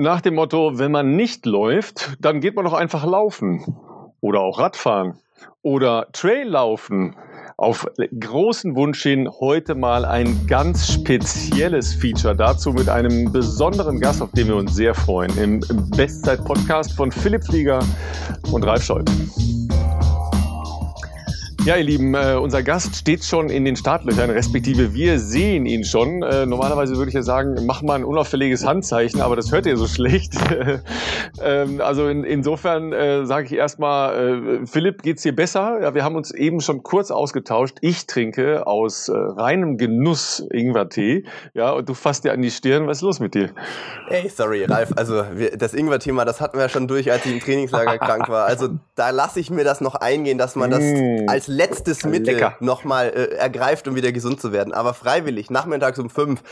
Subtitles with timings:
[0.00, 3.64] Nach dem Motto, wenn man nicht läuft, dann geht man doch einfach laufen
[4.20, 5.14] oder auch Radfahren
[5.62, 7.16] oder Trail laufen.
[7.56, 7.84] Auf
[8.16, 14.30] großen Wunsch hin heute mal ein ganz spezielles Feature dazu mit einem besonderen Gast, auf
[14.30, 15.64] den wir uns sehr freuen, im
[15.96, 17.80] Bestzeit-Podcast von Philipp Flieger
[18.52, 19.10] und Ralf Scholz.
[21.68, 25.84] Ja, ihr Lieben, äh, unser Gast steht schon in den Startlöchern, respektive wir sehen ihn
[25.84, 26.22] schon.
[26.22, 29.76] Äh, normalerweise würde ich ja sagen, mach mal ein unauffälliges Handzeichen, aber das hört ihr
[29.76, 30.32] so schlecht.
[31.42, 35.78] ähm, also in, insofern äh, sage ich erstmal, äh, Philipp, geht's dir besser?
[35.82, 37.76] Ja, wir haben uns eben schon kurz ausgetauscht.
[37.82, 41.24] Ich trinke aus äh, reinem Genuss Ingwertee.
[41.52, 42.86] Ja, und du fasst dir an die Stirn.
[42.86, 43.50] Was ist los mit dir?
[44.08, 44.92] Ey, sorry, Ralf.
[44.96, 48.30] Also wir, das Ingwer-Thema, das hatten wir ja schon durch, als ich im Trainingslager krank
[48.30, 48.46] war.
[48.46, 51.28] Also da lasse ich mir das noch eingehen, dass man das mm.
[51.28, 54.72] als letztes Mittel nochmal äh, ergreift, um wieder gesund zu werden.
[54.72, 56.42] Aber freiwillig, nachmittags um fünf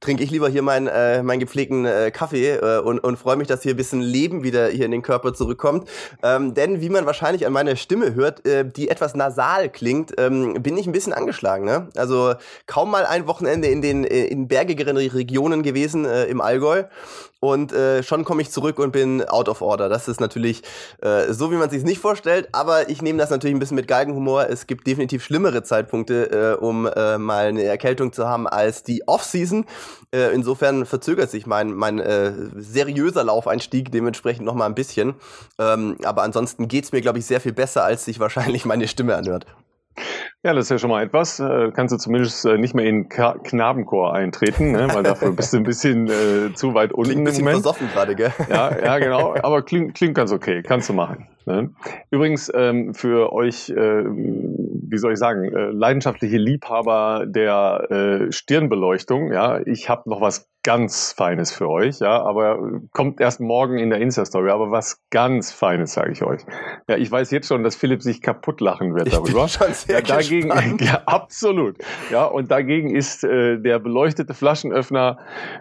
[0.00, 3.48] trinke ich lieber hier meinen äh, meinen gepflegten äh, Kaffee äh, und, und freue mich,
[3.48, 5.88] dass hier ein bisschen Leben wieder hier in den Körper zurückkommt.
[6.22, 10.54] Ähm, denn wie man wahrscheinlich an meiner Stimme hört, äh, die etwas nasal klingt, ähm,
[10.62, 11.64] bin ich ein bisschen angeschlagen.
[11.64, 11.88] Ne?
[11.96, 12.34] Also
[12.66, 16.84] kaum mal ein Wochenende in den äh, in bergigeren Regionen gewesen äh, im Allgäu
[17.42, 19.88] und äh, schon komme ich zurück und bin out of order.
[19.88, 20.62] Das ist natürlich
[21.00, 23.88] äh, so, wie man sich nicht vorstellt, aber ich nehme das natürlich ein bisschen mit
[23.88, 24.46] Galgenhumor.
[24.48, 29.08] Es gibt definitiv schlimmere Zeitpunkte, äh, um äh, mal eine Erkältung zu haben als die
[29.08, 29.66] Off-Season.
[30.14, 35.14] Äh, insofern verzögert sich mein, mein äh, seriöser Laufeinstieg dementsprechend noch mal ein bisschen.
[35.58, 39.16] Ähm, aber ansonsten geht's mir, glaube ich, sehr viel besser, als sich wahrscheinlich meine Stimme
[39.16, 39.46] anhört.
[40.44, 41.38] Ja, das ist ja schon mal etwas.
[41.38, 44.88] Äh, kannst du zumindest äh, nicht mehr in Ka Knabenchor eintreten, ne?
[44.92, 47.62] weil dafür bist du ein bisschen äh, zu weit unten klingt ein bisschen im Moment.
[47.62, 48.32] versoffen gerade, gell?
[48.48, 49.34] Ja, ja, genau.
[49.42, 50.62] Aber klingt, klingt ganz okay.
[50.62, 51.28] Kannst du machen.
[51.46, 51.70] Ne?
[52.10, 59.32] Übrigens ähm, für euch, äh, wie soll ich sagen, äh, leidenschaftliche Liebhaber der äh, Stirnbeleuchtung.
[59.32, 63.90] Ja, ich habe noch was ganz Feines für euch, ja, aber kommt erst morgen in
[63.90, 66.42] der Insta-Story, aber was ganz Feines, sage ich euch.
[66.88, 69.46] Ja, ich weiß jetzt schon, dass Philipp sich kaputt lachen wird darüber.
[69.46, 71.78] Ich bin schon sehr ja, dagegen, ja, absolut.
[72.10, 75.18] Ja, und dagegen ist äh, der beleuchtete Flaschenöffner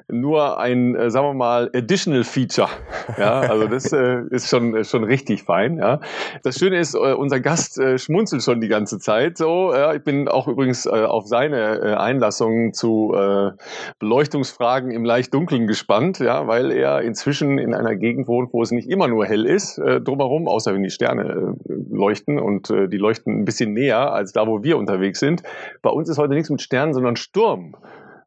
[0.08, 2.70] nur ein, äh, sagen wir mal, additional Feature.
[3.18, 6.00] Ja, also das äh, ist schon, äh, schon richtig fein, ja.
[6.44, 9.96] Das Schöne ist, äh, unser Gast äh, schmunzelt schon die ganze Zeit so, ja.
[9.96, 13.52] Ich bin auch übrigens äh, auf seine äh, Einlassung zu äh,
[13.98, 18.72] Beleuchtungsfragen im leicht Dunkeln gespannt, ja, weil er inzwischen in einer Gegend wohnt, wo es
[18.72, 22.88] nicht immer nur hell ist, äh, drumherum, außer wenn die Sterne äh, leuchten und äh,
[22.88, 25.44] die leuchten ein bisschen näher als da, wo wir unterwegs sind.
[25.82, 27.76] Bei uns ist heute nichts mit Sternen, sondern Sturm.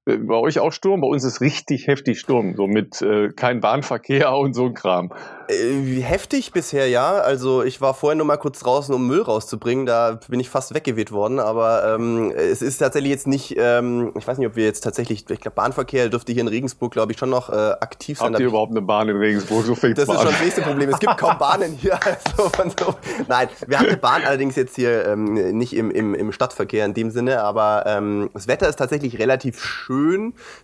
[0.07, 1.01] Bei euch auch Sturm?
[1.01, 5.11] Bei uns ist richtig heftig Sturm, so mit äh, kein Bahnverkehr und so ein Kram.
[5.49, 7.15] Äh, heftig bisher ja.
[7.15, 9.87] Also ich war vorher nur mal kurz draußen, um Müll rauszubringen.
[9.87, 11.39] Da bin ich fast weggeweht worden.
[11.39, 13.55] Aber ähm, es ist tatsächlich jetzt nicht.
[13.59, 15.25] Ähm, ich weiß nicht, ob wir jetzt tatsächlich.
[15.29, 18.33] Ich glaube, Bahnverkehr dürfte hier in Regensburg, glaube ich, schon noch äh, aktiv sein.
[18.33, 19.65] Habt ihr überhaupt eine Bahn in Regensburg?
[19.65, 20.91] So fängt Das ist schon das nächste Problem.
[20.91, 21.99] Es gibt kaum Bahnen hier.
[22.37, 22.95] Also so.
[23.29, 26.95] Nein, wir haben eine Bahn allerdings jetzt hier ähm, nicht im, im, im Stadtverkehr in
[26.95, 27.43] dem Sinne.
[27.43, 29.94] Aber ähm, das Wetter ist tatsächlich relativ schön,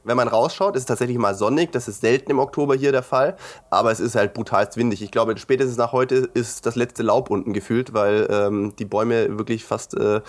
[0.05, 0.77] wenn man rausschaut.
[0.77, 1.73] Es ist tatsächlich mal sonnig.
[1.73, 3.37] Das ist selten im Oktober hier der Fall.
[3.71, 5.03] Aber es ist halt brutal brutalst windig.
[5.03, 9.39] Ich glaube, spätestens nach heute ist das letzte Laub unten gefühlt, weil ähm, die Bäume
[9.39, 10.21] wirklich fast äh,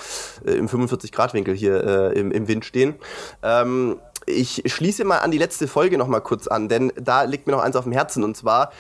[0.45, 2.95] im 45-Grad-Winkel hier äh, im, im Wind stehen.
[3.41, 7.47] Ähm, ich schließe mal an die letzte Folge noch mal kurz an, denn da liegt
[7.47, 8.71] mir noch eins auf dem Herzen und zwar,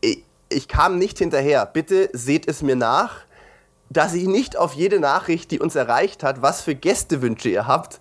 [0.00, 1.66] ich, ich kam nicht hinterher.
[1.66, 3.24] Bitte seht es mir nach
[3.90, 8.00] dass ich nicht auf jede Nachricht, die uns erreicht hat, was für Gästewünsche ihr habt,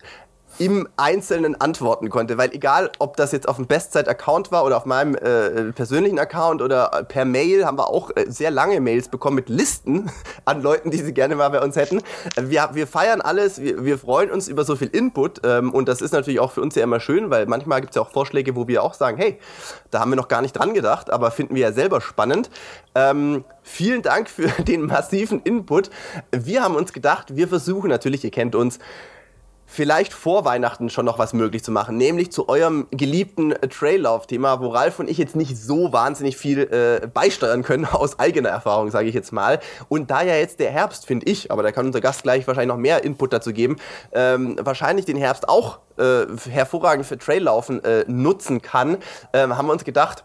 [0.60, 2.38] im Einzelnen antworten konnte.
[2.38, 6.62] Weil egal, ob das jetzt auf dem Bestzeit-Account war oder auf meinem äh, persönlichen Account
[6.62, 10.12] oder per Mail, haben wir auch äh, sehr lange Mails bekommen mit Listen
[10.46, 12.02] an Leuten, die sie gerne mal bei uns hätten.
[12.40, 16.02] Wir, wir feiern alles, wir, wir freuen uns über so viel Input ähm, und das
[16.02, 18.56] ist natürlich auch für uns ja immer schön, weil manchmal gibt es ja auch Vorschläge,
[18.56, 19.40] wo wir auch sagen, hey,
[19.92, 22.50] da haben wir noch gar nicht dran gedacht, aber finden wir ja selber spannend.
[22.96, 25.90] Ähm, vielen Dank für den massiven Input.
[26.32, 28.80] Wir haben uns gedacht, wir versuchen natürlich, ihr kennt uns,
[29.74, 34.68] vielleicht vor Weihnachten schon noch was möglich zu machen, nämlich zu eurem geliebten Traillauf-Thema, wo
[34.68, 39.08] Ralf und ich jetzt nicht so wahnsinnig viel äh, beisteuern können aus eigener Erfahrung, sage
[39.08, 39.60] ich jetzt mal.
[39.90, 42.70] Und da ja jetzt der Herbst, finde ich, aber da kann unser Gast gleich wahrscheinlich
[42.70, 43.78] noch mehr Input dazu geben,
[44.12, 48.98] ähm, wahrscheinlich den Herbst auch äh, hervorragend für Traillaufen äh, nutzen kann,
[49.34, 50.24] ähm, haben wir uns gedacht,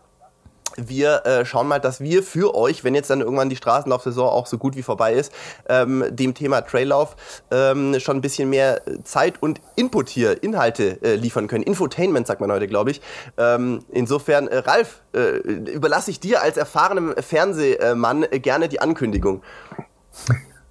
[0.78, 4.46] wir äh, schauen mal, dass wir für euch, wenn jetzt dann irgendwann die Straßenlaufsaison auch
[4.46, 5.32] so gut wie vorbei ist,
[5.68, 7.16] ähm, dem Thema Traillauf
[7.50, 11.64] ähm, schon ein bisschen mehr Zeit und Input hier, Inhalte äh, liefern können.
[11.64, 13.00] Infotainment sagt man heute, glaube ich.
[13.36, 19.42] Ähm, insofern, äh, Ralf, äh, überlasse ich dir als erfahrenem Fernsehmann äh, gerne die Ankündigung.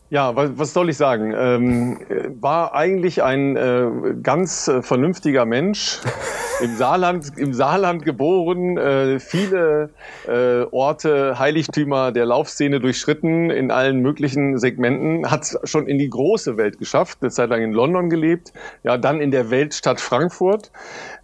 [0.10, 1.34] Ja, was, was soll ich sagen?
[1.36, 2.00] Ähm,
[2.40, 3.88] war eigentlich ein äh,
[4.24, 6.00] ganz äh, vernünftiger Mensch.
[6.62, 9.90] im Saarland, im Saarland geboren, äh, viele
[10.28, 16.10] äh, Orte, Heiligtümer der Laufszene durchschritten in allen möglichen Segmenten, hat es schon in die
[16.10, 20.72] große Welt geschafft, eine Zeit lang in London gelebt, ja, dann in der Weltstadt Frankfurt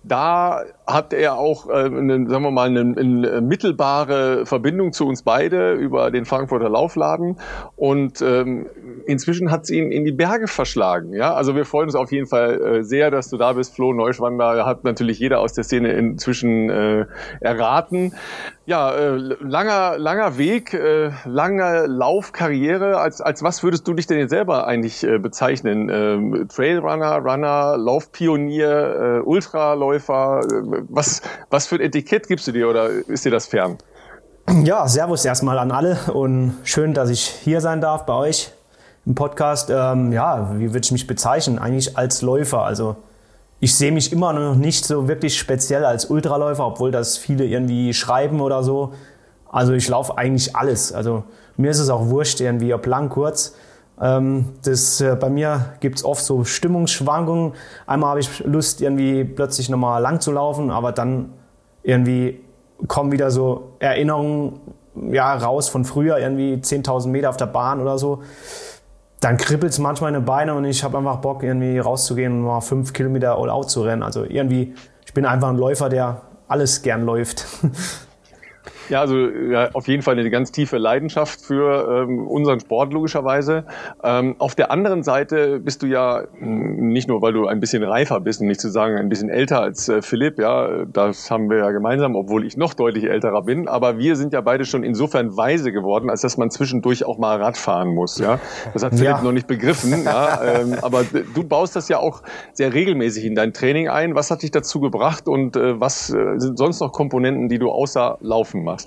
[0.04, 5.24] da hat er auch, äh, eine, sagen wir mal, eine, eine, mittelbare Verbindung zu uns
[5.24, 7.38] beide über den Frankfurter Laufladen.
[7.76, 8.68] Und ähm,
[9.06, 11.14] inzwischen hat es ihn in die Berge verschlagen.
[11.14, 13.94] Ja, also wir freuen uns auf jeden Fall äh, sehr, dass du da bist, Flo
[13.94, 14.66] Neuschwander.
[14.66, 17.06] Hat natürlich jeder aus der Szene inzwischen äh,
[17.40, 18.14] erraten.
[18.66, 22.98] Ja, äh, langer, langer Weg, äh, lange Laufkarriere.
[22.98, 25.90] Als, als was würdest du dich denn jetzt selber eigentlich äh, bezeichnen?
[25.90, 30.42] Ähm, Trailrunner, Runner, Laufpionier, äh, Ultraläufer?
[30.50, 33.78] Äh, was, was für ein Etikett gibst du dir oder ist dir das fern?
[34.64, 38.52] Ja, Servus erstmal an alle und schön, dass ich hier sein darf bei euch
[39.06, 39.70] im Podcast.
[39.70, 41.60] Ähm, ja, wie würde ich mich bezeichnen?
[41.60, 42.64] Eigentlich als Läufer.
[42.64, 42.98] Also
[43.60, 47.94] ich sehe mich immer noch nicht so wirklich speziell als Ultraläufer, obwohl das viele irgendwie
[47.94, 48.94] schreiben oder so.
[49.50, 50.92] Also ich laufe eigentlich alles.
[50.92, 51.24] Also
[51.56, 53.56] mir ist es auch wurscht, irgendwie ob lang, kurz.
[54.04, 57.54] Ähm, das, äh, bei mir gibt es oft so Stimmungsschwankungen.
[57.88, 61.34] Einmal habe ich Lust, irgendwie plötzlich nochmal lang zu laufen, aber dann
[61.82, 62.42] irgendwie
[62.88, 64.60] kommen wieder so Erinnerungen
[65.12, 68.22] ja, raus von früher, irgendwie 10.000 Meter auf der Bahn oder so
[69.24, 72.42] dann kribbelt es manchmal in den Beinen und ich habe einfach Bock, irgendwie rauszugehen und
[72.42, 74.04] mal fünf Kilometer all out zu rennen.
[74.04, 74.76] Also irgendwie,
[75.06, 77.46] ich bin einfach ein Läufer, der alles gern läuft.
[78.90, 83.66] Ja, also ja, auf jeden Fall eine ganz tiefe Leidenschaft für ähm, unseren Sport logischerweise.
[84.04, 87.84] Ähm, auf der anderen Seite bist du ja hm, nicht nur, weil du ein bisschen
[87.84, 91.50] reifer bist und nicht zu sagen ein bisschen älter als äh, Philipp, ja, das haben
[91.50, 93.68] wir ja gemeinsam, obwohl ich noch deutlich älterer bin.
[93.68, 97.42] Aber wir sind ja beide schon insofern weise geworden, als dass man zwischendurch auch mal
[97.42, 98.20] Rad fahren muss.
[98.20, 98.40] Ja,
[98.74, 99.22] das hat Philipp ja.
[99.22, 100.04] noch nicht begriffen.
[100.04, 102.22] Ja, ähm, aber du baust das ja auch
[102.54, 104.16] sehr regelmäßig in dein Training ein.
[104.16, 107.70] Was hat dich dazu gebracht und äh, was äh, sind sonst noch Komponenten, die du
[107.72, 108.83] außer Laufen machst?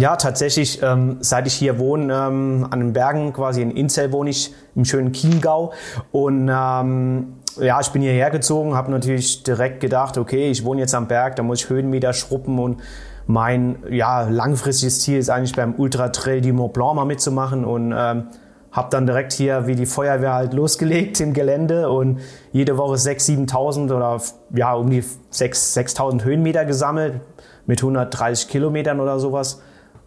[0.00, 4.30] Ja, tatsächlich, ähm, seit ich hier wohne, ähm, an den Bergen, quasi in Inzell wohne
[4.30, 5.72] ich, im schönen Chiemgau.
[6.10, 10.94] Und ähm, ja, ich bin hierher gezogen, habe natürlich direkt gedacht, okay, ich wohne jetzt
[10.94, 12.80] am Berg, da muss ich Höhenmeter schruppen und
[13.26, 17.94] mein ja, langfristiges Ziel ist eigentlich beim Ultra Trail du Mont Blanc mal mitzumachen und
[17.96, 18.24] ähm,
[18.72, 22.18] habe dann direkt hier wie die Feuerwehr halt losgelegt im Gelände und
[22.52, 24.20] jede Woche 6.000, 7.000 oder
[24.54, 27.20] ja um die 6.000 Höhenmeter gesammelt
[27.66, 29.60] mit 130 Kilometern oder sowas.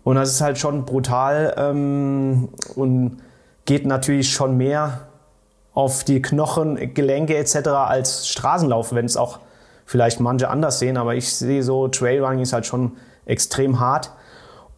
[0.04, 3.18] Und das ist halt schon brutal ähm, und
[3.66, 5.08] geht natürlich schon mehr
[5.74, 7.68] auf die Knochen, Gelenke etc.
[7.68, 9.40] als Straßenlauf, wenn es auch
[9.86, 10.98] vielleicht manche anders sehen.
[10.98, 12.94] Aber ich sehe so, Trailrunning ist halt schon
[13.26, 14.12] extrem hart.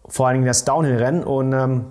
[0.07, 1.23] Vor allen Dingen das Downhill-Rennen.
[1.23, 1.85] Und ähm,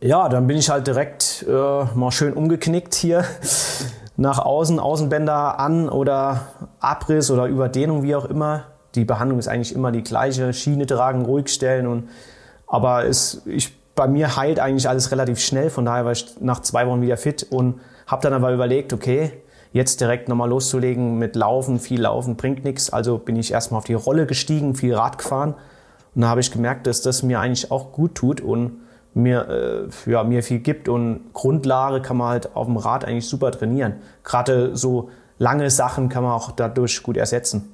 [0.00, 3.24] ja, dann bin ich halt direkt äh, mal schön umgeknickt hier
[4.16, 6.42] nach außen, Außenbänder an oder
[6.78, 10.52] Abriss oder Überdehnung, wie auch immer die Behandlung ist eigentlich immer die gleiche.
[10.52, 12.08] Schiene tragen, ruhig stellen und
[12.66, 15.70] aber es, ich, bei mir heilt eigentlich alles relativ schnell.
[15.70, 19.32] Von daher war ich nach zwei Wochen wieder fit und habe dann aber überlegt, okay,
[19.72, 22.90] jetzt direkt nochmal loszulegen mit Laufen, viel Laufen bringt nichts.
[22.92, 25.54] Also bin ich erstmal auf die Rolle gestiegen, viel Rad gefahren
[26.14, 28.80] und da habe ich gemerkt, dass das mir eigentlich auch gut tut und
[29.14, 33.28] mir, äh, ja, mir viel gibt und Grundlage kann man halt auf dem Rad eigentlich
[33.28, 33.94] super trainieren.
[34.24, 37.72] Gerade so lange Sachen kann man auch dadurch gut ersetzen.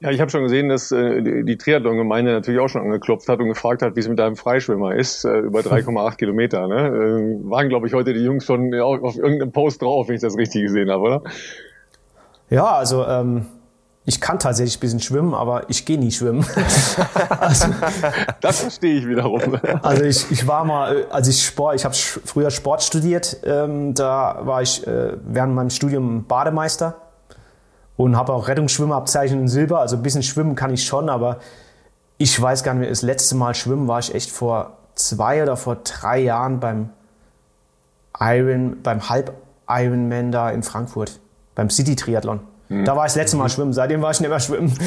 [0.00, 3.48] Ja, ich habe schon gesehen, dass äh, die Triathlon-Gemeinde natürlich auch schon angeklopft hat und
[3.48, 6.68] gefragt hat, wie es mit deinem Freischwimmer ist, äh, über 3,8 Kilometer.
[6.68, 6.86] Ne?
[6.86, 10.20] Äh, waren, glaube ich, heute die Jungs schon auf, auf irgendeinem Post drauf, wenn ich
[10.20, 11.22] das richtig gesehen habe, oder?
[12.48, 13.46] Ja, also ähm,
[14.04, 16.46] ich kann tatsächlich ein bisschen schwimmen, aber ich gehe nie schwimmen.
[17.40, 17.66] also,
[18.40, 19.58] das verstehe ich wiederum.
[19.82, 24.42] also ich, ich war mal, als ich Sport, ich habe früher Sport studiert, ähm, da
[24.42, 27.07] war ich äh, während meinem Studium Bademeister
[27.98, 29.80] und habe auch Rettungsschwimmabzeichen in Silber.
[29.80, 31.40] Also ein bisschen schwimmen kann ich schon, aber
[32.16, 35.56] ich weiß gar nicht mehr, das letzte Mal schwimmen war ich echt vor zwei oder
[35.56, 36.90] vor drei Jahren beim
[38.18, 41.18] Iron, beim Halb-Ironman da in Frankfurt,
[41.56, 42.40] beim City-Triathlon.
[42.68, 42.84] Hm.
[42.84, 43.48] Da war ich das letzte Mal mhm.
[43.50, 44.72] schwimmen, seitdem war ich nicht mehr schwimmen.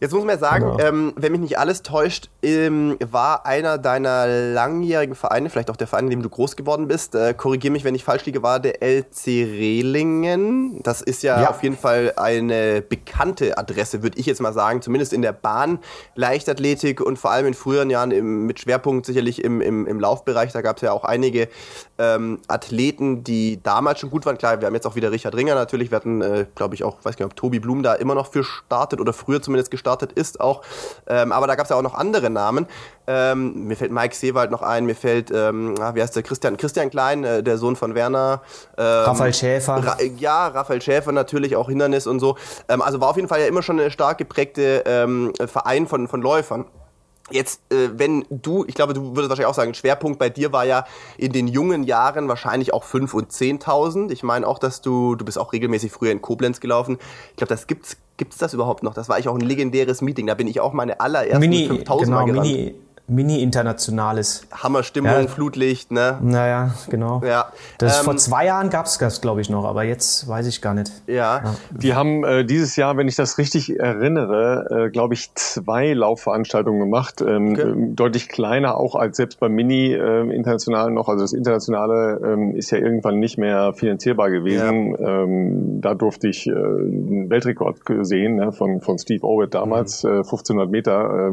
[0.00, 0.88] Jetzt muss man ja sagen, ja.
[0.88, 5.86] Ähm, wenn mich nicht alles täuscht, ähm, war einer deiner langjährigen Vereine, vielleicht auch der
[5.86, 8.60] Verein, in dem du groß geworden bist, äh, korrigiere mich, wenn ich falsch liege, war
[8.60, 10.82] der LC Rehlingen.
[10.84, 11.50] Das ist ja, ja.
[11.50, 15.80] auf jeden Fall eine bekannte Adresse, würde ich jetzt mal sagen, zumindest in der Bahn,
[16.14, 20.50] Leichtathletik und vor allem in früheren Jahren im, mit Schwerpunkt sicherlich im, im, im Laufbereich.
[20.52, 21.48] Da gab es ja auch einige
[21.98, 24.38] ähm, Athleten, die damals schon gut waren.
[24.38, 25.90] Klar, wir haben jetzt auch wieder Richard Ringer natürlich.
[25.90, 28.32] Wir hatten, äh, glaube ich, auch, weiß gar nicht, ob Tobi Blum da immer noch
[28.32, 30.62] für startet oder früher zumindest gestartet gestartet ist auch.
[31.06, 32.66] Ähm, aber da gab es ja auch noch andere Namen.
[33.06, 36.56] Ähm, mir fällt Mike Seewald noch ein, mir fällt, ähm, ah, wie heißt der, Christian,
[36.56, 38.42] Christian Klein, äh, der Sohn von Werner.
[38.78, 39.84] Ähm, Raphael Schäfer.
[39.84, 42.36] Ra ja, Raphael Schäfer natürlich, auch Hindernis und so.
[42.68, 46.06] Ähm, also war auf jeden Fall ja immer schon eine stark geprägte ähm, Verein von,
[46.06, 46.66] von Läufern.
[47.30, 50.64] Jetzt, äh, wenn du, ich glaube, du würdest wahrscheinlich auch sagen, Schwerpunkt bei dir war
[50.64, 50.84] ja
[51.16, 54.10] in den jungen Jahren wahrscheinlich auch 5 und 10.000.
[54.10, 56.98] Ich meine auch, dass du, du bist auch regelmäßig früher in Koblenz gelaufen.
[57.30, 58.94] Ich glaube, das gibt's, gibt's das überhaupt noch?
[58.94, 60.26] Das war eigentlich auch ein legendäres Meeting.
[60.26, 62.50] Da bin ich auch meine allerersten Mini, 5000 genau, Mal gerannt.
[62.50, 62.74] Mini,
[63.10, 64.46] Mini-Internationales.
[64.52, 65.26] Hammerstimmung, Ja.
[65.26, 66.18] Flutlicht, ne?
[66.22, 67.20] Naja, genau.
[67.24, 67.46] Ja.
[67.78, 70.62] Das Ähm, vor zwei Jahren gab es das, glaube ich, noch, aber jetzt weiß ich
[70.62, 70.90] gar nicht.
[71.06, 71.54] Ja.
[71.70, 76.80] Die haben äh, dieses Jahr, wenn ich das richtig erinnere, äh, glaube ich, zwei Laufveranstaltungen
[76.80, 77.20] gemacht.
[77.20, 77.62] Ähm, Okay.
[77.62, 81.08] ähm, deutlich kleiner auch als selbst beim Mini ähm, international noch.
[81.08, 84.94] Also das Internationale ähm, ist ja irgendwann nicht mehr finanzierbar gewesen.
[85.00, 90.08] Ähm, da durfte ich äh, einen Weltrekord sehen ne, von, von Steve Owett damals, äh,
[90.08, 91.30] 1500 Meter.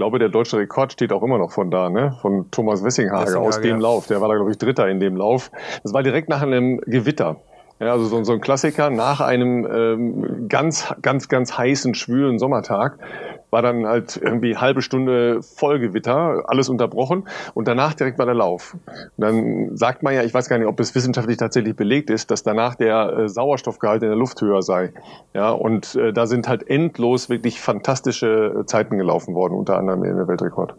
[0.00, 2.16] Ich glaube, der deutsche Rekord steht auch immer noch von da, ne?
[2.22, 3.82] Von Thomas Wessinghage Wessinghage, aus dem ja.
[3.82, 4.06] Lauf.
[4.06, 5.50] Der war da, glaube ich, Dritter in dem Lauf.
[5.82, 7.36] Das war direkt nach einem Gewitter.
[7.80, 12.98] Ja, also so, so ein Klassiker nach einem ähm, ganz, ganz, ganz heißen, schwülen Sommertag
[13.50, 18.74] war dann halt irgendwie halbe Stunde Vollgewitter, alles unterbrochen und danach direkt war der Lauf.
[18.74, 22.30] Und dann sagt man ja, ich weiß gar nicht, ob es wissenschaftlich tatsächlich belegt ist,
[22.30, 24.92] dass danach der äh, Sauerstoffgehalt in der Luft höher sei.
[25.34, 30.04] Ja, und äh, da sind halt endlos wirklich fantastische äh, Zeiten gelaufen worden, unter anderem
[30.04, 30.74] in der Weltrekord.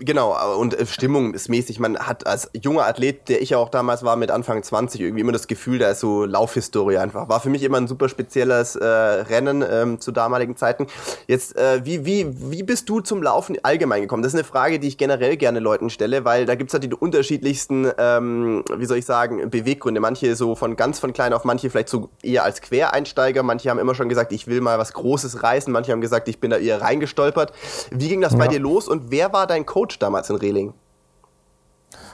[0.00, 1.78] Genau, und äh, Stimmung ist mäßig.
[1.78, 5.20] Man hat als junger Athlet, der ich ja auch damals war, mit Anfang 20, irgendwie
[5.20, 7.28] immer das Gefühl, da ist so Laufhistorie einfach.
[7.28, 10.88] War für mich immer ein super spezielles äh, Rennen ähm, zu damaligen Zeiten.
[11.28, 14.24] Jetzt, äh, wie, wie, wie bist du zum Laufen allgemein gekommen?
[14.24, 16.92] Das ist eine Frage, die ich generell gerne Leuten stelle, weil da gibt's halt die
[16.92, 20.00] unterschiedlichsten, ähm, wie soll ich sagen, Beweggründe.
[20.00, 23.44] Manche so von ganz von klein auf, manche vielleicht so eher als Quereinsteiger.
[23.44, 25.72] Manche haben immer schon gesagt, ich will mal was Großes reißen.
[25.72, 27.52] Manche haben gesagt, ich bin da eher reingestolpert.
[27.92, 28.50] Wie ging das bei Ja.
[28.50, 30.74] dir los und wer war dein Coach damals in Reling?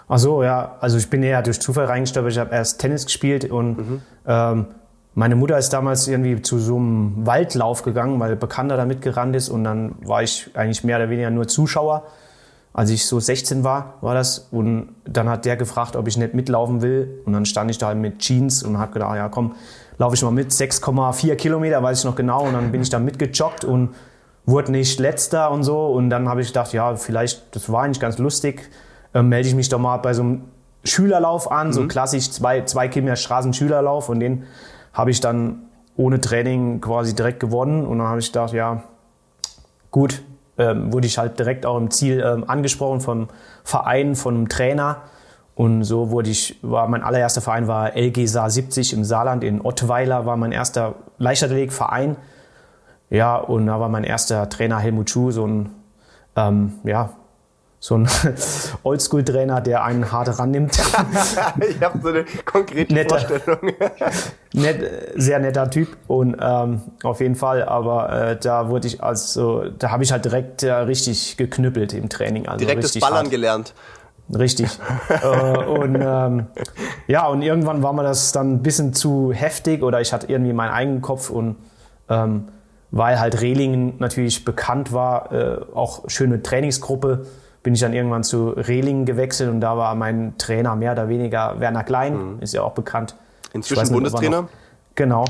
[0.08, 0.76] Ach so, ja.
[0.80, 2.32] Also ich bin eher durch Zufall reingestolpert.
[2.32, 4.66] Ich habe erst Tennis gespielt und ähm,
[5.14, 9.48] meine Mutter ist damals irgendwie zu so einem Waldlauf gegangen, weil Bekannter da mitgerannt ist
[9.48, 12.04] und dann war ich eigentlich mehr oder weniger nur Zuschauer.
[12.72, 14.48] Als ich so 16 war, war das.
[14.52, 17.20] Und dann hat der gefragt, ob ich nicht mitlaufen will.
[17.24, 19.56] Und dann stand ich da mit Jeans und habe gedacht, ja komm,
[19.98, 20.50] laufe ich mal mit.
[20.52, 22.46] 6,4 Kilometer, weiß ich noch genau.
[22.46, 23.90] Und dann bin ich da mitgejoggt und
[24.46, 25.86] wurde nicht letzter und so.
[25.86, 28.70] Und dann habe ich gedacht, ja, vielleicht, das war eigentlich ganz lustig,
[29.14, 30.44] ähm, melde ich mich doch mal bei so einem
[30.84, 34.08] Schülerlauf an, so klassisch zwei, zwei Kilometer Straßenschülerlauf.
[34.08, 34.44] Und den
[34.92, 35.62] habe ich dann
[35.96, 37.86] ohne Training quasi direkt gewonnen.
[37.86, 38.82] Und dann habe ich gedacht, ja,
[39.90, 40.22] gut,
[40.58, 43.28] ähm, wurde ich halt direkt auch im Ziel ähm, angesprochen vom
[43.64, 45.02] Verein, von einem Trainer.
[45.54, 49.60] Und so wurde ich, war mein allererster Verein war LG Saar 70 im Saarland in
[49.60, 52.16] Ottweiler, war mein erster Leichtathletikverein.
[53.10, 55.70] Ja, und da war mein erster Trainer Helmut Schuh, so ein,
[56.36, 57.10] ähm, ja,
[57.80, 58.08] so ein
[58.84, 60.78] Oldschool-Trainer, der einen hart rannimmt.
[61.68, 63.18] ich habe so eine konkrete Netter.
[63.18, 63.72] Vorstellung.
[64.52, 69.64] Net, sehr netter Typ und ähm, auf jeden Fall, aber äh, da wurde ich also,
[69.78, 72.48] da habe ich halt direkt äh, richtig geknüppelt im Training.
[72.48, 73.30] Also Direkt das richtig Ballern hart.
[73.30, 73.74] gelernt.
[74.32, 74.68] Richtig.
[75.08, 76.46] äh, und ähm,
[77.06, 80.52] ja, und irgendwann war mir das dann ein bisschen zu heftig oder ich hatte irgendwie
[80.52, 81.56] meinen eigenen Kopf und
[82.08, 82.48] ähm,
[82.90, 87.26] weil halt Rehlingen natürlich bekannt war, äh, auch schöne Trainingsgruppe,
[87.62, 91.60] bin ich dann irgendwann zu Rehlingen gewechselt und da war mein Trainer mehr oder weniger
[91.60, 93.14] Werner Klein, ist ja auch bekannt.
[93.52, 94.42] Inzwischen nicht, er Bundestrainer.
[94.42, 94.48] Noch,
[94.94, 95.24] genau.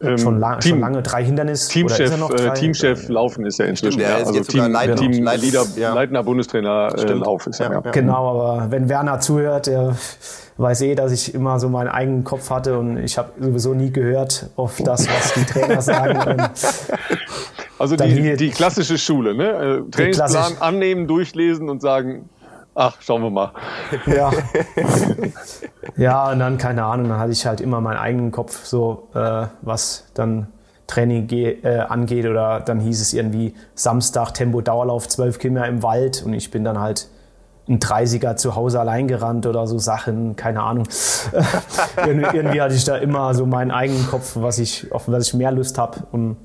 [0.00, 1.62] Ähm, schon, lang, Team- schon lange drei Hindernis.
[1.68, 2.50] oder ist Teamchef, er noch äh, drei?
[2.54, 3.98] Teamchef Laufen ist er inzwischen.
[4.00, 4.16] der ja.
[4.16, 5.94] ist Also Team, Leit- Team Leit- Leader, ja.
[5.94, 7.24] leitender Bundestrainer äh, Stimmt.
[7.24, 7.60] Lauf ist.
[7.60, 7.90] Ja, Ja, ja.
[7.92, 9.94] Genau, aber wenn Werner zuhört, der
[10.56, 13.90] weiß eh, dass ich immer so meinen eigenen Kopf hatte und ich habe sowieso nie
[13.90, 16.48] gehört auf das, was die Trainer sagen.
[17.78, 19.48] Also die, hier- die klassische Schule, ne?
[19.86, 22.28] Äh, Trainingsplan annehmen, durchlesen und sagen,
[22.74, 23.50] ach, schauen wir mal.
[24.06, 24.30] ja.
[25.96, 29.46] ja, und dann, keine Ahnung, dann hatte ich halt immer meinen eigenen Kopf, so äh,
[29.62, 30.48] was dann
[30.86, 32.26] Training äh, angeht.
[32.26, 36.62] Oder dann hieß es irgendwie Samstag Tempo Dauerlauf 12 Kilometer im Wald und ich bin
[36.64, 37.08] dann halt
[37.68, 40.86] ein 30er zu Hause allein gerannt oder so Sachen, keine Ahnung.
[41.96, 45.34] irgendwie, irgendwie hatte ich da immer so meinen eigenen Kopf, was ich, auf was ich
[45.34, 46.02] mehr Lust habe.
[46.12, 46.36] Und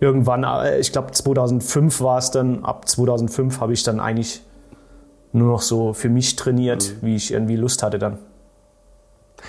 [0.00, 4.42] irgendwann, äh, ich glaube 2005 war es dann, ab 2005 habe ich dann eigentlich
[5.32, 8.18] nur noch so für mich trainiert, wie ich irgendwie Lust hatte dann.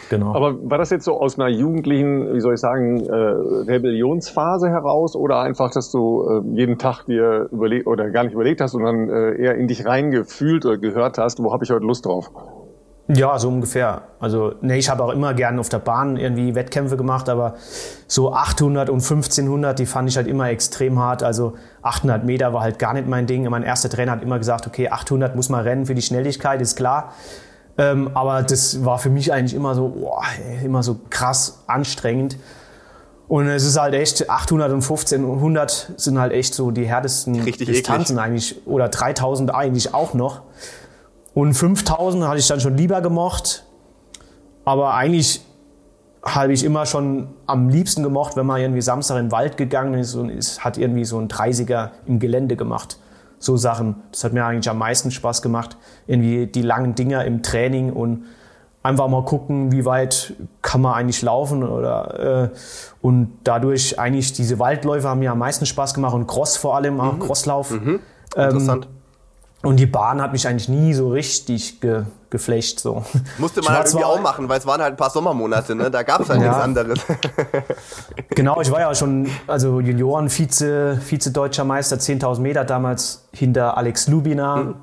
[0.10, 0.34] Genau.
[0.36, 5.16] Aber war das jetzt so aus einer jugendlichen, wie soll ich sagen, äh, Rebellionsphase heraus
[5.16, 9.10] oder einfach, dass du äh, jeden Tag dir überlegt oder gar nicht überlegt hast, sondern
[9.10, 12.32] äh, eher in dich reingefühlt oder gehört hast, wo habe ich heute Lust drauf?
[13.08, 14.04] Ja, so ungefähr.
[14.20, 17.56] Also, nee, ich habe auch immer gern auf der Bahn irgendwie Wettkämpfe gemacht, aber
[18.08, 21.24] so 800 und 1500, die fand ich halt immer extrem hart.
[21.24, 23.50] Also 800 Meter war halt gar nicht mein Ding.
[23.50, 26.78] Mein erster Trainer hat immer gesagt, okay, 800 muss man rennen für die Schnelligkeit, ist
[26.78, 27.14] klar.
[27.78, 30.24] Ähm, aber das war für mich eigentlich immer so, boah,
[30.64, 32.38] immer so krass anstrengend.
[33.28, 37.68] Und es ist halt echt, 800 und 1500 sind halt echt so die härtesten Richtig
[37.68, 38.26] Distanzen eklig.
[38.26, 38.68] eigentlich.
[38.68, 40.42] Oder 3000 eigentlich auch noch.
[41.34, 43.64] Und 5000 hatte ich dann schon lieber gemocht.
[44.66, 45.42] Aber eigentlich
[46.24, 49.96] habe ich immer schon am liebsten gemocht, wenn man irgendwie Samstag in den Wald gegangen
[49.96, 52.98] ist und es hat irgendwie so ein 30er im Gelände gemacht.
[53.42, 53.96] So Sachen.
[54.12, 55.76] Das hat mir eigentlich am meisten Spaß gemacht.
[56.08, 58.26] Irgendwie die langen Dinger im Training und
[58.84, 62.58] einfach mal gucken, wie weit kann man eigentlich laufen oder äh,
[63.02, 67.00] und dadurch eigentlich diese Waldläufe haben mir am meisten Spaß gemacht und Cross vor allem
[67.02, 67.72] auch Crosslauf.
[68.36, 68.88] Interessant.
[69.64, 72.80] Und die Bahn hat mich eigentlich nie so richtig ge geflecht.
[72.80, 73.04] So.
[73.38, 75.92] Musste man halt irgendwie auch machen, weil es waren halt ein paar Sommermonate, ne?
[75.92, 76.48] Da gab es halt Ja.
[76.48, 77.00] nichts anderes.
[78.30, 83.76] Genau, ich war ja schon also Junioren Vize Vize deutscher Meister 10.000 Meter damals hinter
[83.78, 84.76] Alex Lubina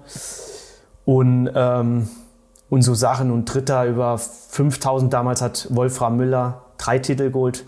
[1.07, 2.09] und ähm,
[2.71, 7.65] und so Sachen und Dritter über 5.000 damals hat Wolfram Müller drei Titel geholt.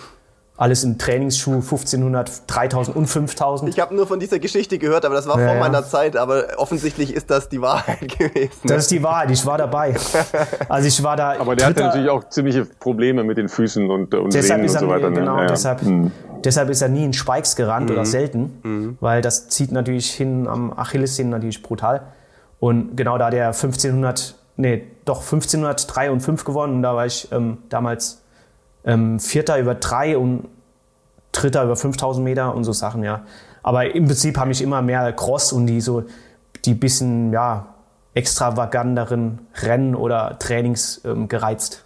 [0.61, 3.71] Alles im Trainingsschuh 1500, 3000 und 5000.
[3.71, 5.61] Ich habe nur von dieser Geschichte gehört, aber das war Ja, vor ja.
[5.61, 6.17] meiner Zeit.
[6.19, 8.51] Aber offensichtlich ist das die Wahrheit gewesen.
[8.65, 9.95] Das ist die Wahrheit, ich war dabei.
[10.69, 11.39] Also ich war da.
[11.41, 14.65] Aber der hatte Dritter- natürlich auch ziemliche Probleme mit den Füßen und, und Deshalb Sehnen
[14.67, 15.09] ist und er so weiter.
[15.09, 15.21] ne?
[15.21, 15.49] genau, Ja, ja.
[15.49, 16.11] deshalb, Hm.
[16.45, 17.95] deshalb ist er nie in Spikes gerannt Mhm.
[17.97, 22.03] oder selten, weil das zieht natürlich hin am Achillessehnen natürlich brutal.
[22.59, 26.75] Und genau da hat er 1500, nee, doch 1503 und 5 gewonnen.
[26.75, 28.20] Und da war ich ähm, damals
[28.85, 30.49] ähm, Vierter über drei und
[31.33, 33.23] Dritter über 5000 Meter und so Sachen, ja.
[33.63, 36.05] Aber im Prinzip haben mich immer mehr Cross und die so,
[36.65, 37.75] die bisschen, ja,
[38.15, 41.85] extravaganteren Rennen oder Trainings ähm, gereizt.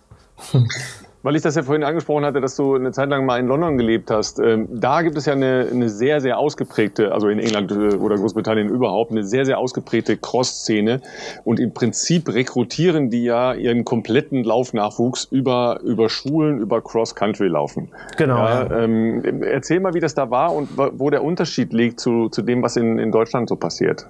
[1.24, 3.78] Weil ich das ja vorhin angesprochen hatte, dass du eine Zeit lang mal in London
[3.78, 4.38] gelebt hast.
[4.38, 8.16] Ähm, da gibt es ja eine, eine sehr, sehr ausgeprägte, also in England äh, oder
[8.16, 11.00] Großbritannien überhaupt, eine sehr, sehr ausgeprägte Cross-Szene.
[11.42, 17.88] Und im Prinzip rekrutieren die ja ihren kompletten Laufnachwuchs über, über Schulen, über Cross-Country laufen.
[18.18, 18.80] Genau, Ja, ja.
[18.84, 22.62] ähm, erzähl mal, wie das da war und wo der Unterschied liegt zu, zu dem,
[22.62, 24.06] was in, in Deutschland so passiert.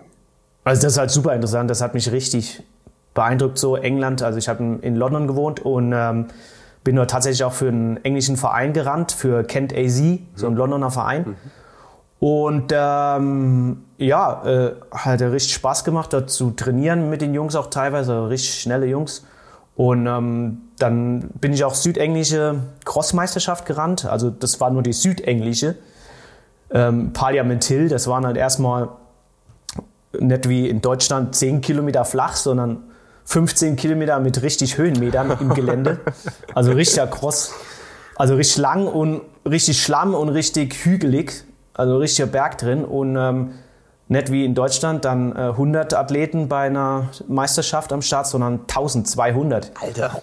[0.64, 1.70] Also das ist halt super interessant.
[1.70, 2.60] Das hat mich richtig
[3.14, 3.58] beeindruckt.
[3.58, 4.20] So England.
[4.22, 6.26] Also ich habe in- in London gewohnt und ähm,
[6.84, 10.02] bin dort tatsächlich auch für einen englischen Verein gerannt, für Kent AZ,
[10.34, 11.36] so ein Londoner Verein.
[12.20, 17.68] Und ähm, ja, äh, hat richtig Spaß gemacht, dort zu trainieren mit den Jungs auch
[17.68, 19.24] teilweise, richtig schnelle Jungs.
[19.76, 24.04] Und ähm, dann bin ich auch südenglische Crossmeisterschaft gerannt.
[24.06, 25.76] Also das war nur die südenglische.
[26.70, 28.88] Ähm, Parliament Hill, das waren halt erstmal
[30.18, 32.84] nicht wie in Deutschland 10 Kilometer flach, sondern
[33.24, 36.00] 15 Kilometer mit richtig Höhenmetern im Gelände.
[36.54, 37.52] Also richtiger Cross.
[38.16, 41.44] Also richtig lang und richtig Schlamm und richtig hügelig.
[41.74, 42.84] Also richtiger Berg drin.
[42.84, 43.52] Und ähm,
[44.08, 49.72] nicht wie in Deutschland dann äh, 100 Athleten bei einer Meisterschaft am Start, sondern 1200.
[49.80, 50.22] Alter.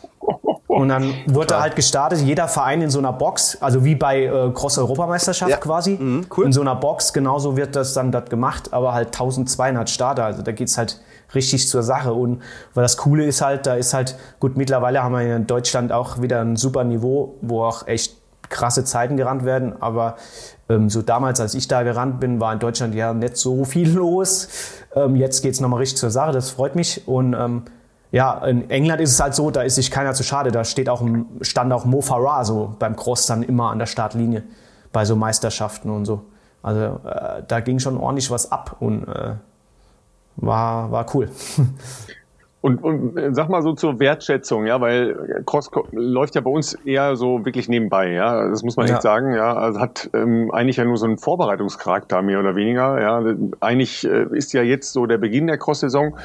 [0.67, 4.51] Und dann wurde halt gestartet, jeder Verein in so einer Box, also wie bei äh,
[4.53, 5.57] Cross-Europameisterschaft Ja.
[5.57, 5.97] quasi.
[5.99, 6.45] Mhm, cool.
[6.45, 10.23] In so einer Box, genauso wird das dann dort gemacht, aber halt 1200 Starter.
[10.23, 11.01] Also da geht's halt
[11.35, 12.13] richtig zur Sache.
[12.13, 12.41] Und
[12.73, 16.21] weil das Coole ist halt, da ist halt, gut, mittlerweile haben wir in Deutschland auch
[16.21, 18.17] wieder ein super Niveau, wo auch echt
[18.49, 19.81] krasse Zeiten gerannt werden.
[19.81, 20.15] Aber
[20.69, 23.89] ähm, so damals, als ich da gerannt bin, war in Deutschland ja nicht so viel
[23.95, 24.47] los.
[24.95, 27.07] Ähm, jetzt geht's nochmal richtig zur Sache, das freut mich.
[27.07, 27.63] Und ähm,
[28.11, 30.51] ja, in England ist es halt so, da ist sich keiner zu schade.
[30.51, 31.01] Da steht auch,
[31.41, 34.43] stand auch Mo Farah so beim Cross dann immer an der Startlinie
[34.91, 36.25] bei so Meisterschaften und so.
[36.61, 39.35] Also äh, da ging schon ordentlich was ab und äh,
[40.37, 41.29] war, war cool.
[42.63, 46.75] Und, und äh, sag mal so zur Wertschätzung, ja, weil Cross läuft ja bei uns
[46.85, 48.93] eher so wirklich nebenbei, ja, das muss man Ja.
[48.93, 53.01] echt sagen, ja, also hat ähm, eigentlich ja nur so einen Vorbereitungscharakter mehr oder weniger,
[53.01, 53.23] ja,
[53.61, 56.15] eigentlich äh, ist ja jetzt so der Beginn der Cross-Saison,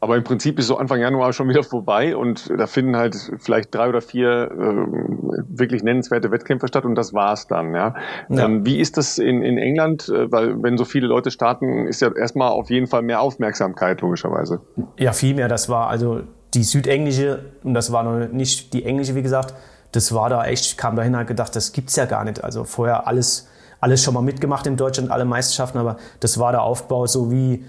[0.00, 3.74] aber im Prinzip ist so Anfang Januar schon wieder vorbei und da finden halt vielleicht
[3.74, 7.94] drei oder vier äh, wirklich nennenswerte Wettkämpfe statt und das war's dann, ja.
[8.28, 8.44] Ja.
[8.44, 12.00] Ähm, wie ist das in, in England, Äh, weil wenn so viele Leute starten, ist
[12.00, 14.60] ja erstmal auf jeden Fall mehr Aufmerksamkeit logischerweise.
[14.98, 15.48] Ja, viel mehr.
[15.48, 16.20] Das war also
[16.54, 19.54] die südenglische, und das war noch nicht die englische, wie gesagt,
[19.92, 22.42] das war da echt, ich kam dahin und hab gedacht, das gibt's ja gar nicht.
[22.44, 23.48] Also vorher alles,
[23.80, 27.64] alles schon mal mitgemacht in Deutschland, alle Meisterschaften, aber das war der Aufbau so wie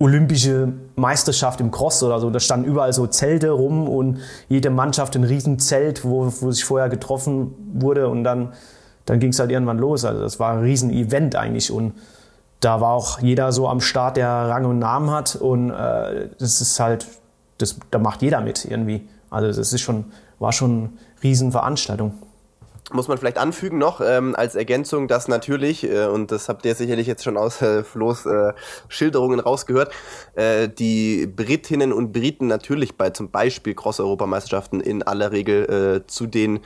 [0.00, 2.30] olympische Meisterschaft im Cross oder so.
[2.30, 6.88] Da standen überall so Zelte rum und jede Mannschaft ein Riesenzelt, wo, wo sich vorher
[6.88, 8.54] getroffen wurde und dann,
[9.04, 10.04] dann ging es halt irgendwann los.
[10.04, 11.92] Also das war ein Riesen-Event eigentlich und
[12.60, 16.60] da war auch jeder so am Start, der Rang und Namen hat und äh, das
[16.62, 17.06] ist halt,
[17.58, 19.06] das, da macht jeder mit irgendwie.
[19.28, 20.06] Also das ist schon,
[20.38, 20.90] war schon eine
[21.22, 22.14] Riesenveranstaltung
[22.92, 26.74] muss man vielleicht anfügen noch ähm, als Ergänzung, dass natürlich, äh, und das habt ihr
[26.74, 28.52] sicherlich jetzt schon aus äh, Flo's äh,
[28.88, 29.92] Schilderungen rausgehört,
[30.34, 36.26] äh, die Britinnen und Briten natürlich bei zum Beispiel Cross-Europameisterschaften in aller Regel äh, zu
[36.26, 36.60] den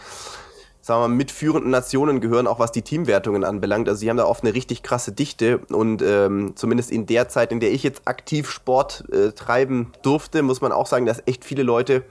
[0.85, 3.89] sagen wir mal, mitführenden Nationen gehören, auch was die Teamwertungen anbelangt.
[3.89, 7.53] Also sie haben da oft eine richtig krasse Dichte und ähm, zumindest in der Zeit,
[7.53, 11.43] in der ich jetzt aktiv Sport äh, treiben durfte, muss man auch sagen, dass echt
[11.43, 12.05] viele Leute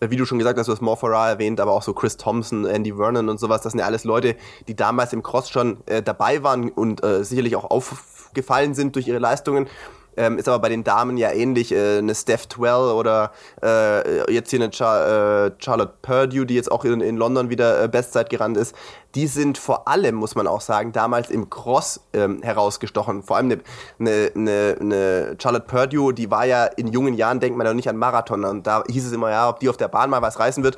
[0.00, 2.94] wie du schon gesagt hast, du hast Morfara erwähnt, aber auch so Chris Thompson, Andy
[2.94, 4.36] Vernon und sowas, das sind ja alles Leute,
[4.68, 9.08] die damals im Cross schon äh, dabei waren und äh, sicherlich auch aufgefallen sind durch
[9.08, 9.68] ihre Leistungen.
[10.16, 11.72] Ähm, ist aber bei den Damen ja ähnlich.
[11.72, 16.70] Äh, eine Steph Twell oder äh, jetzt hier eine Char äh, Charlotte Purdue, die jetzt
[16.70, 18.74] auch in, in London wieder äh, Bestzeit gerannt ist.
[19.14, 23.22] Die sind vor allem, muss man auch sagen, damals im Cross ähm, herausgestochen.
[23.22, 23.60] Vor allem eine,
[23.98, 27.88] eine, eine, eine Charlotte Purdue, die war ja in jungen Jahren, denkt man ja nicht
[27.88, 28.44] an Marathon.
[28.44, 30.76] Und da hieß es immer, ja, ob die auf der Bahn mal was reißen wird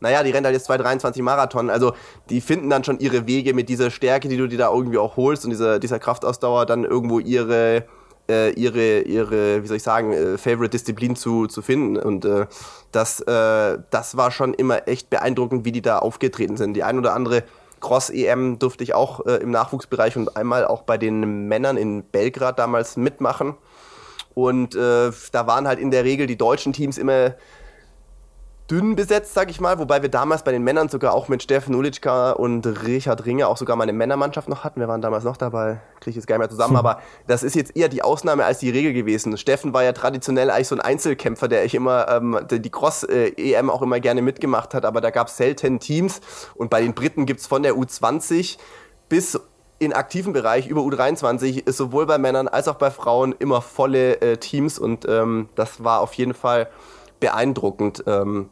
[0.00, 1.70] naja, die rennt halt jetzt 2,23 Marathon.
[1.70, 1.92] Also
[2.30, 5.16] die finden dann schon ihre Wege mit dieser Stärke, die du dir da irgendwie auch
[5.16, 7.84] holst und dieser, dieser Kraftausdauer dann irgendwo ihre,
[8.28, 11.96] äh, ihre, ihre, wie soll ich sagen, äh, Favorite-Disziplin zu, zu finden.
[11.96, 12.46] Und äh,
[12.92, 16.74] das, äh, das war schon immer echt beeindruckend, wie die da aufgetreten sind.
[16.74, 17.44] Die ein oder andere
[17.80, 22.58] Cross-EM durfte ich auch äh, im Nachwuchsbereich und einmal auch bei den Männern in Belgrad
[22.58, 23.54] damals mitmachen.
[24.34, 27.34] Und äh, da waren halt in der Regel die deutschen Teams immer
[28.70, 31.74] dünn besetzt, sag ich mal, wobei wir damals bei den Männern sogar auch mit Steffen
[31.74, 34.80] Ulitschka und Richard Ringe auch sogar mal eine Männermannschaft noch hatten.
[34.80, 36.78] Wir waren damals noch dabei, kriege ich jetzt gar nicht mehr zusammen, hm.
[36.78, 39.36] aber das ist jetzt eher die Ausnahme als die Regel gewesen.
[39.38, 43.80] Steffen war ja traditionell eigentlich so ein Einzelkämpfer, der ich immer ähm, die Cross-EM auch
[43.80, 46.20] immer gerne mitgemacht hat, aber da gab es selten Teams
[46.54, 48.58] und bei den Briten gibt es von der U20
[49.08, 49.40] bis
[49.78, 54.20] in aktiven Bereich über U23 ist sowohl bei Männern als auch bei Frauen immer volle
[54.20, 56.68] äh, Teams und ähm, das war auf jeden Fall
[57.20, 58.02] beeindruckend.
[58.06, 58.50] Ähm,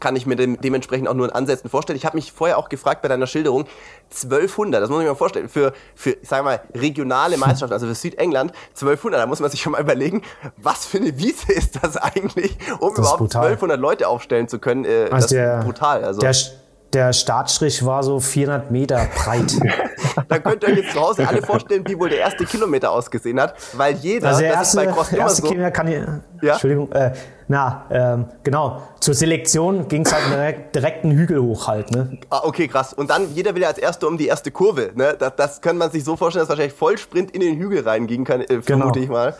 [0.00, 1.96] kann ich mir dem, dementsprechend auch nur in Ansätzen vorstellen.
[1.96, 3.66] Ich habe mich vorher auch gefragt bei deiner Schilderung,
[4.10, 7.94] 1200, das muss sich mal vorstellen, für, für sagen wir mal, regionale Meisterschaften, also für
[7.94, 10.22] Südengland, 1200, da muss man sich schon mal überlegen,
[10.56, 14.84] was für eine Wiese ist das eigentlich, um das überhaupt 1200 Leute aufstellen zu können.
[14.84, 16.04] Äh, also das der, ist brutal.
[16.04, 16.20] Also.
[16.20, 16.34] Der,
[16.92, 19.52] der Startstrich war so 400 Meter breit.
[20.28, 23.40] da könnt ihr euch jetzt zu Hause alle vorstellen, wie wohl der erste Kilometer ausgesehen
[23.40, 25.98] hat, weil jeder, also der erste, das ist bei erste so, Kilometer kann ich,
[26.42, 26.52] ja?
[26.52, 27.12] Entschuldigung, äh,
[27.48, 32.18] na, ähm, genau, zur Selektion ging es halt direkt, direkt einen Hügel hoch halt, ne?
[32.28, 32.92] Ah, okay, krass.
[32.92, 35.16] Und dann jeder will ja als Erster um die erste Kurve, ne?
[35.18, 38.42] Das, das kann man sich so vorstellen, dass wahrscheinlich Vollsprint in den Hügel reingehen kann,
[38.42, 39.04] äh, vermute genau.
[39.04, 39.36] ich mal.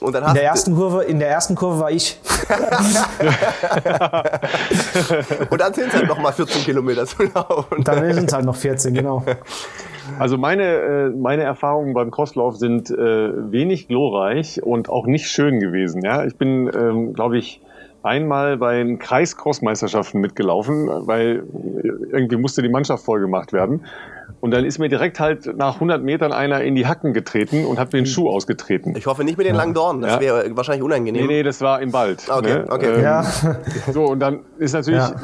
[0.00, 2.18] Und dann hast in der ersten Kurve, in der ersten Kurve war ich.
[5.50, 7.84] und dann sind es halt noch mal 14 Kilometer zu laufen.
[7.84, 9.24] Dann sind es halt noch 14, genau.
[10.18, 15.60] Also meine, äh, meine Erfahrungen beim Crosslauf sind äh, wenig glorreich und auch nicht schön
[15.60, 16.02] gewesen.
[16.02, 17.60] Ja, ich bin, ähm, glaube ich,
[18.02, 21.44] einmal bei den Kreiscrossmeisterschaften mitgelaufen, weil
[22.12, 23.86] irgendwie musste die Mannschaft vollgemacht werden.
[24.44, 27.78] Und dann ist mir direkt halt nach 100 Metern einer in die Hacken getreten und
[27.78, 28.94] hat mir den Schuh ausgetreten.
[28.94, 30.20] Ich hoffe nicht mit den langen Dornen, das ja.
[30.20, 31.26] wäre wahrscheinlich unangenehm.
[31.26, 32.24] Nee, nee, das war im Wald.
[32.28, 32.66] Okay, ne?
[32.68, 32.94] okay.
[32.96, 33.24] Ähm, ja.
[33.90, 35.14] So, und dann ist natürlich, ja.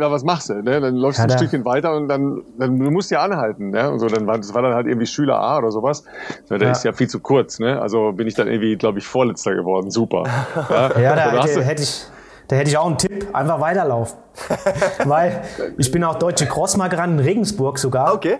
[0.00, 0.54] ja was machst du?
[0.62, 0.80] Ne?
[0.80, 3.68] Dann läufst du ein Stückchen weiter und dann, dann du musst ja anhalten.
[3.68, 3.90] Ne?
[3.90, 6.04] Und so, dann war, das war dann halt irgendwie Schüler A oder sowas.
[6.46, 7.58] So, der ist ja viel zu kurz.
[7.58, 7.78] Ne?
[7.82, 9.90] Also bin ich dann irgendwie, glaube ich, Vorletzter geworden.
[9.90, 10.24] Super.
[10.70, 12.06] Ja, ja da hätte, hätte ich
[12.48, 14.18] da hätte ich auch einen Tipp, einfach weiterlaufen.
[15.04, 15.42] Weil
[15.78, 18.14] ich bin auch deutsche Crossmark in Regensburg sogar.
[18.14, 18.38] Okay.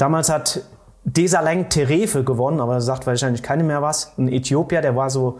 [0.00, 0.62] Damals hat
[1.04, 4.12] Desalegn Terefe gewonnen, aber da sagt wahrscheinlich keine mehr was.
[4.16, 5.38] Ein Äthiopier, der war so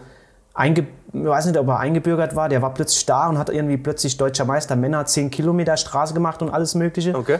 [0.53, 3.77] einge ich weiß nicht, ob er eingebürgert war, der war plötzlich da und hat irgendwie
[3.77, 7.15] plötzlich deutscher Meister Männer 10 Kilometer Straße gemacht und alles Mögliche.
[7.15, 7.39] Okay.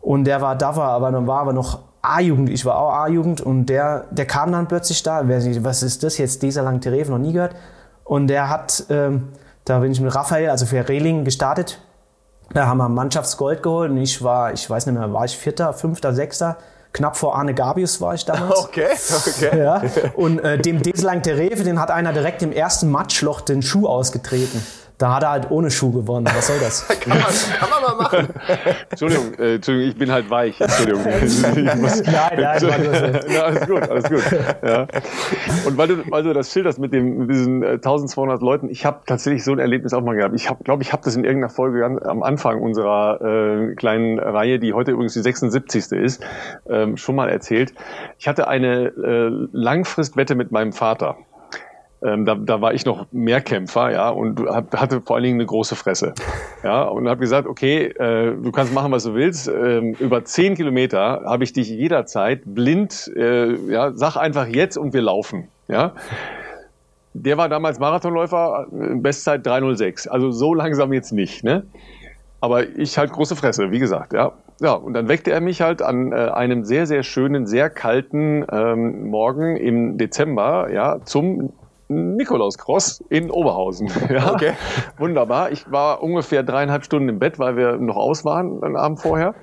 [0.00, 3.40] Und der war, da war aber, dann war aber noch A-Jugend, ich war auch A-Jugend
[3.40, 7.32] und der, der kam dann plötzlich da, was ist das jetzt, Desalegn Terefe, noch nie
[7.32, 7.56] gehört.
[8.04, 9.32] Und der hat, ähm,
[9.64, 11.80] da bin ich mit Raphael, also für Rehling gestartet
[12.52, 15.72] da haben wir Mannschaftsgold geholt und ich war, ich weiß nicht mehr, war ich Vierter,
[15.72, 16.56] Fünfter, Sechster?
[16.92, 18.60] Knapp vor Arne Gabius war ich damals.
[18.64, 18.86] Okay,
[19.26, 19.58] okay.
[19.58, 19.82] Ja,
[20.14, 24.64] und äh, dem Deselang Tereve, den hat einer direkt im ersten Matschloch den Schuh ausgetreten.
[24.98, 26.26] Da hat er halt ohne Schuh gewonnen.
[26.26, 26.86] Was soll das?
[27.00, 27.26] kann, man,
[27.58, 28.28] kann man mal machen.
[28.90, 30.60] Entschuldigung, äh, Entschuldigung, ich bin halt weich.
[30.60, 31.02] Entschuldigung.
[31.42, 31.64] nein,
[32.04, 34.22] nein, ja, alles gut, alles gut.
[34.64, 34.86] Ja.
[35.66, 38.86] Und weil du, weil du das schilderst mit, dem, mit diesen äh, 1200 Leuten, ich
[38.86, 40.34] habe tatsächlich so ein Erlebnis auch mal gehabt.
[40.36, 44.20] Ich glaube, glaub, ich habe das in irgendeiner Folge ganz, am Anfang unserer äh, kleinen
[44.20, 45.90] Reihe, die heute übrigens die 76.
[45.92, 46.24] ist,
[46.68, 47.74] ähm, schon mal erzählt.
[48.18, 51.16] Ich hatte eine äh, Langfristwette mit meinem Vater.
[52.04, 55.46] Ähm, da, da war ich noch Mehrkämpfer, ja, und hab, hatte vor allen Dingen eine
[55.46, 56.12] große Fresse.
[56.62, 59.48] Ja, und habe gesagt, okay, äh, du kannst machen, was du willst.
[59.48, 64.94] Ähm, über zehn Kilometer habe ich dich jederzeit blind, äh, ja, sag einfach jetzt und
[64.94, 65.48] wir laufen.
[65.68, 65.92] Ja.
[67.12, 70.08] der war damals Marathonläufer, äh, Bestzeit 306.
[70.08, 71.64] Also so langsam jetzt nicht, ne?
[72.40, 74.32] Aber ich halt große Fresse, wie gesagt, ja.
[74.60, 78.46] Ja, und dann weckte er mich halt an äh, einem sehr, sehr schönen, sehr kalten
[78.50, 81.52] ähm, Morgen im Dezember, ja, zum
[81.94, 83.90] Nikolauskross in Oberhausen.
[84.10, 84.52] Ja, okay.
[84.98, 85.50] Wunderbar.
[85.50, 89.34] Ich war ungefähr dreieinhalb Stunden im Bett, weil wir noch aus waren den Abend vorher.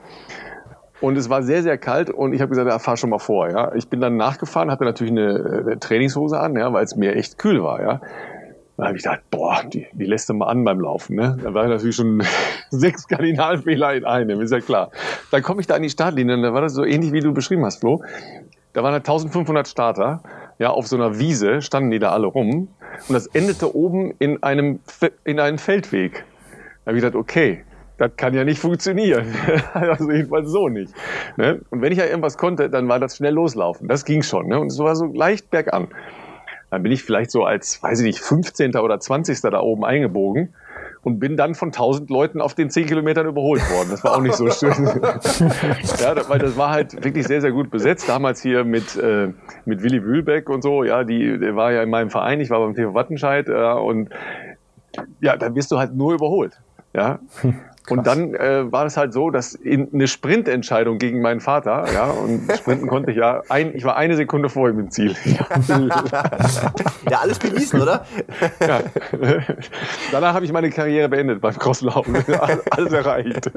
[1.01, 3.49] Und es war sehr, sehr kalt und ich habe gesagt, ja, fahr schon mal vor.
[3.49, 3.73] Ja.
[3.73, 7.39] Ich bin dann nachgefahren, hatte natürlich eine, eine Trainingshose an, ja, weil es mir echt
[7.39, 7.81] kühl war.
[7.81, 8.01] Ja.
[8.77, 11.15] Da habe ich gedacht, boah, die, die lässt du mal an beim Laufen.
[11.15, 11.37] Ne?
[11.43, 12.23] Da war natürlich schon
[12.69, 14.91] sechs Kardinalfehler in einem, ist ja klar.
[15.31, 17.33] Dann komme ich da in die Startlinie und da war das so ähnlich, wie du
[17.33, 18.03] beschrieben hast, Flo.
[18.73, 20.23] Da waren halt 1500 Starter,
[20.59, 22.69] ja, auf so einer Wiese standen die da alle rum
[23.07, 24.79] und das endete oben in einem,
[25.23, 26.23] in einem Feldweg.
[26.83, 27.63] Da habe ich gedacht, okay,
[27.97, 29.33] das kann ja nicht funktionieren.
[29.73, 30.93] also jedenfalls so nicht.
[31.37, 31.61] Ne?
[31.69, 33.87] Und wenn ich ja irgendwas konnte, dann war das schnell loslaufen.
[33.87, 34.47] Das ging schon.
[34.47, 34.59] Ne?
[34.59, 35.87] Und es war so leicht bergan.
[36.71, 38.75] Dann bin ich vielleicht so als, weiß ich nicht, 15.
[38.77, 39.39] oder 20.
[39.41, 40.53] da oben eingebogen
[41.03, 43.89] und bin dann von 1000 Leuten auf den 10 Kilometern überholt worden.
[43.89, 44.71] Das war auch nicht so schön.
[44.71, 48.07] ja, weil das war halt wirklich sehr, sehr gut besetzt.
[48.07, 49.29] Damals hier mit, äh,
[49.65, 50.83] mit Willy Wühlbeck und so.
[50.83, 52.39] Ja, die, der war ja in meinem Verein.
[52.39, 53.49] Ich war beim TV Wattenscheid.
[53.49, 54.09] Äh, und
[55.21, 56.61] ja, dann wirst du halt nur überholt.
[56.93, 57.19] Ja.
[57.89, 62.11] Und dann äh, war es halt so, dass in, eine Sprintentscheidung gegen meinen Vater, ja,
[62.11, 65.15] und sprinten konnte ich ja, ein, ich war eine Sekunde vor ihm im Ziel.
[67.09, 68.05] ja, alles bewiesen, oder?
[68.59, 68.81] ja.
[70.11, 72.15] Danach habe ich meine Karriere beendet beim Crosslaufen.
[72.69, 73.51] alles erreicht.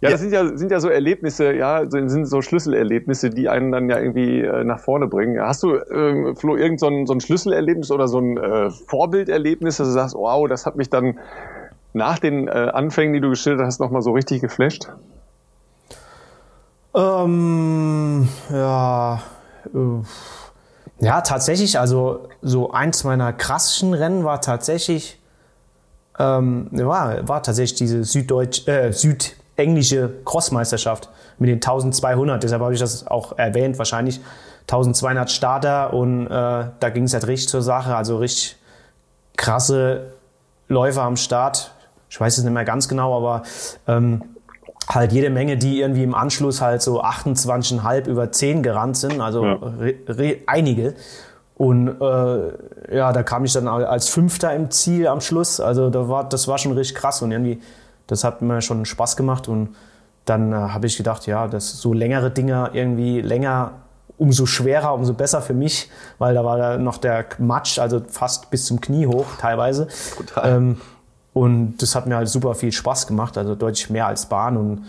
[0.00, 3.90] Ja, das sind ja, sind ja so Erlebnisse, ja, sind so Schlüsselerlebnisse, die einen dann
[3.90, 5.40] ja irgendwie äh, nach vorne bringen.
[5.40, 9.78] Hast du, äh, Flo, irgend so ein, so ein Schlüsselerlebnis oder so ein äh, Vorbilderlebnis,
[9.78, 11.18] dass du sagst, wow, das hat mich dann
[11.92, 14.88] nach den äh, Anfängen, die du geschildert hast, nochmal so richtig geflasht?
[16.94, 19.22] Ähm, ja,
[21.00, 25.20] ja, tatsächlich, also so eins meiner krassischen Rennen war tatsächlich,
[26.18, 32.80] ähm, war, war tatsächlich diese süddeutsch, äh, südenglische Crossmeisterschaft mit den 1200, deshalb habe ich
[32.80, 34.20] das auch erwähnt, wahrscheinlich.
[34.62, 38.56] 1200 Starter und äh, da ging es halt richtig zur Sache, also richtig
[39.36, 40.12] krasse
[40.68, 41.72] Läufer am Start,
[42.08, 43.42] ich weiß es nicht mehr ganz genau, aber
[43.86, 44.22] ähm,
[44.88, 49.44] halt jede Menge, die irgendwie im Anschluss halt so 28,5 über 10 gerannt sind, also
[49.44, 49.58] ja.
[50.46, 50.94] einige.
[51.56, 55.60] Und äh, ja, da kam ich dann als Fünfter im Ziel am Schluss.
[55.60, 57.60] Also da war, das war schon richtig krass und irgendwie,
[58.06, 59.48] das hat mir schon Spaß gemacht.
[59.48, 59.74] Und
[60.24, 63.72] dann äh, habe ich gedacht, ja, das so längere Dinger irgendwie länger,
[64.18, 68.50] umso schwerer, umso besser für mich, weil da war da noch der Matsch, also fast
[68.50, 69.88] bis zum Knie hoch teilweise.
[70.16, 70.56] Total.
[70.56, 70.80] Ähm,
[71.38, 74.56] und das hat mir halt super viel Spaß gemacht, also deutlich mehr als Bahn.
[74.56, 74.86] Und,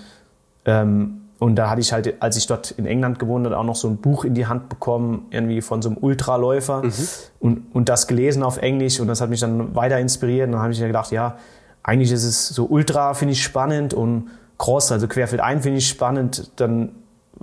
[0.66, 3.76] ähm, und da hatte ich halt, als ich dort in England gewohnt habe, auch noch
[3.76, 6.94] so ein Buch in die Hand bekommen, irgendwie von so einem Ultraläufer mhm.
[7.40, 9.00] und, und das gelesen auf Englisch.
[9.00, 10.48] Und das hat mich dann weiter inspiriert.
[10.48, 11.38] Und dann habe ich mir gedacht, ja,
[11.84, 15.88] eigentlich ist es so Ultra, finde ich spannend und Cross, also Querfeld ein, finde ich
[15.88, 16.50] spannend.
[16.56, 16.94] Dann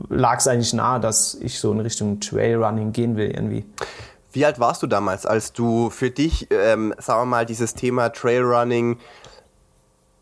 [0.09, 3.67] lag es eigentlich nahe, dass ich so in Richtung Trailrunning gehen will irgendwie.
[4.37, 8.11] Wie alt warst du damals, als du für dich, ähm, sagen wir mal, dieses Thema
[8.11, 8.99] Trailrunning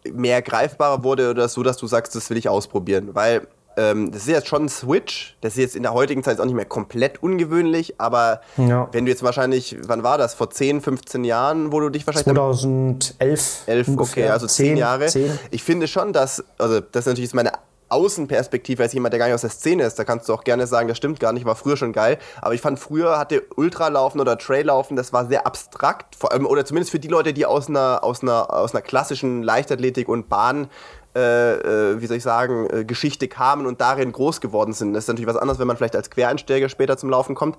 [0.08, 3.10] mehr greifbarer wurde oder so, dass du sagst, das will ich ausprobieren?
[3.14, 5.36] Weil ähm, das ist jetzt schon ein Switch.
[5.40, 8.88] Das ist jetzt in der heutigen Zeit auch nicht mehr komplett ungewöhnlich, aber ja.
[8.92, 10.34] wenn du jetzt wahrscheinlich, wann war das?
[10.34, 12.36] Vor 10, 15 Jahren, wo du dich wahrscheinlich.
[12.36, 13.62] 2011.
[13.66, 15.06] 11, okay, also 10, 10 Jahre.
[15.06, 15.38] 10.
[15.50, 17.50] Ich finde schon, dass, also das ist natürlich meine
[17.88, 20.66] Außenperspektive als jemand, der gar nicht aus der Szene ist, da kannst du auch gerne
[20.66, 22.18] sagen, das stimmt gar nicht, war früher schon geil.
[22.40, 26.64] Aber ich fand, früher hatte Ultralaufen oder Traillaufen, das war sehr abstrakt, vor allem, oder
[26.64, 30.68] zumindest für die Leute, die aus einer, aus einer, aus einer klassischen Leichtathletik und Bahn
[31.16, 34.94] äh, äh, wie soll ich sagen, äh, Geschichte kamen und darin groß geworden sind.
[34.94, 37.56] Das ist natürlich was anderes, wenn man vielleicht als Quereinsteiger später zum Laufen kommt.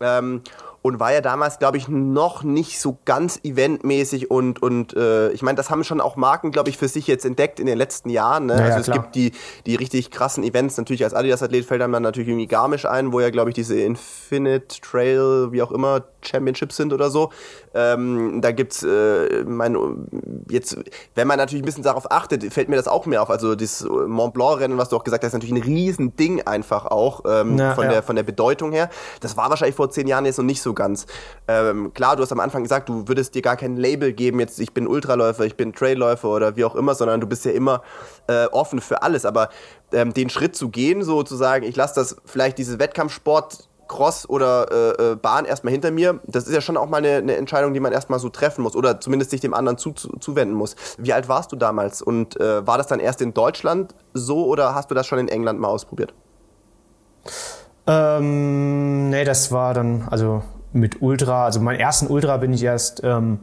[0.00, 0.42] Ähm,
[0.88, 5.42] und war ja damals, glaube ich, noch nicht so ganz eventmäßig und, und äh, ich
[5.42, 8.10] meine, das haben schon auch Marken, glaube ich, für sich jetzt entdeckt in den letzten
[8.10, 8.46] Jahren.
[8.46, 8.56] Ne?
[8.56, 8.98] Naja, also es klar.
[8.98, 9.32] gibt die,
[9.66, 13.20] die richtig krassen Events, natürlich als Adidas-Athlet fällt einem dann natürlich irgendwie Garmisch ein, wo
[13.20, 17.30] ja, glaube ich, diese Infinite Trail, wie auch immer, Championships sind oder so.
[17.74, 19.76] Ähm, da gibt's, äh, mein,
[20.50, 20.78] jetzt,
[21.14, 23.30] wenn man natürlich ein bisschen darauf achtet, fällt mir das auch mehr auf.
[23.30, 27.22] Also das Mont Blanc-Rennen, was du auch gesagt hast, ist natürlich ein Riesending einfach auch
[27.26, 27.90] ähm, ja, von, ja.
[27.90, 28.90] Der, von der Bedeutung her.
[29.20, 31.04] Das war wahrscheinlich vor zehn Jahren jetzt noch nicht so ganz.
[31.46, 34.58] Ähm, klar, du hast am Anfang gesagt, du würdest dir gar kein Label geben, jetzt
[34.58, 37.82] ich bin Ultraläufer, ich bin Trailläufer oder wie auch immer, sondern du bist ja immer
[38.28, 39.26] äh, offen für alles.
[39.26, 39.50] Aber
[39.92, 45.12] ähm, den Schritt zu gehen, sozusagen, ich lasse das vielleicht diese Wettkampfsport Cross oder äh,
[45.12, 46.20] äh, Bahn erstmal hinter mir.
[46.26, 48.76] Das ist ja schon auch mal eine, eine, Entscheidung, die man erstmal so treffen muss
[48.76, 50.76] oder zumindest sich dem anderen zu, zu, zuwenden muss.
[50.98, 54.74] Wie alt warst du damals und äh, war das dann erst in Deutschland so oder
[54.74, 56.14] hast du das schon in England mal ausprobiert?
[57.86, 63.00] Ähm, nee, das war dann, also mit Ultra, also meinen ersten Ultra bin ich erst
[63.04, 63.40] ähm,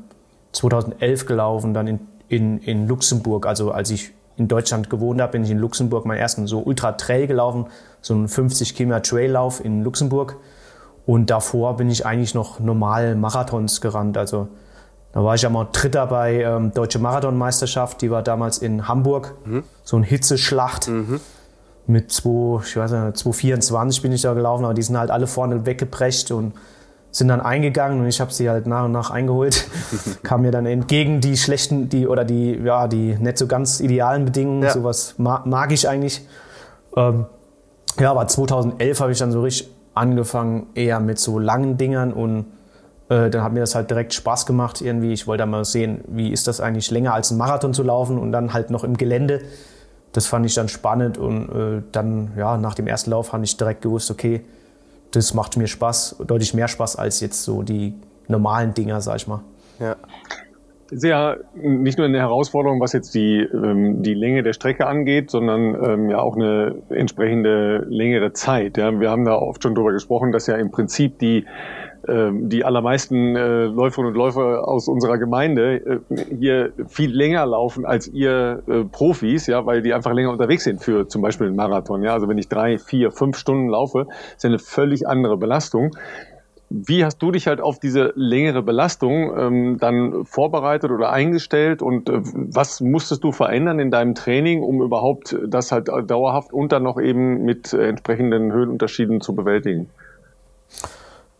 [0.51, 3.45] 2011 gelaufen, dann in, in, in Luxemburg.
[3.45, 7.27] Also als ich in Deutschland gewohnt habe, bin ich in Luxemburg meinen ersten so Ultra-Trail
[7.27, 7.67] gelaufen,
[8.01, 10.37] so einen 50 Kilometer Traillauf in Luxemburg.
[11.05, 14.17] Und davor bin ich eigentlich noch normal Marathons gerannt.
[14.17, 14.47] Also
[15.13, 19.35] da war ich ja mal Dritter bei ähm, Deutsche Marathonmeisterschaft, die war damals in Hamburg.
[19.45, 19.63] Mhm.
[19.83, 20.87] So eine Hitzeschlacht.
[20.87, 21.19] Mhm.
[21.87, 25.27] Mit 2, ich weiß nicht, 224 bin ich da gelaufen, aber die sind halt alle
[25.27, 26.53] vorne weggebrecht und
[27.15, 29.69] sind dann eingegangen und ich habe sie halt nach und nach eingeholt.
[30.23, 34.25] Kam mir dann entgegen die schlechten, die oder die, ja, die nicht so ganz idealen
[34.25, 34.63] Bedingungen.
[34.63, 34.71] Ja.
[34.71, 36.27] Sowas mag ich eigentlich.
[36.97, 37.25] Ähm,
[37.97, 42.47] ja, aber 2011 habe ich dann so richtig angefangen, eher mit so langen Dingern und
[43.07, 45.13] äh, dann hat mir das halt direkt Spaß gemacht irgendwie.
[45.13, 48.33] Ich wollte mal sehen, wie ist das eigentlich länger als ein Marathon zu laufen und
[48.33, 49.39] dann halt noch im Gelände.
[50.11, 53.55] Das fand ich dann spannend und äh, dann, ja, nach dem ersten Lauf habe ich
[53.55, 54.43] direkt gewusst, okay,
[55.15, 57.93] das macht mir Spaß, deutlich mehr Spaß als jetzt so die
[58.27, 59.41] normalen Dinger, sag ich mal.
[59.79, 59.95] Ja.
[60.91, 65.75] Sehr nicht nur eine Herausforderung, was jetzt die, ähm, die Länge der Strecke angeht, sondern
[65.83, 68.77] ähm, ja auch eine entsprechende längere Zeit.
[68.77, 68.91] Ja.
[68.99, 71.45] Wir haben da oft schon drüber gesprochen, dass ja im Prinzip die
[72.07, 78.07] die allermeisten äh, Läuferinnen und Läufer aus unserer Gemeinde äh, hier viel länger laufen als
[78.07, 82.03] ihr äh, Profis, ja, weil die einfach länger unterwegs sind für zum Beispiel einen Marathon.
[82.03, 85.95] Ja, also wenn ich drei, vier, fünf Stunden laufe, ist eine völlig andere Belastung.
[86.69, 92.09] Wie hast du dich halt auf diese längere Belastung ähm, dann vorbereitet oder eingestellt und
[92.09, 96.83] äh, was musstest du verändern in deinem Training, um überhaupt das halt dauerhaft und dann
[96.83, 99.89] noch eben mit äh, entsprechenden Höhenunterschieden zu bewältigen?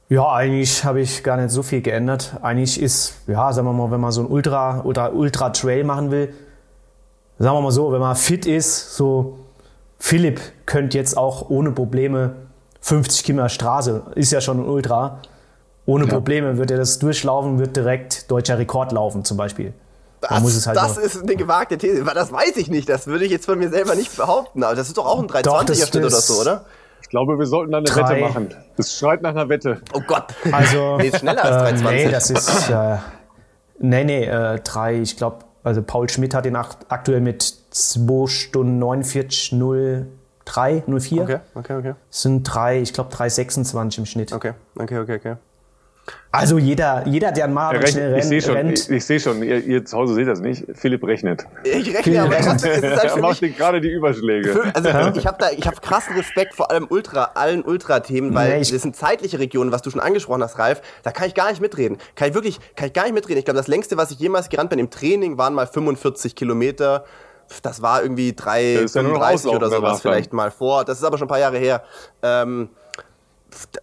[0.07, 2.37] Ja, eigentlich habe ich gar nicht so viel geändert.
[2.41, 6.11] Eigentlich ist, ja, sagen wir mal, wenn man so ein Ultra, Ultra, Ultra Trail machen
[6.11, 6.33] will,
[7.39, 9.39] sagen wir mal so, wenn man fit ist, so
[9.97, 12.35] Philipp könnte jetzt auch ohne Probleme
[12.81, 15.21] 50 Kilometer Straße, ist ja schon ein Ultra,
[15.87, 16.11] ohne ja.
[16.11, 19.73] Probleme wird er das durchlaufen, wird direkt deutscher Rekord laufen zum Beispiel.
[20.21, 22.03] Das, halt das ist eine gewagte These.
[22.03, 22.89] Das weiß ich nicht.
[22.89, 24.63] Das würde ich jetzt von mir selber nicht behaupten.
[24.63, 26.65] Aber das ist doch auch ein 320er Schnitt oder so, oder?
[27.05, 28.15] Ich glaube, wir sollten da eine Drei.
[28.15, 28.55] Wette machen.
[28.77, 29.79] Das schreit nach einer Wette.
[29.93, 30.33] Oh Gott.
[30.51, 31.85] Also, nee, schneller als 320.
[31.85, 32.97] Äh, nee, das ist, äh,
[33.77, 38.79] nee, nee, äh, drei, ich glaube, also Paul Schmidt hat den aktuell mit 2 Stunden
[38.79, 40.07] 49, 0,
[40.45, 41.21] 3, 04.
[41.21, 41.93] Okay, okay, okay.
[42.09, 44.33] Das sind drei, ich glaube 3,26 im Schnitt.
[44.33, 45.35] Okay, okay, okay, okay.
[46.31, 48.79] Also jeder, jeder der einen Marathon schnell rennt, ich sehe schon, rennt.
[48.79, 50.65] Ich, ich sehe schon, ihr, ihr, zu Hause seht das nicht.
[50.73, 51.45] Philipp rechnet.
[51.63, 54.71] Ich rechne, aber trotzdem ist es halt Er macht gerade die Überschläge.
[54.73, 58.59] Also ich habe da, ich habe krassen Respekt vor allem Ultra, allen Ultra-Themen, weil nee,
[58.59, 60.81] das sind zeitliche Regionen, was du schon angesprochen hast, Ralf.
[61.03, 61.97] Da kann ich gar nicht mitreden.
[62.15, 63.39] Kann ich wirklich, kann ich gar nicht mitreden.
[63.39, 67.05] Ich glaube, das längste, was ich jemals gerannt bin im Training, waren mal 45 Kilometer.
[67.61, 70.83] Das war irgendwie 3,35 ja oder sowas vielleicht mal vor.
[70.83, 71.83] Das ist aber schon ein paar Jahre her.
[72.23, 72.69] Ähm,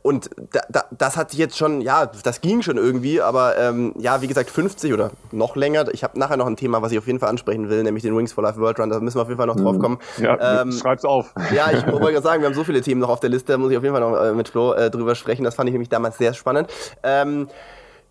[0.02, 3.94] und da, da, das hat sich jetzt schon, ja, das ging schon irgendwie, aber ähm,
[3.98, 5.86] ja, wie gesagt, 50 oder noch länger.
[5.92, 8.16] Ich habe nachher noch ein Thema, was ich auf jeden Fall ansprechen will, nämlich den
[8.16, 8.90] Wings for Life World Run.
[8.90, 9.80] Da müssen wir auf jeden Fall noch drauf mhm.
[9.80, 9.98] kommen.
[10.18, 11.32] Ja, ähm, schreib's auf.
[11.52, 13.58] Ja, ich wollte gerade sagen, wir haben so viele Themen noch auf der Liste, da
[13.58, 15.44] muss ich auf jeden Fall noch äh, mit Flo äh, drüber sprechen.
[15.44, 16.72] Das fand ich nämlich damals sehr spannend.
[17.02, 17.48] Ähm,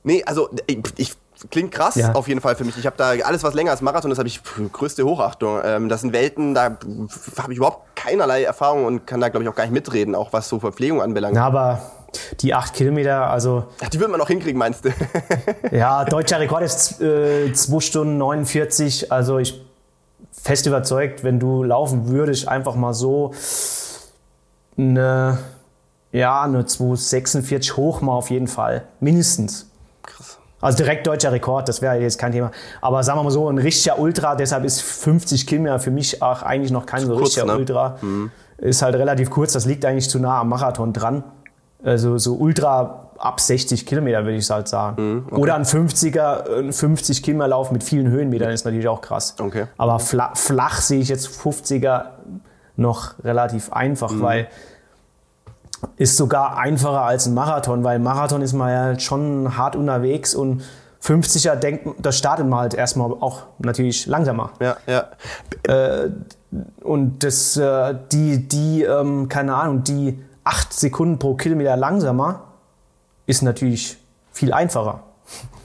[0.04, 1.16] nee, also ich, ich
[1.50, 2.14] Klingt krass, ja.
[2.14, 2.78] auf jeden Fall für mich.
[2.78, 5.60] Ich habe da alles, was länger als Marathon ist, habe ich größte Hochachtung.
[5.64, 6.78] Ähm, das sind Welten, da
[7.38, 10.34] habe ich überhaupt keinerlei Erfahrung und kann da, glaube ich, auch gar nicht mitreden, auch
[10.34, 11.36] was so Verpflegung anbelangt.
[11.36, 11.82] Na, aber
[12.42, 13.66] die acht Kilometer, also.
[13.84, 14.90] Ach, die wird man noch hinkriegen, meinst du?
[15.72, 19.12] ja, deutscher Rekord ist äh, 2 Stunden 49.
[19.12, 19.62] Also ich
[20.32, 23.34] fest überzeugt, wenn du laufen würdest, einfach mal so
[24.78, 25.40] eine,
[26.12, 28.84] ja, eine 246 hoch mal auf jeden Fall.
[29.00, 29.68] Mindestens.
[30.62, 32.52] Also direkt deutscher Rekord, das wäre jetzt kein Thema.
[32.82, 36.44] Aber sagen wir mal so, ein richtiger Ultra, deshalb ist 50 Kilometer für mich auch
[36.44, 37.58] eigentlich noch kein so kurz, richtiger ne?
[37.58, 37.98] Ultra.
[38.02, 38.32] Mhm.
[38.58, 41.24] Ist halt relativ kurz, das liegt eigentlich zu nah am Marathon dran.
[41.84, 45.02] Also so Ultra ab 60 Kilometer würde ich halt sagen.
[45.02, 45.42] Mhm, okay.
[45.42, 49.36] Oder ein 50er, ein 50 Kilometer Lauf mit vielen Höhenmetern ist natürlich auch krass.
[49.40, 49.66] Okay.
[49.78, 52.06] Aber flach, flach sehe ich jetzt 50er
[52.76, 54.22] noch relativ einfach, mhm.
[54.22, 54.48] weil
[55.98, 60.64] ist sogar einfacher als ein Marathon, weil Marathon ist man ja schon hart unterwegs und
[61.04, 64.52] 50er denkt, das startet man halt erstmal auch natürlich langsamer.
[64.60, 65.10] Ja, ja.
[65.64, 66.12] Äh,
[66.84, 72.44] und das, äh, die, die, ähm, keine Ahnung, die acht Sekunden pro Kilometer langsamer
[73.26, 73.98] ist natürlich
[74.32, 75.04] viel einfacher.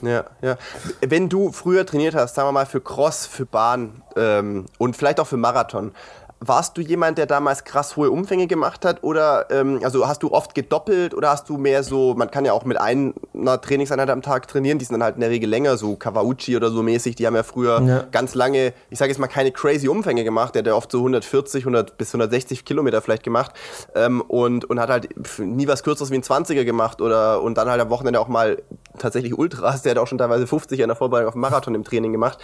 [0.01, 0.57] Ja, ja.
[1.01, 5.19] Wenn du früher trainiert hast, sagen wir mal für Cross, für Bahn ähm, und vielleicht
[5.19, 5.91] auch für Marathon,
[6.39, 9.03] warst du jemand, der damals krass hohe Umfänge gemacht hat?
[9.03, 12.53] Oder ähm, also hast du oft gedoppelt oder hast du mehr so, man kann ja
[12.53, 13.13] auch mit einer
[13.61, 16.69] Trainingseinheit am Tag trainieren, die sind dann halt in der Regel länger, so Kawauchi oder
[16.69, 18.03] so mäßig, die haben ja früher ja.
[18.11, 20.99] ganz lange, ich sage jetzt mal keine crazy Umfänge gemacht, der hat ja oft so
[20.99, 23.51] 140, 100 bis 160 Kilometer vielleicht gemacht
[23.95, 25.09] ähm, und, und hat halt
[25.39, 28.61] nie was kürzeres wie ein 20er gemacht oder und dann halt am Wochenende auch mal
[28.97, 31.83] tatsächlich Ultras, der hat auch schon teilweise 50 in der Vorbereitung auf den Marathon im
[31.83, 32.39] Training gemacht.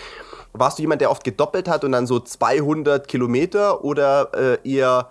[0.54, 5.10] Warst du jemand, der oft gedoppelt hat und dann so 200 Kilometer oder äh, eher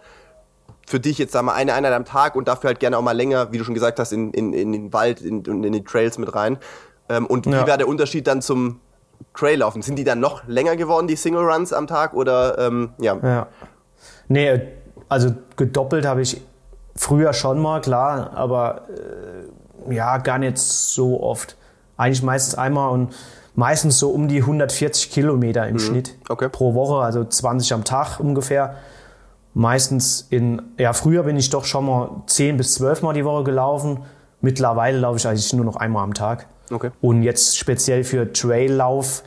[0.87, 3.17] für dich jetzt sagen wir eine Einheit am Tag und dafür halt gerne auch mal
[3.17, 5.85] länger, wie du schon gesagt hast, in, in, in den Wald und in, in die
[5.85, 6.59] Trails mit rein?
[7.09, 7.53] Ähm, und ja.
[7.53, 8.81] wie war der Unterschied dann zum
[9.35, 9.83] Traillaufen?
[9.83, 13.17] Sind die dann noch länger geworden, die Single Runs am Tag oder ähm, ja?
[13.23, 13.47] Ja.
[14.29, 14.61] Nee,
[15.09, 16.41] also gedoppelt habe ich
[16.97, 21.57] früher schon mal, klar, aber äh, ja, gar nicht so oft.
[21.97, 23.15] Eigentlich meistens einmal und
[23.55, 25.79] meistens so um die 140 Kilometer im mhm.
[25.81, 26.49] Schnitt okay.
[26.49, 28.77] pro Woche, also 20 am Tag ungefähr.
[29.55, 33.45] Meistens in, ja, früher bin ich doch schon mal 10 bis 12 Mal die Woche
[33.45, 34.01] gelaufen.
[34.41, 36.47] Mittlerweile laufe ich eigentlich nur noch einmal am Tag.
[36.71, 36.91] Okay.
[37.03, 39.23] Und jetzt speziell für Traillauf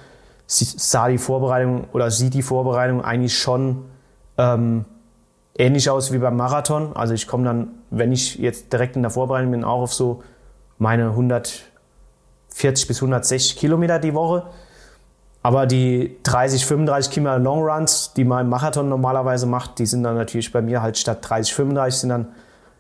[0.48, 3.86] sah die Vorbereitung oder sieht die Vorbereitung eigentlich schon
[4.38, 4.86] ähm,
[5.58, 6.96] ähnlich aus wie beim Marathon.
[6.96, 10.24] Also ich komme dann, wenn ich jetzt direkt in der Vorbereitung bin, auch auf so
[10.78, 11.66] meine 100
[12.56, 14.44] 40 bis 160 Kilometer die Woche.
[15.44, 20.04] Aber die 30, 35 Kilometer Long Runs, die man im Marathon normalerweise macht, die sind
[20.04, 22.28] dann natürlich bei mir halt statt 30, 35 sind dann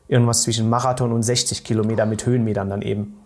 [0.07, 3.17] irgendwas zwischen Marathon und 60 Kilometer mit Höhenmetern dann eben.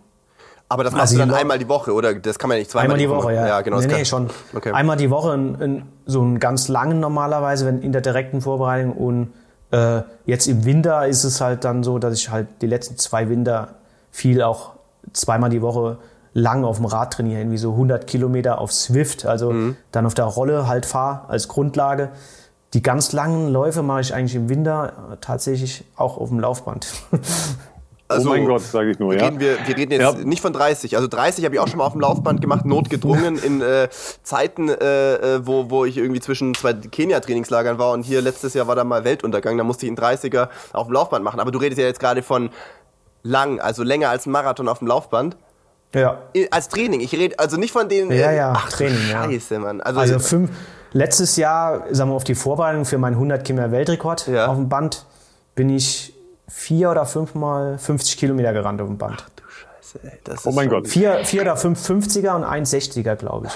[0.68, 2.14] Aber das machst also du dann einmal die Woche, oder?
[2.14, 3.24] Das kann man ja nicht zweimal einmal die Woche.
[3.24, 3.46] Woche ja.
[3.46, 3.80] ja, genau.
[3.80, 4.28] Nee, nee, schon.
[4.54, 4.72] Okay.
[4.72, 8.92] Einmal die Woche, in, in, so einen ganz langen normalerweise, wenn in der direkten Vorbereitung.
[8.92, 9.32] Und
[9.70, 13.28] äh, jetzt im Winter ist es halt dann so, dass ich halt die letzten zwei
[13.28, 13.79] Winter
[14.10, 14.72] viel auch
[15.12, 15.98] zweimal die Woche
[16.32, 19.76] lang auf dem Rad trainiere, irgendwie so 100 Kilometer auf Swift, also mhm.
[19.90, 22.10] dann auf der Rolle halt fahre als Grundlage.
[22.72, 26.86] Die ganz langen Läufe mache ich eigentlich im Winter tatsächlich auch auf dem Laufband.
[28.10, 29.24] Also, oh mein Gott, sage ich nur, ja.
[29.24, 30.12] Reden wir, wir reden jetzt ja.
[30.24, 30.96] nicht von 30.
[30.96, 33.88] Also 30 habe ich auch schon mal auf dem Laufband gemacht, notgedrungen in äh,
[34.24, 38.66] Zeiten, äh, äh, wo, wo ich irgendwie zwischen zwei Kenia-Trainingslagern war und hier letztes Jahr
[38.66, 41.38] war da mal Weltuntergang, da musste ich einen 30er auf dem Laufband machen.
[41.38, 42.50] Aber du redest ja jetzt gerade von
[43.22, 45.36] lang, also länger als ein Marathon auf dem Laufband.
[45.94, 46.22] Ja.
[46.50, 47.00] Als Training.
[47.00, 48.12] Ich rede also nicht von den.
[48.12, 49.60] Ja, ja, ach, Training, Scheiße, ja.
[49.60, 49.80] Mann.
[49.80, 50.50] Also, also fünf,
[50.92, 54.46] letztes Jahr, sagen wir auf die Vorbereitung für meinen 100 Kilometer Weltrekord ja.
[54.46, 55.04] auf dem Band,
[55.54, 56.14] bin ich
[56.48, 59.16] vier oder fünfmal 50 Kilometer gerannt auf dem Band.
[59.18, 60.18] Ach du Scheiße, ey.
[60.24, 60.86] Das oh mein Gott.
[60.86, 63.52] Vier, vier oder fünf 50er und ein 60er, glaube ich.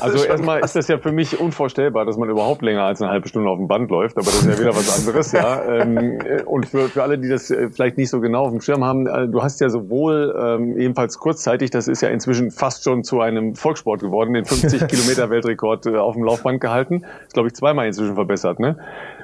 [0.00, 3.28] Also erstmal ist das ja für mich unvorstellbar, dass man überhaupt länger als eine halbe
[3.28, 5.62] Stunde auf dem Band läuft, aber das ist ja wieder was anderes, ja.
[5.72, 8.84] Ähm, und für, für alle, die das äh, vielleicht nicht so genau auf dem Schirm
[8.84, 13.04] haben, äh, du hast ja sowohl ähm, ebenfalls kurzzeitig, das ist ja inzwischen fast schon
[13.04, 17.04] zu einem Volkssport geworden, den 50 Kilometer Weltrekord äh, auf dem Laufband gehalten.
[17.26, 18.76] Ist glaube ich zweimal inzwischen verbessert, ne?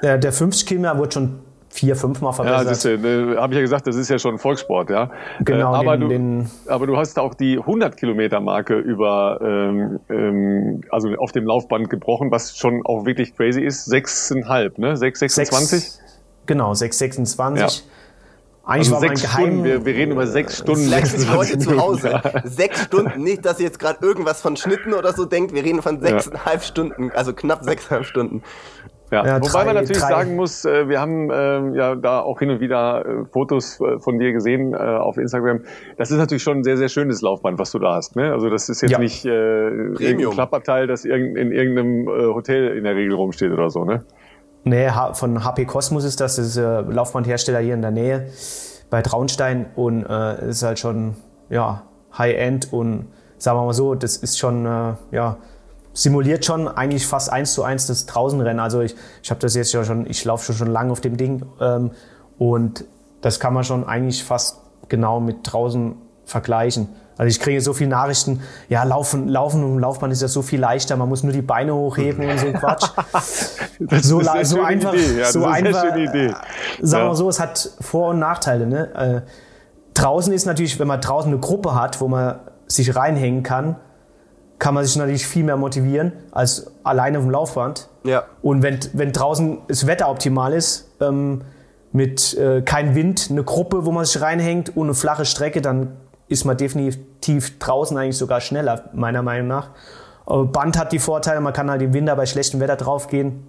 [0.03, 1.41] Der, der 50 Kilometer wurde schon
[1.71, 2.65] vier, fünfmal verbessert.
[2.65, 5.11] Ja, das äh, habe ich ja gesagt, das ist ja schon Volkssport, ja.
[5.41, 5.73] Genau.
[5.73, 10.01] Äh, aber, den, du, den aber du hast auch die 100 Kilometer Marke über, ähm,
[10.09, 13.91] ähm, also auf dem Laufband gebrochen, was schon auch wirklich crazy ist.
[13.91, 14.95] 6,5, ne?
[14.95, 15.99] 6,26?
[16.47, 17.59] Genau, 6,26.
[17.59, 17.69] Ja.
[18.69, 20.85] Eigentlich also war sechs mein Geheim Stunden, wir, wir reden über sechs Stunden.
[20.85, 22.21] Vielleicht ist heute zu Hause.
[22.45, 25.55] Sechs Stunden, nicht, dass ihr jetzt gerade irgendwas von Schnitten oder so denkt.
[25.55, 26.67] Wir reden von sechseinhalb ja.
[26.67, 28.43] Stunden, also knapp sechseinhalb Stunden.
[29.11, 30.09] Ja, ja wobei drei, man natürlich drei.
[30.09, 33.99] sagen muss, äh, wir haben äh, ja da auch hin und wieder äh, Fotos äh,
[33.99, 35.61] von dir gesehen äh, auf Instagram.
[35.97, 38.17] Das ist natürlich schon ein sehr, sehr schönes Laufband, was du da hast.
[38.17, 38.33] Ne?
[38.33, 38.99] Also das ist jetzt ja.
[38.99, 43.85] nicht äh, irgendein Klapperteil, das in irgendeinem äh, Hotel in der Regel rumsteht oder so,
[43.85, 44.05] ne?
[44.65, 48.27] Nee, von HP Cosmos ist das, das ist äh, Laufbandhersteller hier in der Nähe
[48.91, 51.15] bei Traunstein und äh, ist halt schon
[51.49, 51.85] ja,
[52.17, 55.39] High-End und sagen wir mal so, das ist schon äh, ja
[55.93, 58.61] simuliert schon eigentlich fast eins zu eins das Draußenrennen.
[58.61, 61.17] Also ich, ich habe das jetzt ja schon, ich laufe schon schon lange auf dem
[61.17, 61.91] Ding ähm,
[62.39, 62.85] und
[63.21, 64.59] das kann man schon eigentlich fast
[64.89, 66.89] genau mit draußen vergleichen.
[67.17, 70.61] Also ich kriege so viele Nachrichten, ja, laufen, laufen um Laufbahn ist ja so viel
[70.61, 72.87] leichter, man muss nur die Beine hochheben und so ein Quatsch.
[73.81, 74.95] das so, ist eine so einfach.
[74.95, 76.27] Ja, so einfach, schöne Idee.
[76.27, 76.33] Äh,
[76.81, 77.15] sagen wir ja.
[77.17, 78.67] so, es hat Vor- und Nachteile.
[78.69, 78.95] Ne?
[78.95, 79.31] Äh,
[79.95, 83.77] draußen ist natürlich, wenn man draußen eine Gruppe hat, wo man sich reinhängen kann,
[84.59, 87.89] kann man sich natürlich viel mehr motivieren als alleine auf dem Laufband.
[88.05, 88.25] Ja.
[88.43, 91.43] Und wenn, wenn draußen das Wetter optimal ist, ähm,
[91.93, 95.97] mit äh, kein Wind, eine Gruppe, wo man sich reinhängt und eine flache Strecke, dann
[96.29, 99.71] ist man definitiv draußen eigentlich sogar schneller, meiner Meinung nach.
[100.27, 103.49] Aber Band hat die Vorteile, man kann halt im Winter bei schlechtem Wetter draufgehen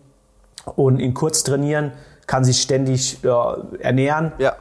[0.75, 1.91] und in kurz trainieren,
[2.25, 4.31] kann sich ständig ja, ernähren.
[4.37, 4.55] Ja.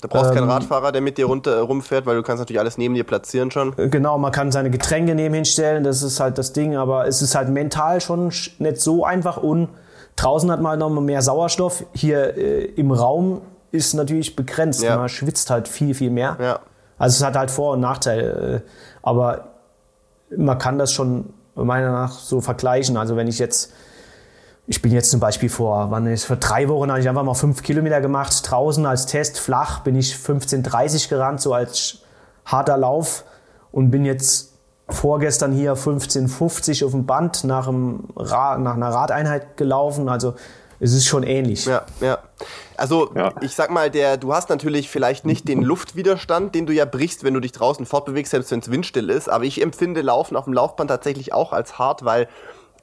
[0.00, 2.60] Da brauchst ähm, keinen Radfahrer, der mit dir runter, äh, rumfährt, weil du kannst natürlich
[2.60, 3.74] alles neben dir platzieren schon.
[3.76, 7.34] Genau, man kann seine Getränke neben hinstellen, das ist halt das Ding, aber es ist
[7.34, 9.68] halt mental schon nicht so einfach und
[10.16, 11.84] draußen hat man noch mal mehr Sauerstoff.
[11.92, 13.42] Hier äh, im Raum
[13.72, 14.82] ist natürlich begrenzt.
[14.82, 14.96] Ja.
[14.96, 16.36] Man schwitzt halt viel, viel mehr.
[16.40, 16.58] Ja.
[16.98, 18.62] Also es hat halt Vor- und Nachteile.
[18.64, 18.68] äh,
[19.02, 19.44] Aber
[20.36, 22.96] man kann das schon meiner Meinung nach so vergleichen.
[22.96, 23.72] Also wenn ich jetzt,
[24.70, 27.34] ich bin jetzt zum Beispiel vor, wann ist, vor drei Wochen habe ich einfach mal
[27.34, 32.02] fünf Kilometer gemacht, draußen als Test, flach, bin ich 15,30 gerannt, so als
[32.44, 33.24] harter Lauf
[33.72, 34.52] und bin jetzt
[34.88, 40.08] vorgestern hier 15,50 auf dem Band nach, einem Ra nach einer Radeinheit gelaufen.
[40.08, 40.34] Also
[40.78, 41.66] es ist schon ähnlich.
[41.66, 42.18] Ja, ja.
[42.76, 43.32] Also Ja.
[43.40, 47.24] ich sag mal, der, du hast natürlich vielleicht nicht den Luftwiderstand, den du ja brichst,
[47.24, 49.28] wenn du dich draußen fortbewegst, selbst wenn es windstill ist.
[49.28, 52.28] Aber ich empfinde Laufen auf dem Laufband tatsächlich auch als hart, weil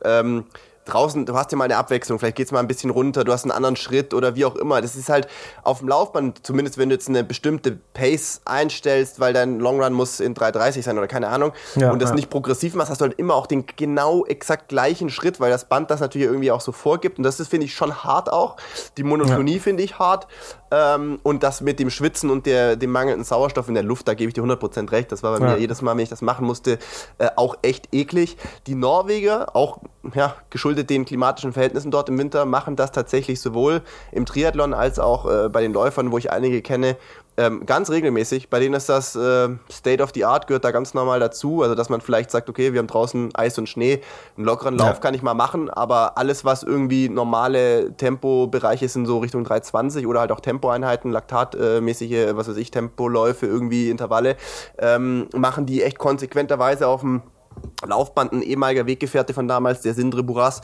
[0.04, 0.44] ähm,
[0.88, 3.44] draußen, du hast ja mal eine Abwechslung, vielleicht geht's mal ein bisschen runter, du hast
[3.44, 4.82] einen anderen Schritt oder wie auch immer.
[4.82, 5.28] Das ist halt
[5.64, 10.20] auf dem Laufband, zumindest wenn du jetzt eine bestimmte Pace einstellst, weil dein Longrun muss
[10.20, 12.16] in 3,30 sein oder keine Ahnung, Ja, und das ja.
[12.16, 15.66] nicht progressiv machst, hast du halt immer auch den genau exakt gleichen Schritt, weil das
[15.66, 17.18] Band das natürlich irgendwie auch so vorgibt.
[17.18, 18.58] Und das ist, finde ich, schon hart auch.
[18.98, 20.28] Die Monotonie finde ich hart.
[20.70, 24.14] Ähm, und das mit dem Schwitzen und der, dem mangelnden Sauerstoff in der Luft, da
[24.14, 25.12] gebe ich dir 100% recht.
[25.12, 25.54] Das war bei Ja.
[25.54, 26.78] mir jedes Mal, wenn ich das machen musste,
[27.18, 28.38] äh, auch echt eklig.
[28.68, 29.80] Die Norweger, auch
[30.14, 35.00] ja, geschuldet den klimatischen Verhältnissen dort im Winter, machen das tatsächlich sowohl im Triathlon als
[35.00, 36.98] auch äh, bei den Läufern, wo ich einige kenne,
[37.38, 38.50] ähm, ganz regelmäßig.
[38.50, 41.62] Bei denen ist das äh, State of the Art, gehört da ganz normal dazu.
[41.62, 44.02] Also, dass man vielleicht sagt, okay, wir haben draußen Eis und Schnee,
[44.36, 45.00] einen lockeren Lauf Ja.
[45.00, 50.20] kann ich mal machen, aber alles, was irgendwie normale Tempobereiche sind, so Richtung 320 oder
[50.22, 54.36] halt auch Tempoeinheiten, laktatmäßige, was weiß ich, Tempoläufe, irgendwie Intervalle,
[54.80, 57.22] ähm, machen die echt konsequenterweise auf dem
[57.86, 58.34] Laufband.
[58.34, 60.62] Ein ehemaliger Weggefährte von damals, der Sindre Buras,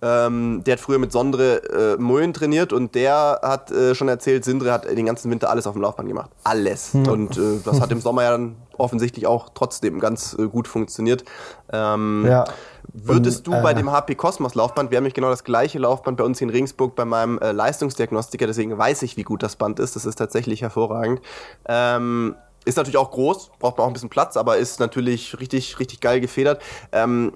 [0.00, 4.44] ähm, der hat früher mit Sondre äh, Mullen trainiert und der hat äh, schon erzählt,
[4.44, 6.30] Sindre hat den ganzen Winter alles auf dem Laufband gemacht.
[6.44, 6.94] Alles.
[6.94, 11.24] Und äh, das hat im Sommer ja dann offensichtlich auch trotzdem ganz äh, gut funktioniert.
[11.72, 12.44] Ähm, Ja.
[12.92, 15.78] Würdest Und, du bei äh, dem HP Cosmos Laufband, wir haben nämlich genau das gleiche
[15.78, 19.42] Laufband bei uns hier in Regensburg bei meinem äh, Leistungsdiagnostiker, deswegen weiß ich, wie gut
[19.42, 19.94] das Band ist.
[19.94, 21.20] Das ist tatsächlich hervorragend.
[21.66, 22.34] Ähm,
[22.64, 26.00] ist natürlich auch groß, braucht man auch ein bisschen Platz, aber ist natürlich richtig, richtig
[26.00, 26.62] geil gefedert.
[26.92, 27.32] Ähm,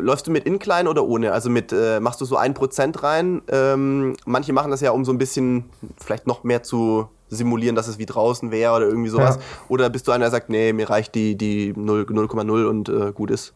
[0.00, 1.32] läufst du mit Incline oder ohne?
[1.32, 3.42] Also mit, äh, machst du so ein Prozent rein?
[3.48, 5.64] Ähm, manche machen das ja, um so ein bisschen
[5.98, 9.36] vielleicht noch mehr zu simulieren, dass es wie draußen wäre oder irgendwie sowas.
[9.36, 9.42] Ja.
[9.68, 13.12] Oder bist du einer, der sagt, nee, mir reicht die, die 0 0,0 und äh,
[13.12, 13.54] gut ist?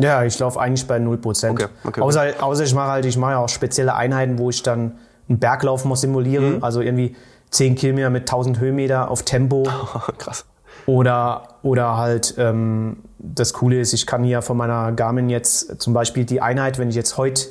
[0.00, 1.50] Ja, ich laufe eigentlich bei 0%.
[1.50, 2.00] Okay, okay.
[2.00, 4.98] Außer, außer ich mache halt, ich mache ja auch spezielle Einheiten, wo ich dann
[5.28, 6.56] einen Berglauf mal simuliere.
[6.56, 6.64] Mhm.
[6.64, 7.14] Also irgendwie
[7.50, 9.62] 10 Kilometer mit 1000 Höhenmeter auf Tempo.
[10.18, 10.44] Krass.
[10.86, 15.92] Oder, oder halt, ähm, das Coole ist, ich kann hier von meiner Garmin jetzt zum
[15.94, 17.46] Beispiel die Einheit, wenn ich jetzt heute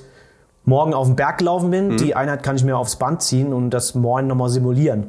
[0.65, 1.71] morgen auf den Berg gelaufen Mhm.
[1.71, 5.07] bin, die Einheit kann ich mir aufs Band ziehen und das morgen nochmal simulieren.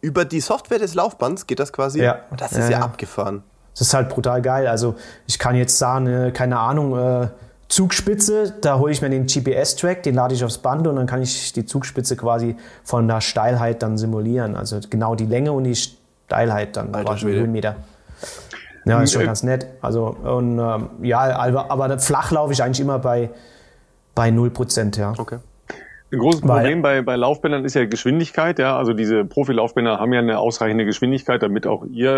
[0.00, 2.02] Über die Software des Laufbands geht das quasi?
[2.02, 2.18] Ja.
[2.36, 3.42] Das ist Ja, ja, abgefahren.
[3.72, 4.66] Das ist halt brutal geil.
[4.68, 4.94] Also
[5.26, 7.28] ich kann jetzt sagen, keine Ahnung, äh,
[7.68, 11.22] Zugspitze, da hole ich mir den GPS-Track, den lade ich aufs Band und dann kann
[11.22, 12.54] ich die Zugspitze quasi
[12.84, 14.54] von der Steilheit dann simulieren.
[14.54, 17.26] Also genau die Länge und die Steilheit dann Alter quasi.
[17.26, 17.74] Höhenmeter.
[18.84, 19.66] Ja, ist schon Äh, ganz nett.
[19.80, 23.30] Also und ähm, ja, aber, aber flach laufe ich eigentlich immer bei,
[24.14, 25.12] bei 0%, ja.
[25.16, 25.38] Okay.
[26.14, 28.58] Ein großes Weil- Problem bei, bei Laufbändern ist ja Geschwindigkeit.
[28.58, 32.16] Ja, also diese Profilaufbänder haben ja eine ausreichende Geschwindigkeit, damit auch ihr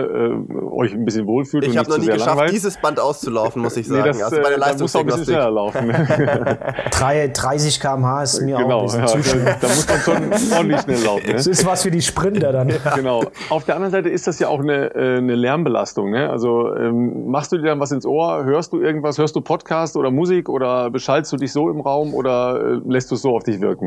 [0.50, 2.52] äh, euch ein bisschen wohlfühlt Ich und habe nicht noch nie geschafft, langweilt.
[2.52, 4.08] dieses Band auszulaufen, muss ich Nee, sagen.
[4.18, 5.88] das, also bei der äh, da muss auch ein bisschen schneller laufen.
[6.90, 9.56] Drei- 30 km/h ist mir auch ein genau, bisschen ja, zu schnell.
[9.60, 11.26] da muss man schon ordentlich schnell laufen.
[11.26, 11.32] Ne?
[11.34, 12.72] Das ist was für die Sprinter dann.
[12.96, 13.24] Genau.
[13.50, 16.10] Auf der anderen Seite ist das ja auch eine, äh, eine Lärmbelastung.
[16.10, 16.30] Ne?
[16.30, 18.44] Also ähm, machst du dir dann was ins Ohr?
[18.44, 19.18] Hörst du irgendwas?
[19.18, 23.10] Hörst du Podcast oder Musik oder beschallst du dich so im Raum oder äh, lässt
[23.10, 23.85] du es so auf dich wirken?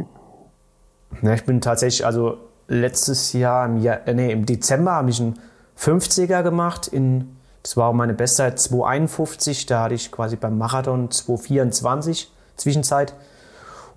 [1.21, 2.37] Ja, ich bin tatsächlich, also
[2.67, 5.39] letztes Jahr im, Jahr, äh, nee, im Dezember habe ich einen
[5.77, 6.87] 50er gemacht.
[6.87, 9.65] In, das war auch meine Bestzeit 251.
[9.65, 13.13] Da hatte ich quasi beim Marathon 224 Zwischenzeit.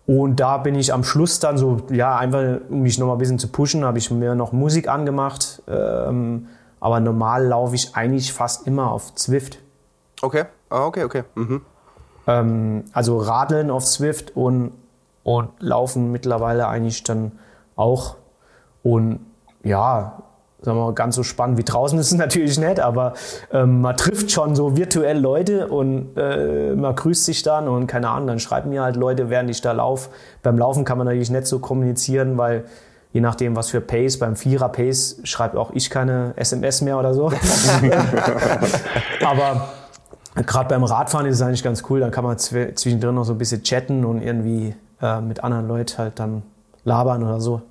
[0.07, 3.19] Und da bin ich am Schluss dann so, ja, einfach um mich noch mal ein
[3.19, 5.63] bisschen zu pushen, habe ich mir noch Musik angemacht.
[5.69, 6.49] Ähm,
[6.81, 9.59] aber normal laufe ich eigentlich fast immer auf Zwift.
[10.21, 11.23] Okay, ah, okay, okay.
[11.37, 11.63] Mhm.
[12.27, 14.73] Ähm, also Radeln auf Swift und,
[15.25, 17.33] und Laufen mittlerweile eigentlich dann
[17.77, 18.17] auch.
[18.83, 19.21] Und
[19.63, 20.23] ja,
[20.61, 23.15] sagen wir mal, ganz so spannend wie draußen ist es natürlich nicht, aber
[23.53, 28.09] ähm, man trifft schon so virtuell Leute und äh, man grüßt sich dann und keine
[28.09, 30.11] Ahnung, dann schreiben mir halt Leute, während ich da laufe.
[30.43, 32.65] Beim Laufen kann man natürlich nicht so kommunizieren, weil
[33.13, 37.13] je nachdem, was für Pace, beim Vierer Pace schreibe auch ich keine SMS mehr oder
[37.15, 37.31] so.
[39.25, 39.69] aber
[40.47, 43.33] Gerade beim Radfahren ist es eigentlich ganz cool, dann kann man zw- zwischendrin noch so
[43.35, 46.43] ein bisschen chatten und irgendwie äh, mit anderen Leuten halt dann
[46.85, 47.63] labern oder so.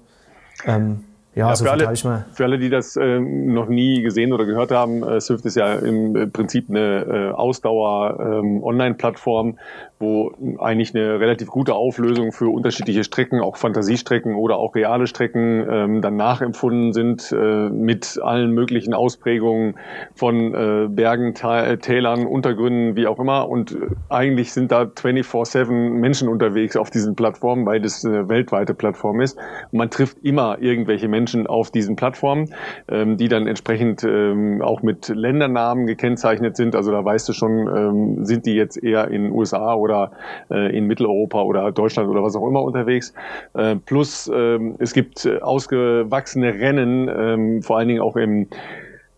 [0.66, 1.04] Ähm,
[1.34, 4.72] ja, ja so für, alle, für alle, die das äh, noch nie gesehen oder gehört
[4.72, 9.56] haben, äh, Swift ist ja im Prinzip eine äh, Ausdauer-Online-Plattform, ähm,
[10.02, 15.66] wo eigentlich eine relativ gute Auflösung für unterschiedliche Strecken, auch Fantasiestrecken oder auch reale Strecken
[15.70, 19.76] ähm, dann nachempfunden sind äh, mit allen möglichen Ausprägungen
[20.16, 23.48] von äh, Bergen, Tälern, Untergründen, wie auch immer.
[23.48, 23.78] Und äh,
[24.10, 29.38] eigentlich sind da 24-7 Menschen unterwegs auf diesen Plattformen, weil das eine weltweite Plattform ist.
[29.72, 32.54] Und man trifft immer irgendwelche Menschen auf diesen Plattformen,
[32.90, 36.76] ähm, die dann entsprechend ähm, auch mit Ländernamen gekennzeichnet sind.
[36.76, 40.12] Also da weißt du schon, ähm, sind die jetzt eher in USA oder oder
[40.50, 43.14] äh, in Mitteleuropa oder Deutschland oder was auch immer unterwegs.
[43.54, 48.48] Äh, plus äh, es gibt ausgewachsene Rennen, äh, vor allen Dingen auch im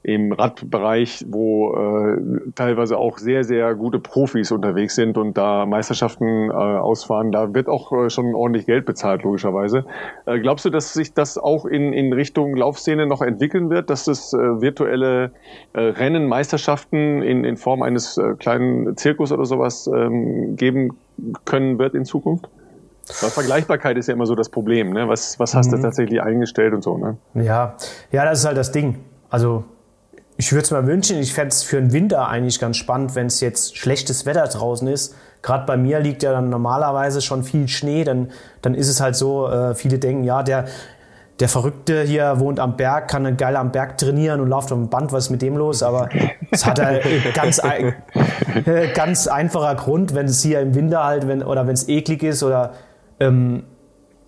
[0.03, 6.49] im Radbereich, wo äh, teilweise auch sehr, sehr gute Profis unterwegs sind und da Meisterschaften
[6.49, 7.31] äh, ausfahren.
[7.31, 9.85] Da wird auch äh, schon ordentlich Geld bezahlt, logischerweise.
[10.25, 14.07] Äh, glaubst du, dass sich das auch in, in Richtung Laufszene noch entwickeln wird, dass
[14.07, 15.31] es äh, virtuelle
[15.71, 20.97] äh, Rennen, Meisterschaften in, in Form eines äh, kleinen Zirkus oder sowas ähm, geben
[21.45, 22.49] können wird in Zukunft?
[23.21, 24.91] Weil Vergleichbarkeit ist ja immer so das Problem.
[24.91, 25.07] Ne?
[25.07, 25.77] Was, was hast mhm.
[25.77, 26.97] du tatsächlich eingestellt und so?
[26.97, 27.17] Ne?
[27.35, 27.75] Ja.
[28.11, 28.99] ja, das ist halt das Ding.
[29.29, 29.63] Also
[30.37, 33.27] ich würde es mir wünschen, ich fände es für den Winter eigentlich ganz spannend, wenn
[33.27, 35.15] es jetzt schlechtes Wetter draußen ist.
[35.41, 38.31] Gerade bei mir liegt ja dann normalerweise schon viel Schnee, dann,
[38.61, 40.65] dann ist es halt so, äh, viele denken, ja, der,
[41.39, 44.89] der Verrückte hier wohnt am Berg, kann geil am Berg trainieren und läuft auf dem
[44.89, 45.83] Band, was ist mit dem los?
[45.83, 46.09] Aber
[46.51, 47.03] es hat halt
[47.33, 47.93] ganz, ein,
[48.93, 52.43] ganz einfacher Grund, wenn es hier im Winter halt, wenn, oder wenn es eklig ist
[52.43, 52.71] oder
[53.19, 53.63] ähm,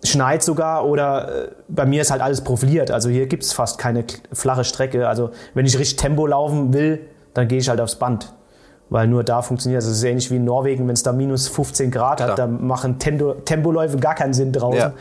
[0.04, 2.90] schneit sogar oder äh, bei mir ist halt alles profiliert.
[2.90, 5.08] Also hier gibt es fast keine flache Strecke.
[5.08, 7.00] Also wenn ich richtig Tempo laufen will,
[7.34, 8.32] dann gehe ich halt aufs Band.
[8.88, 9.88] Weil nur da funktioniert es.
[9.88, 12.30] Es ist ähnlich wie in Norwegen, wenn es da minus 15 Grad Klar.
[12.30, 14.78] hat, dann machen Tendo Tempoläufe gar keinen Sinn draußen.
[14.78, 14.92] Ja.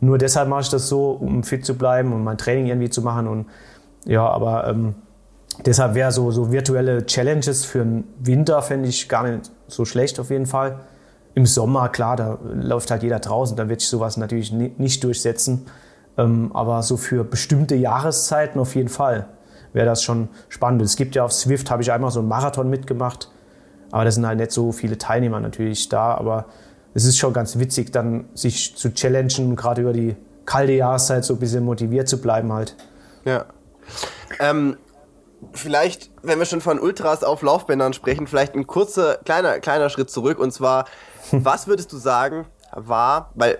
[0.00, 3.02] Nur deshalb mache ich das so, um fit zu bleiben und mein Training irgendwie zu
[3.02, 3.28] machen.
[3.28, 3.46] Und
[4.04, 4.94] ja, aber ähm,
[5.64, 10.18] deshalb wäre so, so virtuelle Challenges für den Winter, fände ich gar nicht so schlecht
[10.18, 10.80] auf jeden Fall.
[11.40, 15.64] Im Sommer, klar, da läuft halt jeder draußen, da wird sich sowas natürlich nicht durchsetzen.
[16.18, 19.26] Ähm, aber so für bestimmte Jahreszeiten auf jeden Fall
[19.72, 20.82] wäre das schon spannend.
[20.82, 23.30] Es gibt ja auf Swift, habe ich einmal so einen Marathon mitgemacht,
[23.90, 26.14] aber da sind halt nicht so viele Teilnehmer natürlich da.
[26.14, 26.44] Aber
[26.92, 31.32] es ist schon ganz witzig, dann sich zu challengen gerade über die kalte Jahreszeit so
[31.32, 32.76] ein bisschen motiviert zu bleiben halt.
[33.24, 33.46] Ja.
[34.40, 34.76] Ähm,
[35.52, 40.10] vielleicht, wenn wir schon von Ultras auf Laufbändern sprechen, vielleicht ein kurzer, kleiner, kleiner Schritt
[40.10, 40.38] zurück.
[40.38, 40.86] Und zwar
[41.32, 43.58] was würdest du sagen, war, weil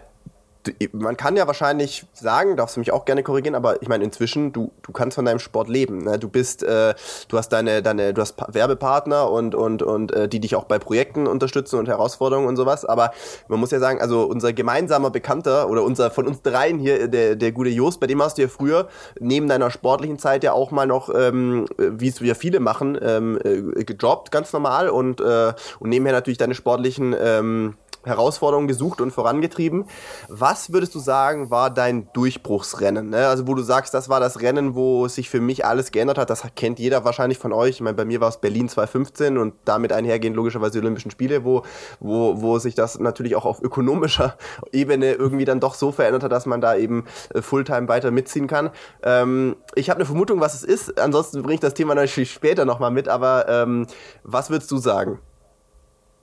[0.92, 4.52] man kann ja wahrscheinlich sagen, darfst du mich auch gerne korrigieren, aber ich meine inzwischen,
[4.52, 6.04] du, du kannst von deinem Sport leben.
[6.04, 6.18] Ne?
[6.18, 6.94] Du bist, äh,
[7.28, 10.78] du hast deine, deine, du hast Werbepartner und und und äh, die dich auch bei
[10.78, 12.84] Projekten unterstützen und Herausforderungen und sowas.
[12.84, 13.12] Aber
[13.48, 17.36] man muss ja sagen, also unser gemeinsamer Bekannter oder unser von uns dreien hier, der
[17.36, 20.70] der gute Jost, bei dem hast du ja früher neben deiner sportlichen Zeit ja auch
[20.70, 25.52] mal noch, ähm, wie es ja viele machen, ähm, äh, gejobbt, ganz normal und äh,
[25.78, 27.74] und nebenher natürlich deine sportlichen ähm,
[28.05, 29.84] Herausforderungen gesucht und vorangetrieben.
[30.28, 33.11] Was würdest du sagen, war dein Durchbruchsrennen?
[33.11, 33.26] Ne?
[33.28, 36.30] Also wo du sagst, das war das Rennen, wo sich für mich alles geändert hat.
[36.30, 37.70] Das kennt jeder wahrscheinlich von euch.
[37.76, 41.44] Ich meine, bei mir war es Berlin 2015 und damit einhergehend logischerweise die Olympischen Spiele,
[41.44, 41.62] wo,
[42.01, 44.36] wo, wo sich das natürlich auch auf ökonomischer
[44.72, 48.46] Ebene irgendwie dann doch so verändert hat, dass man da eben äh, Fulltime weiter mitziehen
[48.46, 48.70] kann.
[49.03, 50.98] Ähm, ich habe eine Vermutung, was es ist.
[50.98, 53.09] Ansonsten bringe ich das Thema natürlich später nochmal mit.
[53.09, 53.86] Aber ähm,
[54.22, 55.20] was würdest du sagen?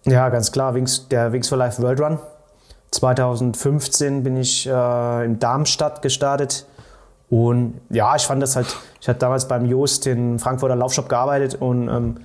[0.07, 2.19] Ja, ganz klar, Wings, der Wings for Life World Run.
[2.91, 6.65] 2015 bin ich äh, in Darmstadt gestartet.
[7.29, 11.55] Und ja, ich fand das halt, ich hatte damals beim Joost in Frankfurter Laufshop gearbeitet
[11.55, 12.17] und ähm,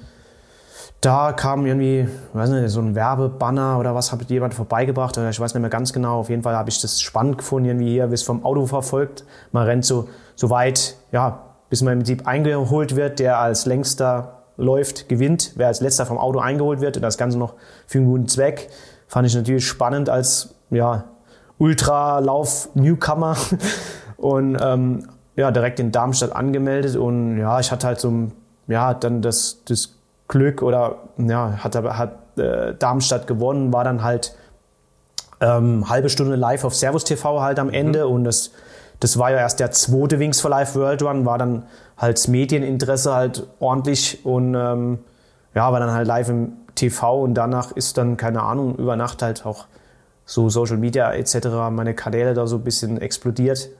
[1.00, 5.40] da kam irgendwie, weiß nicht, so ein Werbebanner oder was hat jemand vorbeigebracht oder ich
[5.40, 6.20] weiß nicht mehr ganz genau.
[6.20, 9.24] Auf jeden Fall habe ich das spannend gefunden, irgendwie hier, es vom Auto verfolgt.
[9.50, 14.41] Man rennt so, so weit, ja, bis man im Prinzip eingeholt wird, der als längster
[14.57, 15.53] läuft, gewinnt.
[15.57, 17.55] Wer als letzter vom Auto eingeholt wird und das Ganze noch
[17.86, 18.68] für einen guten Zweck,
[19.07, 21.05] fand ich natürlich spannend als ja,
[21.59, 23.36] Ultralauf-Newcomer
[24.16, 28.30] und ähm, ja, direkt in Darmstadt angemeldet und ja, ich hatte halt so
[28.68, 29.94] ja, dann das, das
[30.28, 34.34] Glück oder ja, hat, hat äh, Darmstadt gewonnen, war dann halt
[35.40, 38.12] ähm, halbe Stunde live auf Servus TV halt am Ende mhm.
[38.12, 38.53] und das
[39.03, 41.64] das war ja erst der zweite Wings for Life World Run, war dann
[41.98, 45.00] halt das Medieninteresse halt ordentlich und ähm,
[45.57, 49.20] ja, war dann halt live im TV und danach ist dann, keine Ahnung, über Nacht
[49.22, 49.66] halt auch
[50.24, 51.48] so Social Media etc.
[51.70, 53.70] meine Kanäle da so ein bisschen explodiert.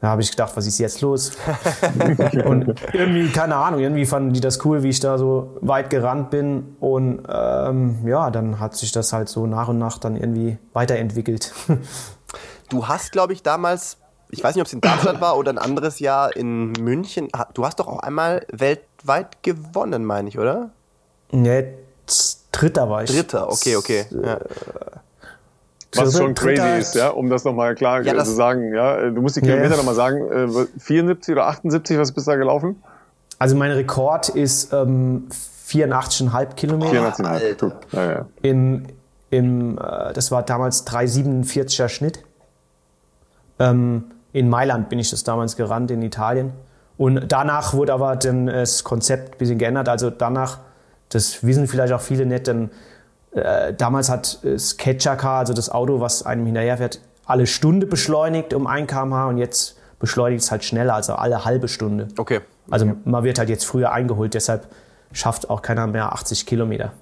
[0.00, 1.32] Da habe ich gedacht, was ist jetzt los?
[2.44, 6.30] und irgendwie, keine Ahnung, irgendwie fanden die das cool, wie ich da so weit gerannt
[6.30, 6.76] bin.
[6.80, 11.52] Und ähm, ja, dann hat sich das halt so nach und nach dann irgendwie weiterentwickelt.
[12.70, 13.98] du hast, glaube ich, damals
[14.34, 17.28] ich weiß nicht, ob es in Darmstadt war oder ein anderes Jahr in München.
[17.54, 20.70] Du hast doch auch einmal weltweit gewonnen, meine ich, oder?
[21.30, 21.74] Nee,
[22.52, 23.10] Dritter war ich.
[23.10, 24.06] Dritter, okay, okay.
[24.10, 24.38] Ja.
[25.96, 28.74] Was schon crazy ist, ja, um das nochmal klar ja, zu sagen.
[28.74, 29.76] Ja, du musst die Kilometer ja.
[29.76, 30.68] nochmal sagen.
[30.78, 32.82] 74 oder 78, was bist du da gelaufen?
[33.38, 35.28] Also mein Rekord ist ähm,
[35.68, 37.14] 84,5 Kilometer.
[37.14, 38.26] 84,5, ja, ja.
[38.42, 38.88] In,
[39.30, 42.24] im, äh, das war damals 3,47er Schnitt.
[43.60, 44.04] Ähm,
[44.34, 46.52] in Mailand bin ich das damals gerannt, in Italien.
[46.98, 49.88] Und danach wurde aber dann das Konzept ein bisschen geändert.
[49.88, 50.58] Also danach,
[51.08, 52.70] das wissen vielleicht auch viele nicht, denn
[53.30, 58.66] äh, damals hat das Catcher-Car, also das Auto, was einem hinterherfährt, alle Stunde beschleunigt um
[58.66, 62.08] 1 km/h und jetzt beschleunigt es halt schneller, also alle halbe Stunde.
[62.18, 62.40] Okay.
[62.70, 64.66] Also man wird halt jetzt früher eingeholt, deshalb
[65.12, 66.92] schafft auch keiner mehr 80 Kilometer.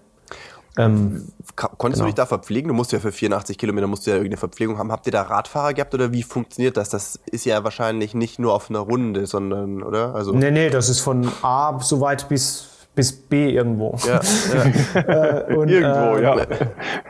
[0.77, 1.97] Ähm, Konntest genau.
[1.97, 2.69] du dich da verpflegen?
[2.69, 4.91] Du musst ja für 84 Kilometer musst du ja irgendeine Verpflegung haben.
[4.91, 6.89] Habt ihr da Radfahrer gehabt oder wie funktioniert das?
[6.89, 10.15] Das ist ja wahrscheinlich nicht nur auf einer Runde, sondern, oder?
[10.15, 13.97] Also nee, nee, das ist von A so weit bis bis B irgendwo.
[14.07, 14.21] Ja,
[14.95, 15.57] ja.
[15.57, 16.37] und, irgendwo, äh, ja.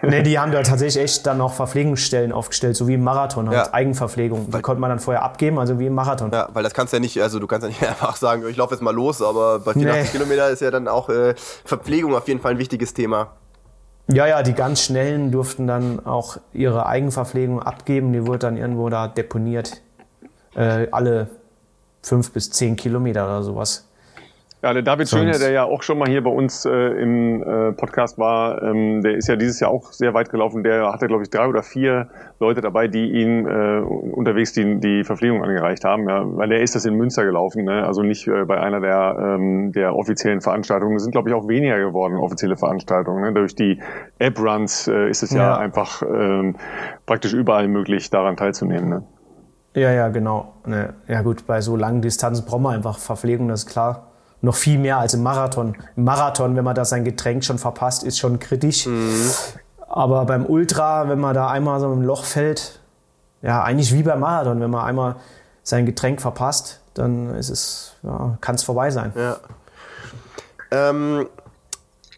[0.02, 3.66] Nee, die haben da tatsächlich echt dann noch Verpflegungsstellen aufgestellt, so wie im Marathon, halt
[3.66, 3.74] ja.
[3.74, 4.48] Eigenverpflegung.
[4.50, 6.30] Die konnte man dann vorher abgeben, also wie im Marathon.
[6.30, 8.56] Ja, weil das kannst du ja nicht, also du kannst ja nicht einfach sagen, ich
[8.56, 10.18] laufe jetzt mal los, aber bei 84 nee.
[10.18, 11.34] Kilometer ist ja dann auch äh,
[11.64, 13.32] Verpflegung auf jeden Fall ein wichtiges Thema.
[14.08, 18.12] Ja, ja, die ganz Schnellen durften dann auch ihre Eigenverpflegung abgeben.
[18.12, 19.80] Die wurde dann irgendwo da deponiert.
[20.54, 21.28] Äh, alle
[22.02, 23.88] fünf bis zehn Kilometer oder sowas.
[24.62, 27.72] Ja, der David Schöner, der ja auch schon mal hier bei uns äh, im äh,
[27.72, 30.62] Podcast war, ähm, der ist ja dieses Jahr auch sehr weit gelaufen.
[30.62, 35.02] Der hatte, glaube ich, drei oder vier Leute dabei, die ihn äh, unterwegs die, die
[35.02, 36.08] Verpflegung angereicht haben.
[36.08, 37.84] Ja, weil der ist das in Münster gelaufen, ne?
[37.84, 40.94] also nicht äh, bei einer der, ähm, der offiziellen Veranstaltungen.
[40.94, 43.20] Es sind, glaube ich, auch weniger geworden, offizielle Veranstaltungen.
[43.20, 43.32] Ne?
[43.32, 43.80] Durch die
[44.20, 46.52] App-Runs äh, ist es ja, ja einfach äh,
[47.04, 48.88] praktisch überall möglich, daran teilzunehmen.
[48.88, 49.02] Ne?
[49.74, 50.54] Ja, ja, genau.
[50.66, 54.11] Ne, ja gut, bei so langen Distanzen braucht man einfach Verpflegung, das ist klar
[54.42, 55.76] noch viel mehr als im Marathon.
[55.96, 58.86] Im Marathon, wenn man da sein Getränk schon verpasst, ist schon kritisch.
[58.86, 59.30] Mhm.
[59.88, 62.80] Aber beim Ultra, wenn man da einmal so im Loch fällt,
[63.40, 65.16] ja, eigentlich wie beim Marathon, wenn man einmal
[65.62, 69.12] sein Getränk verpasst, dann ist es, ja, kann es vorbei sein.
[69.14, 69.36] Ja.
[70.70, 71.28] Ähm,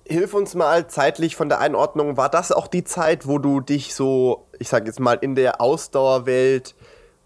[0.06, 2.16] hilf uns mal zeitlich von der Einordnung.
[2.16, 5.60] War das auch die Zeit, wo du dich so, ich sag jetzt mal, in der
[5.60, 6.74] Ausdauerwelt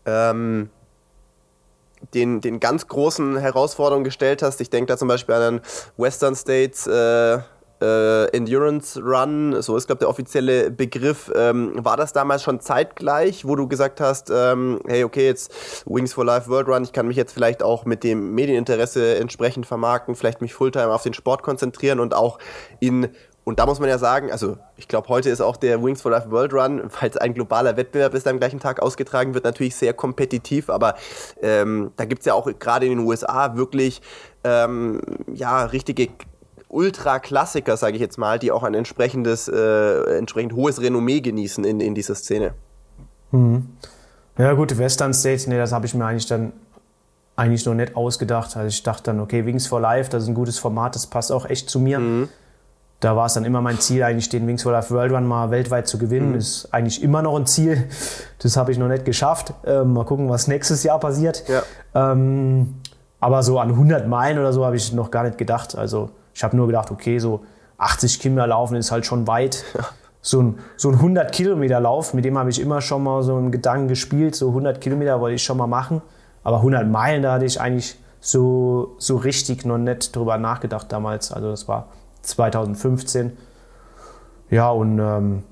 [0.06, 0.70] ähm,
[2.14, 4.60] den, den ganz großen Herausforderungen gestellt hast.
[4.60, 5.60] Ich denke da zum Beispiel an den
[5.96, 7.38] Western States äh,
[7.80, 11.30] äh, Endurance Run, so ist, glaube ich, der offizielle Begriff.
[11.34, 16.12] Ähm, war das damals schon zeitgleich, wo du gesagt hast, ähm, hey, okay, jetzt Wings
[16.12, 20.14] for Life World Run, ich kann mich jetzt vielleicht auch mit dem Medieninteresse entsprechend vermarkten,
[20.14, 22.38] vielleicht mich Fulltime auf den Sport konzentrieren und auch
[22.80, 23.08] in
[23.48, 26.10] und da muss man ja sagen, also ich glaube, heute ist auch der Wings for
[26.10, 29.74] Life World Run, weil es ein globaler Wettbewerb ist, am gleichen Tag ausgetragen wird, natürlich
[29.74, 30.68] sehr kompetitiv.
[30.68, 30.96] Aber
[31.40, 34.02] ähm, da gibt es ja auch gerade in den USA wirklich
[34.44, 35.00] ähm,
[35.32, 36.08] ja, richtige
[36.68, 41.80] Ultra-Klassiker, sage ich jetzt mal, die auch ein entsprechendes, äh, entsprechend hohes Renommee genießen in,
[41.80, 42.52] in dieser Szene.
[43.30, 43.66] Mhm.
[44.36, 46.52] Ja gut, Western States, nee, das habe ich mir eigentlich dann
[47.34, 48.58] eigentlich noch nicht ausgedacht.
[48.58, 51.32] Also ich dachte dann, okay, Wings for Life, das ist ein gutes Format, das passt
[51.32, 51.98] auch echt zu mir.
[51.98, 52.28] Mhm
[53.00, 55.50] da war es dann immer mein Ziel, eigentlich den Wings for Life World Run mal
[55.50, 56.30] weltweit zu gewinnen.
[56.30, 56.38] Mhm.
[56.38, 57.88] Ist eigentlich immer noch ein Ziel.
[58.40, 59.52] Das habe ich noch nicht geschafft.
[59.64, 61.44] Ähm, mal gucken, was nächstes Jahr passiert.
[61.48, 61.62] Ja.
[61.94, 62.74] Ähm,
[63.20, 65.76] aber so an 100 Meilen oder so habe ich noch gar nicht gedacht.
[65.76, 67.44] Also ich habe nur gedacht, okay, so
[67.78, 69.64] 80 Kilometer laufen ist halt schon weit.
[69.76, 69.84] Ja.
[70.20, 73.36] So ein, so ein 100 Kilometer Lauf, mit dem habe ich immer schon mal so
[73.36, 74.34] einen Gedanken gespielt.
[74.34, 76.02] So 100 Kilometer wollte ich schon mal machen.
[76.42, 81.30] Aber 100 Meilen, da hatte ich eigentlich so, so richtig noch nicht drüber nachgedacht damals.
[81.32, 81.86] Also das war
[82.28, 83.36] 2015.
[84.50, 85.42] Ja, und ähm,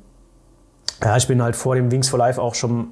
[1.02, 2.88] ja, ich bin halt vor dem Wings for Life auch schon,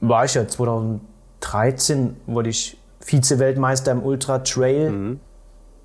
[0.00, 4.90] war ich ja 2013, wurde ich Vize-Weltmeister im Ultra Trail.
[4.90, 5.20] Mhm.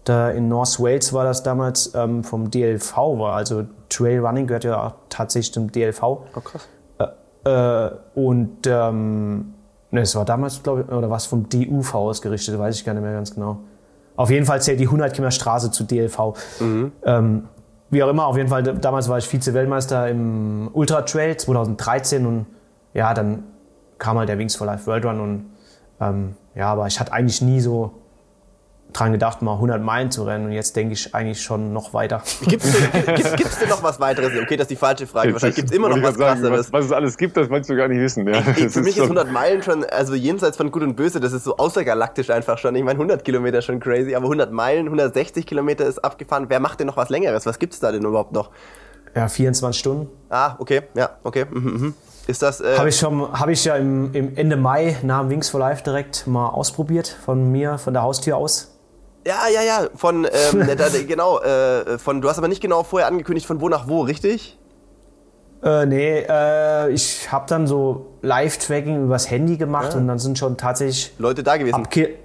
[0.04, 3.36] Da in North Wales war das damals ähm, vom DLV war.
[3.36, 6.02] Also Trail Running gehört ja auch tatsächlich zum DLV.
[6.02, 6.68] Oh, krass.
[6.98, 9.54] Äh, äh, und ähm,
[9.92, 13.04] ne, es war damals, glaube ich, oder was vom DUV ausgerichtet, weiß ich gar nicht
[13.04, 13.60] mehr ganz genau.
[14.22, 16.34] Auf jeden Fall zählt die 100 Kilometer Straße zu DLV.
[16.60, 16.92] Mhm.
[17.04, 17.48] Ähm,
[17.90, 22.46] wie auch immer, auf jeden Fall, damals war ich Vize-Weltmeister im Ultra Trail 2013 und
[22.94, 23.44] ja, dann
[23.98, 25.46] kam halt der Wings for Life World Run und
[26.00, 27.94] ähm, ja, aber ich hatte eigentlich nie so
[28.94, 32.22] dran gedacht, mal 100 Meilen zu rennen und jetzt denke ich eigentlich schon noch weiter.
[32.46, 34.32] Gibt es denn noch was weiteres?
[34.42, 35.34] Okay, das ist die falsche Frage.
[35.34, 36.68] Wahrscheinlich gibt es immer noch was sagen, krasseres.
[36.68, 38.28] Was, was, es alles gibt, das meinst du gar nicht wissen.
[38.28, 38.42] Ja.
[38.42, 41.32] Ich, ich, für mich ist 100 Meilen schon, also jenseits von Gut und Böse, das
[41.32, 42.76] ist so außergalaktisch einfach schon.
[42.76, 46.46] Ich meine, 100 Kilometer schon crazy, aber 100 Meilen, 160 Kilometer ist abgefahren.
[46.50, 47.46] Wer macht denn noch was Längeres?
[47.46, 48.52] Was gibt es da denn überhaupt noch?
[49.16, 50.10] Ja, 24 Stunden.
[50.30, 51.46] Ah, okay, ja, okay.
[51.50, 51.94] Mhm, mhm.
[52.28, 52.62] Ist das.
[52.62, 55.60] Äh habe ich, schon, hab ich ja im, im Ende Mai nach dem Wings for
[55.60, 58.71] Life direkt mal ausprobiert, von mir, von der Haustür aus.
[59.26, 63.08] Ja, ja, ja, von, ähm, da, genau, äh, von, du hast aber nicht genau vorher
[63.08, 64.58] angekündigt, von wo nach wo, richtig?
[65.64, 70.00] Äh, nee, äh, ich habe dann so Live-Tracking übers Handy gemacht ja.
[70.00, 71.76] und dann sind schon tatsächlich Leute da gewesen.
[71.76, 72.16] Ab, Ki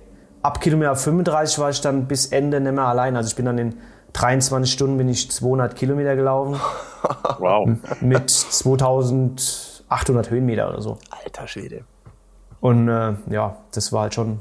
[0.43, 3.15] ab, Kilometer 35 war ich dann bis Ende nicht mehr allein.
[3.15, 3.77] Also ich bin dann in
[4.15, 6.59] 23 Stunden bin ich 200 Kilometer gelaufen.
[7.39, 7.69] wow.
[8.01, 10.97] Mit 2800 Höhenmeter oder so.
[11.23, 11.85] Alter Schwede.
[12.61, 14.39] Und äh, ja, das war halt schon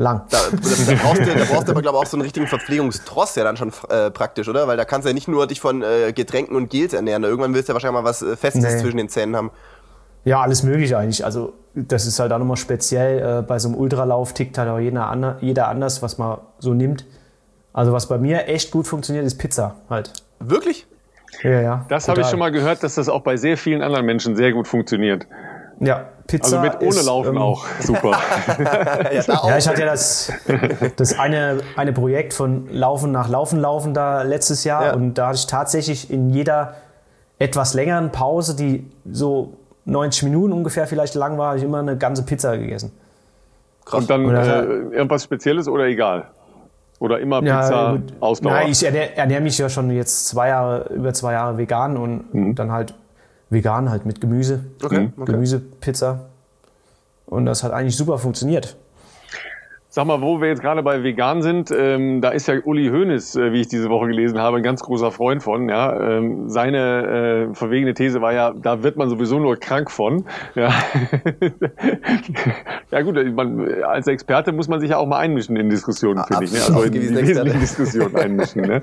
[0.00, 0.22] lang.
[0.30, 3.36] Da, da, brauchst du, da brauchst du aber, glaube ich, auch so einen richtigen Verpflegungstross
[3.36, 4.66] ja dann schon äh, praktisch, oder?
[4.66, 7.22] Weil da kannst du ja nicht nur dich von äh, Getränken und Gels ernähren.
[7.22, 8.80] Irgendwann willst du ja wahrscheinlich mal was äh, Festes nee.
[8.80, 9.50] zwischen den Zähnen haben.
[10.24, 11.24] Ja, alles mögliche eigentlich.
[11.24, 13.40] Also das ist halt auch nochmal speziell.
[13.40, 17.04] Äh, bei so einem Ultralauf tickt halt auch jeder, jeder anders, was man so nimmt.
[17.72, 20.12] Also was bei mir echt gut funktioniert, ist Pizza halt.
[20.40, 20.86] Wirklich?
[21.42, 21.86] Ja, ja.
[21.88, 24.52] Das habe ich schon mal gehört, dass das auch bei sehr vielen anderen Menschen sehr
[24.52, 25.26] gut funktioniert.
[25.80, 26.60] Ja, Pizza.
[26.60, 27.66] Also mit ohne ist, Laufen ähm, auch.
[27.80, 28.12] Super.
[29.12, 30.32] ja, ja, ich hatte ja das,
[30.96, 34.94] das eine, eine Projekt von Laufen nach Laufen laufen da letztes Jahr ja.
[34.94, 36.74] und da hatte ich tatsächlich in jeder
[37.38, 39.54] etwas längeren Pause, die so
[39.86, 42.92] 90 Minuten ungefähr vielleicht lang war, ich immer eine ganze Pizza gegessen.
[43.84, 44.02] Krass.
[44.02, 44.62] Und dann und äh,
[44.94, 46.26] irgendwas Spezielles oder egal?
[47.00, 48.52] Oder immer Pizza ja, Ausdauer?
[48.52, 52.34] Nein, ich ernähre, ernähre, mich ja schon jetzt zwei Jahre, über zwei Jahre vegan und
[52.34, 52.54] mhm.
[52.54, 52.94] dann halt
[53.50, 54.64] vegan halt mit Gemüse.
[54.82, 55.12] Okay, mhm.
[55.16, 55.32] okay.
[55.32, 56.26] Gemüsepizza.
[57.26, 58.76] Und das hat eigentlich super funktioniert.
[59.92, 63.34] Sag mal, wo wir jetzt gerade bei vegan sind, ähm, da ist ja Uli Hoeneß,
[63.34, 65.68] äh, wie ich diese Woche gelesen habe, ein ganz großer Freund von.
[65.68, 70.26] Ja, ähm, seine äh, verwegene These war ja, da wird man sowieso nur krank von.
[70.54, 70.72] Ja,
[72.92, 76.44] ja gut, man, als Experte muss man sich ja auch mal einmischen in Diskussionen, finde
[76.44, 76.52] ich.
[76.52, 76.60] Ne?
[76.60, 78.62] Also in die wesentlichen Diskussionen einmischen.
[78.62, 78.82] Ne?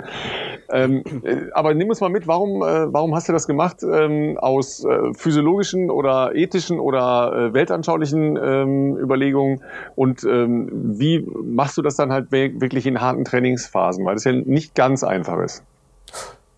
[0.70, 3.78] Ähm, äh, aber nimm uns mal mit, warum, äh, warum hast du das gemacht?
[3.82, 9.64] Ähm, aus äh, physiologischen oder ethischen oder äh, weltanschaulichen ähm, Überlegungen
[9.96, 14.06] und ähm, wie machst du das dann halt wirklich in harten Trainingsphasen?
[14.06, 15.64] Weil das ja nicht ganz einfach ist.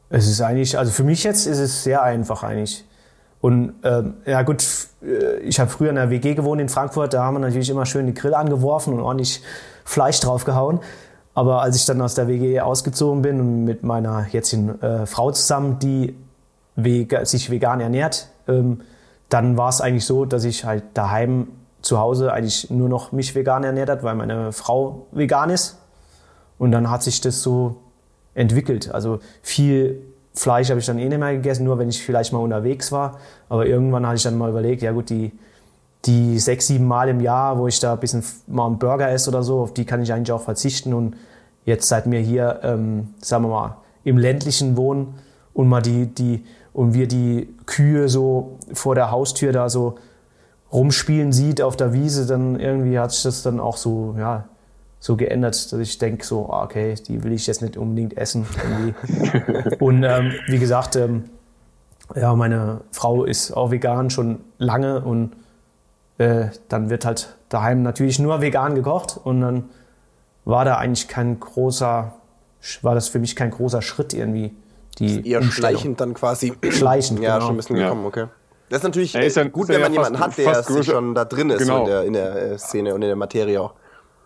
[0.10, 2.86] Es ist eigentlich, also für mich jetzt ist es sehr einfach eigentlich.
[3.42, 4.66] Und ähm, ja gut,
[5.02, 7.86] äh, ich habe früher in der WG gewohnt in Frankfurt, da haben wir natürlich immer
[7.86, 9.42] schön den Grill angeworfen und ordentlich
[9.86, 10.80] Fleisch draufgehauen.
[11.36, 15.32] Aber als ich dann aus der WG ausgezogen bin und mit meiner jetzigen äh, Frau
[15.32, 16.16] zusammen, die
[17.24, 18.82] sich vegan ernährt, ähm,
[19.30, 21.48] dann war es eigentlich so, dass ich halt daheim
[21.82, 25.78] zu Hause eigentlich nur noch mich vegan ernährt hat, weil meine Frau vegan ist.
[26.58, 27.78] Und dann hat sich das so
[28.34, 28.94] entwickelt.
[28.94, 30.02] Also viel
[30.34, 33.20] Fleisch habe ich dann eh nicht mehr gegessen, nur wenn ich vielleicht mal unterwegs war.
[33.48, 35.32] Aber irgendwann hatte ich dann mal überlegt, ja gut, die,
[36.06, 39.30] die sechs, sieben Mal im Jahr, wo ich da ein bisschen mal einen Burger esse
[39.30, 40.94] oder so, auf die kann ich eigentlich auch verzichten.
[40.94, 41.16] Und
[41.66, 45.16] jetzt seit wir hier, ähm, sagen wir mal, im ländlichen wohnen
[45.54, 49.96] und mal die, die, und wir die Kühe so vor der Haustür da so
[50.72, 54.46] rumspielen sieht auf der Wiese, dann irgendwie hat sich das dann auch so, ja,
[55.00, 58.46] so geändert, dass ich denke, so, ah, okay, die will ich jetzt nicht unbedingt essen.
[59.80, 61.26] und ähm, wie gesagt, ähm,
[62.16, 65.32] ja, meine Frau ist auch vegan schon lange und
[66.18, 69.70] äh, dann wird halt daheim natürlich nur vegan gekocht und dann
[70.44, 72.14] war da eigentlich kein großer,
[72.82, 74.54] war das für mich kein großer Schritt irgendwie.
[74.98, 76.54] Die eher schleichend dann quasi.
[76.72, 77.46] Schleichend, ja, genau.
[77.46, 78.26] schon ein bisschen gekommen, okay.
[78.70, 81.26] Das ist natürlich ja, ist ja, gut, wenn man ja jemanden hat, der schon da
[81.26, 81.80] drin ist genau.
[81.82, 83.74] in der, in der äh, Szene und in der Materie auch.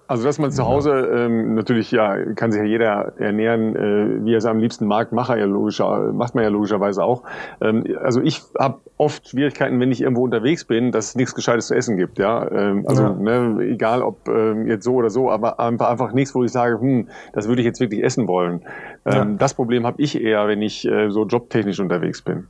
[0.05, 4.33] Also dass man zu Hause ähm, natürlich ja kann sich ja jeder ernähren, äh, wie
[4.33, 7.23] er es am liebsten mag, macht er ja logischer, macht man ja logischerweise auch.
[7.61, 11.67] Ähm, also ich habe oft Schwierigkeiten, wenn ich irgendwo unterwegs bin, dass es nichts Gescheites
[11.67, 12.19] zu essen gibt.
[12.19, 13.09] Ja, ähm, also ja.
[13.13, 16.79] Ne, egal ob ähm, jetzt so oder so, aber einfach, einfach nichts, wo ich sage,
[16.81, 18.61] hm, das würde ich jetzt wirklich essen wollen.
[19.05, 19.25] Ähm, ja.
[19.37, 22.47] Das Problem habe ich eher, wenn ich äh, so jobtechnisch unterwegs bin.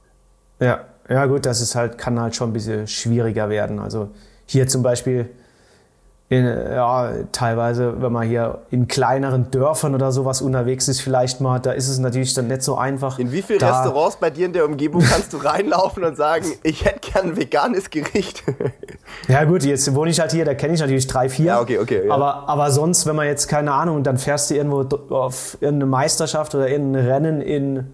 [0.60, 3.80] Ja, ja gut, das ist halt, kann halt schon ein bisschen schwieriger werden.
[3.80, 4.10] Also
[4.46, 5.30] hier zum Beispiel,
[6.30, 11.60] in, ja, teilweise, wenn man hier in kleineren Dörfern oder sowas unterwegs ist, vielleicht mal,
[11.60, 13.20] da ist es natürlich dann nicht so einfach.
[13.20, 16.86] In wie viele Restaurants bei dir in der Umgebung kannst du reinlaufen und sagen, ich
[16.86, 18.44] hätte gern ein veganes Gericht?
[19.28, 21.46] ja gut, jetzt wohne ich halt hier, da kenne ich natürlich drei, vier.
[21.46, 22.08] Ja, okay, okay.
[22.08, 22.14] Ja.
[22.14, 26.56] Aber, aber sonst, wenn man jetzt, keine Ahnung, dann fährst du irgendwo auf irgendeine Meisterschaft
[26.56, 27.94] oder irgendein Rennen in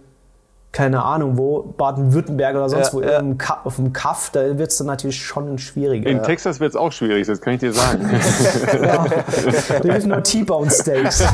[0.71, 3.23] keine Ahnung wo, Baden-Württemberg oder sonst ja, wo, ja.
[3.63, 6.07] auf dem Kaff, da wird es dann natürlich schon schwieriger.
[6.07, 6.23] In ja.
[6.23, 8.07] Texas wird es auch schwierig, das kann ich dir sagen.
[8.83, 9.05] ja,
[9.81, 11.25] da gibt nur T-Bone Steaks.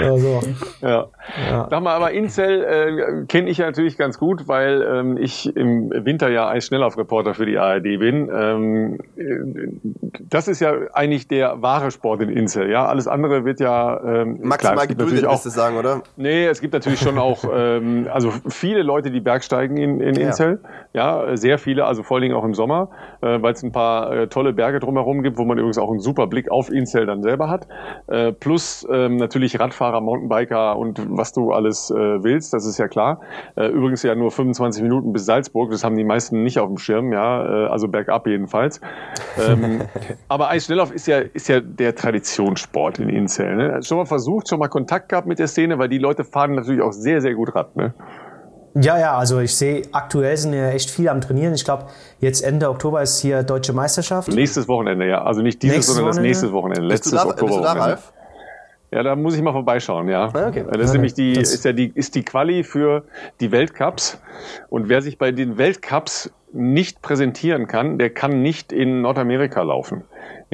[0.00, 0.40] also.
[0.80, 1.06] ja.
[1.50, 1.66] ja.
[1.68, 5.90] Sag mal, aber Incel äh, kenne ich ja natürlich ganz gut, weil ähm, ich im
[5.90, 8.30] Winter ja ein Schnelllaufreporter für die ARD bin.
[8.34, 8.98] Ähm,
[10.30, 12.70] das ist ja eigentlich der wahre Sport in Incel.
[12.70, 16.02] Ja, alles andere wird ja ähm, maximal geduldet, auch, sagen, oder?
[16.16, 20.60] Nee, es gibt natürlich schon auch ähm, also viele Leute, die Bergsteigen in, in Incel.
[20.92, 21.24] Ja.
[21.26, 22.88] ja, sehr viele, also vor allen Dingen auch im Sommer,
[23.20, 26.00] äh, weil es ein paar äh, tolle Berge drumherum gibt, wo man übrigens auch einen
[26.00, 27.66] super Blick auf Incel dann selber hat.
[28.06, 32.88] Äh, plus ähm, natürlich Radfahrer, Mountainbiker und was du alles äh, willst, das ist ja
[32.88, 33.20] klar.
[33.56, 36.78] Äh, übrigens ja nur 25 Minuten bis Salzburg, das haben die meisten nicht auf dem
[36.78, 38.80] Schirm, ja, äh, also bergab jedenfalls.
[39.38, 39.82] Ähm,
[40.28, 43.56] aber Eisschnelllauf ist ja, ist ja der Traditionssport in Incel.
[43.56, 43.82] Ne?
[43.82, 46.82] Schon mal versucht, schon mal Kontakt gehabt mit der Szene, weil die Leute fahren natürlich
[46.84, 47.74] auch sehr, sehr gut Rad.
[47.76, 47.94] Ne?
[48.76, 51.54] Ja, ja, also ich sehe, aktuell sind ja echt viel am Trainieren.
[51.54, 51.86] Ich glaube,
[52.18, 54.28] jetzt Ende Oktober ist hier Deutsche Meisterschaft.
[54.28, 55.22] Nächstes Wochenende, ja.
[55.22, 56.30] Also nicht dieses, Nächstes sondern Wochenende?
[56.30, 56.88] das nächste Wochenende.
[56.88, 57.50] Letztes bist du da, Oktober.
[57.50, 58.12] Bist du da, Ralf?
[58.90, 60.30] Ja, da muss ich mal vorbeischauen, ja.
[60.32, 60.64] Ah, okay.
[60.72, 63.04] Das ist nämlich die, das ist ja die, ist die Quali für
[63.40, 64.20] die Weltcups.
[64.68, 70.04] Und wer sich bei den Weltcups nicht präsentieren kann, der kann nicht in Nordamerika laufen.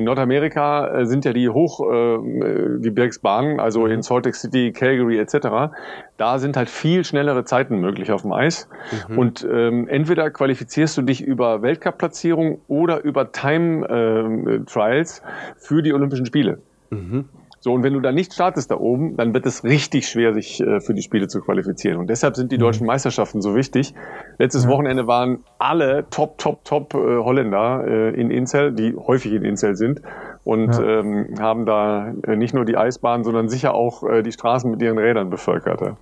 [0.00, 5.74] In Nordamerika äh, sind ja die Hochgebirgsbahnen, äh, also in Salt Lake City, Calgary etc.
[6.16, 8.66] Da sind halt viel schnellere Zeiten möglich auf dem Eis.
[9.08, 9.18] Mhm.
[9.18, 15.20] Und ähm, entweder qualifizierst du dich über Weltcup-Platzierung oder über Time äh, Trials
[15.58, 16.62] für die Olympischen Spiele.
[16.88, 17.26] Mhm.
[17.62, 20.60] So, und wenn du da nicht startest da oben, dann wird es richtig schwer, sich
[20.60, 21.98] äh, für die Spiele zu qualifizieren.
[21.98, 22.62] Und deshalb sind die mhm.
[22.62, 23.94] deutschen Meisterschaften so wichtig.
[24.38, 24.70] Letztes ja.
[24.70, 29.76] Wochenende waren alle top, top, top äh, Holländer äh, in Incel, die häufig in Incel
[29.76, 30.00] sind
[30.42, 31.00] und ja.
[31.00, 34.80] ähm, haben da äh, nicht nur die Eisbahn, sondern sicher auch äh, die Straßen mit
[34.80, 35.96] ihren Rädern bevölkert.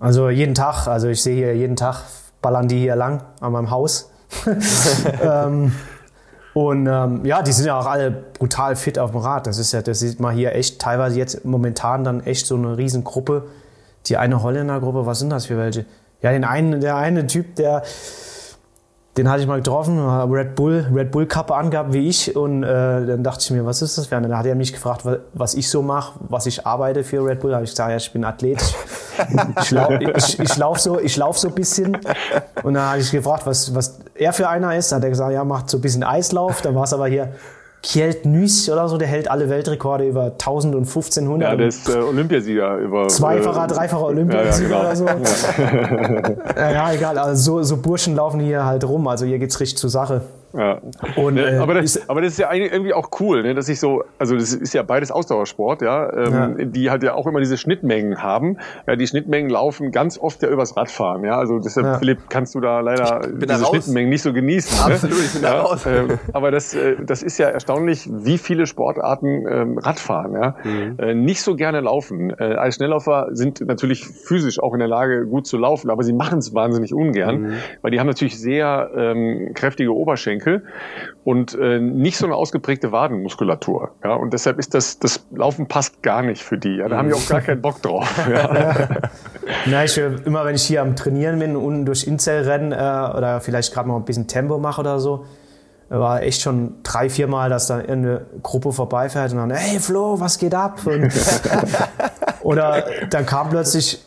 [0.00, 2.02] Also jeden Tag, also ich sehe hier jeden Tag
[2.42, 4.10] ballern die hier lang an meinem Haus.
[5.22, 5.70] ähm,
[6.54, 9.48] und ähm, ja, die sind ja auch alle brutal fit auf dem Rad.
[9.48, 12.78] Das ist ja, das sieht man hier echt teilweise jetzt momentan dann echt so eine
[12.78, 13.48] Riesengruppe.
[14.06, 15.84] Die eine Holländergruppe, was sind das für welche?
[16.22, 17.82] Ja, den einen, der eine Typ, der
[19.16, 22.66] den hatte ich mal getroffen, Red Bull, Red Bull Kappe angehabt wie ich und äh,
[23.06, 24.28] dann dachte ich mir, was ist das für eine?
[24.28, 25.02] Dann hat er mich gefragt,
[25.32, 27.50] was ich so mache, was ich arbeite für Red Bull.
[27.50, 28.60] Da habe ich gesagt, ja, ich bin Athlet,
[29.60, 31.96] ich, laufe ich, ich lauf so, ich lauf so ein bisschen
[32.64, 34.90] und dann habe ich gefragt, was, was er für einer ist.
[34.90, 36.60] Da hat er gesagt, ja, macht so ein bisschen Eislauf.
[36.62, 37.34] Dann war es aber hier
[37.84, 41.50] Kjeld Nys oder so, der hält alle Weltrekorde über 1000 und 1500.
[41.50, 43.08] Ja, der ist äh, Olympiasieger über.
[43.08, 45.12] Zweifacher, äh, dreifacher Olympiasieger ja, ja, genau.
[45.12, 46.54] oder so.
[46.56, 46.70] Ja.
[46.70, 47.18] ja, egal.
[47.18, 49.06] Also so, so Burschen laufen hier halt rum.
[49.06, 50.22] Also hier geht's richtig zur Sache.
[50.56, 50.80] Ja.
[51.16, 53.68] Und, ne, äh, aber, das, ist, aber das ist ja irgendwie auch cool, ne, dass
[53.68, 56.64] ich so, also das ist ja beides Ausdauersport, ja, ähm, ja.
[56.64, 58.58] die halt ja auch immer diese Schnittmengen haben.
[58.86, 61.36] Ja, die Schnittmengen laufen ganz oft ja übers Radfahren, ja.
[61.36, 61.98] Also deshalb, ja.
[61.98, 64.88] Philipp, kannst du da leider diese da Schnittmengen nicht so genießen.
[64.88, 64.94] Ne?
[64.94, 65.24] Absolut, ne?
[65.24, 65.86] ich bin ja, da raus.
[65.86, 70.98] Ähm, aber das, äh, das ist ja erstaunlich, wie viele Sportarten ähm, Radfahren, ja, mhm.
[70.98, 72.30] äh, nicht so gerne laufen.
[72.30, 76.12] Äh, als Schnellläufer sind natürlich physisch auch in der Lage, gut zu laufen, aber sie
[76.12, 77.52] machen es wahnsinnig ungern, mhm.
[77.82, 80.62] weil die haben natürlich sehr ähm, kräftige Oberschenkel Oberschenkel
[81.24, 83.92] und äh, nicht so eine ausgeprägte Wadenmuskulatur.
[84.04, 86.76] Ja, und deshalb ist das, das Laufen passt gar nicht für die.
[86.76, 88.08] Ja, da haben die auch gar keinen Bock drauf.
[88.30, 88.88] Ja.
[89.66, 93.40] Na, ich, immer wenn ich hier am Trainieren bin und durch Inzell renne äh, oder
[93.40, 95.24] vielleicht gerade mal ein bisschen Tempo mache oder so,
[95.88, 100.18] war echt schon drei, vier Mal, dass da eine Gruppe vorbeifährt und dann, hey Flo,
[100.18, 100.80] was geht ab?
[102.42, 104.04] Oder dann kam plötzlich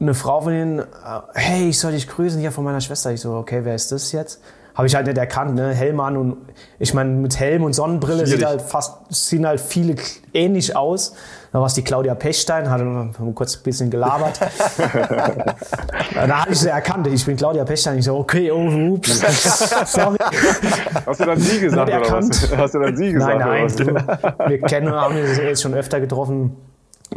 [0.00, 0.84] eine Frau von ihnen, äh,
[1.34, 3.12] hey, ich soll dich grüßen hier von meiner Schwester.
[3.12, 4.40] Ich so, okay, wer ist das jetzt?
[4.78, 5.74] Habe ich halt nicht erkannt, ne?
[5.74, 6.36] Helm an und
[6.78, 9.96] ich meine, mit Helm und Sonnenbrille sieht halt fast, sehen halt viele
[10.32, 11.16] ähnlich aus.
[11.50, 12.80] Da war es die Claudia Pechstein, hat
[13.34, 14.38] kurz ein bisschen gelabert.
[16.14, 17.98] da habe ich sie erkannt, ich bin Claudia Pechstein.
[17.98, 19.18] Ich so, okay, oh, ups,
[19.92, 20.18] sorry.
[21.04, 22.56] Hast du dann sie gesagt oder was?
[22.56, 23.40] Hast du dann sie gesagt?
[23.40, 26.56] Nein, nein, du, wir kennen, haben uns jetzt schon öfter getroffen.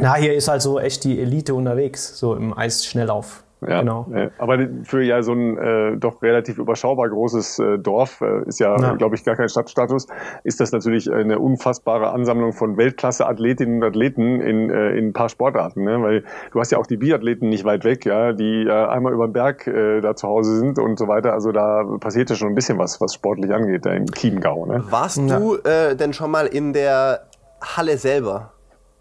[0.00, 3.44] Na, hier ist halt so echt die Elite unterwegs, so im Eisschnelllauf.
[3.66, 4.06] Ja, genau.
[4.38, 8.76] Aber für ja so ein äh, doch relativ überschaubar großes äh, Dorf, äh, ist ja,
[8.76, 8.94] ja.
[8.94, 10.06] glaube ich, gar kein Stadtstatus,
[10.44, 15.28] ist das natürlich eine unfassbare Ansammlung von Weltklasse-Athletinnen und Athleten in, äh, in ein paar
[15.28, 15.84] Sportarten.
[15.84, 16.02] Ne?
[16.02, 19.28] Weil du hast ja auch die Biathleten nicht weit weg, ja, die äh, einmal über
[19.28, 21.32] den Berg äh, da zu Hause sind und so weiter.
[21.32, 24.66] Also da passiert ja schon ein bisschen was, was sportlich angeht, da im Chiemgau.
[24.66, 24.84] Ne?
[24.90, 25.38] Warst ja.
[25.38, 27.26] du äh, denn schon mal in der
[27.60, 28.52] Halle selber?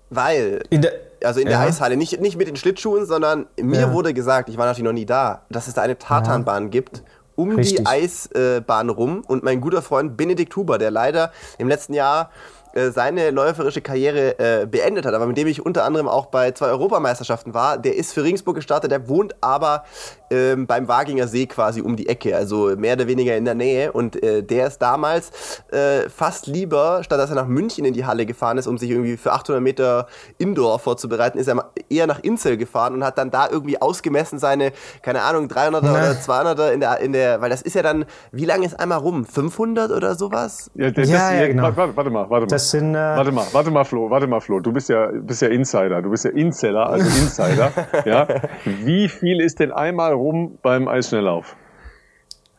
[0.10, 0.62] Weil.
[0.70, 0.92] In der
[1.24, 1.64] also in der ja.
[1.66, 3.94] Eishalle, nicht, nicht mit den Schlittschuhen, sondern mir ja.
[3.94, 6.70] wurde gesagt, ich war natürlich noch nie da, dass es da eine Tatanbahn ja.
[6.70, 7.04] gibt
[7.36, 7.78] um Richtig.
[7.78, 9.24] die Eisbahn rum.
[9.28, 12.30] Und mein guter Freund Benedikt Huber, der leider im letzten Jahr
[12.74, 16.52] äh, seine läuferische Karriere äh, beendet hat, aber mit dem ich unter anderem auch bei
[16.52, 19.84] zwei Europameisterschaften war, der ist für Regensburg gestartet, der wohnt aber
[20.32, 23.92] ähm, beim Waginger See quasi um die Ecke, also mehr oder weniger in der Nähe.
[23.92, 25.32] Und äh, der ist damals
[25.72, 28.90] äh, fast lieber, statt dass er nach München in die Halle gefahren ist, um sich
[28.90, 30.08] irgendwie für 800 Meter
[30.38, 34.72] Indoor vorzubereiten, ist er eher nach Inzell gefahren und hat dann da irgendwie ausgemessen seine,
[35.02, 38.46] keine Ahnung, 300er oder 200er in der, in der, weil das ist ja dann, wie
[38.46, 39.26] lange ist einmal rum?
[39.26, 40.72] 500 oder sowas?
[40.76, 41.64] Ja, das, Ja, ja, ja, genau.
[41.64, 42.48] warte, warte mal, warte mal.
[42.48, 44.60] Das sind, äh, warte mal, warte mal, Flo, warte mal, Flo.
[44.60, 47.72] Du bist ja, bist ja Insider, du bist ja Inseller, also Insider.
[48.06, 48.28] ja.
[48.66, 51.56] Wie viel ist denn einmal rum beim Eisschnelllauf?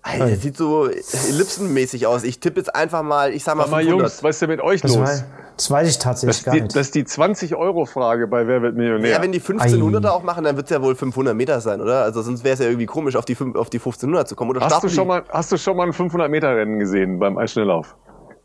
[0.05, 2.25] Alter, das sieht so ellipsenmäßig aus.
[2.25, 4.01] Ich tippe jetzt einfach mal, ich sag mal Sag mal, 500.
[4.11, 5.01] Jungs, was ist denn mit euch das, los?
[5.09, 5.25] weiß,
[5.57, 6.75] das weiß ich Das tatsächlich ist, gar die, nicht.
[6.75, 9.11] das ist die 20-Euro-Frage bei Wer wird Millionär?
[9.13, 12.03] Ja, wenn die 1500er auch machen, dann wird es ja wohl 500 Meter sein, oder?
[12.03, 14.51] Also sonst wäre es ja irgendwie komisch, auf die, fünf- auf die 1500 zu kommen.
[14.51, 17.95] Oder hast, du schon mal, hast du schon mal ein 500-Meter-Rennen gesehen beim Eisschnelllauf?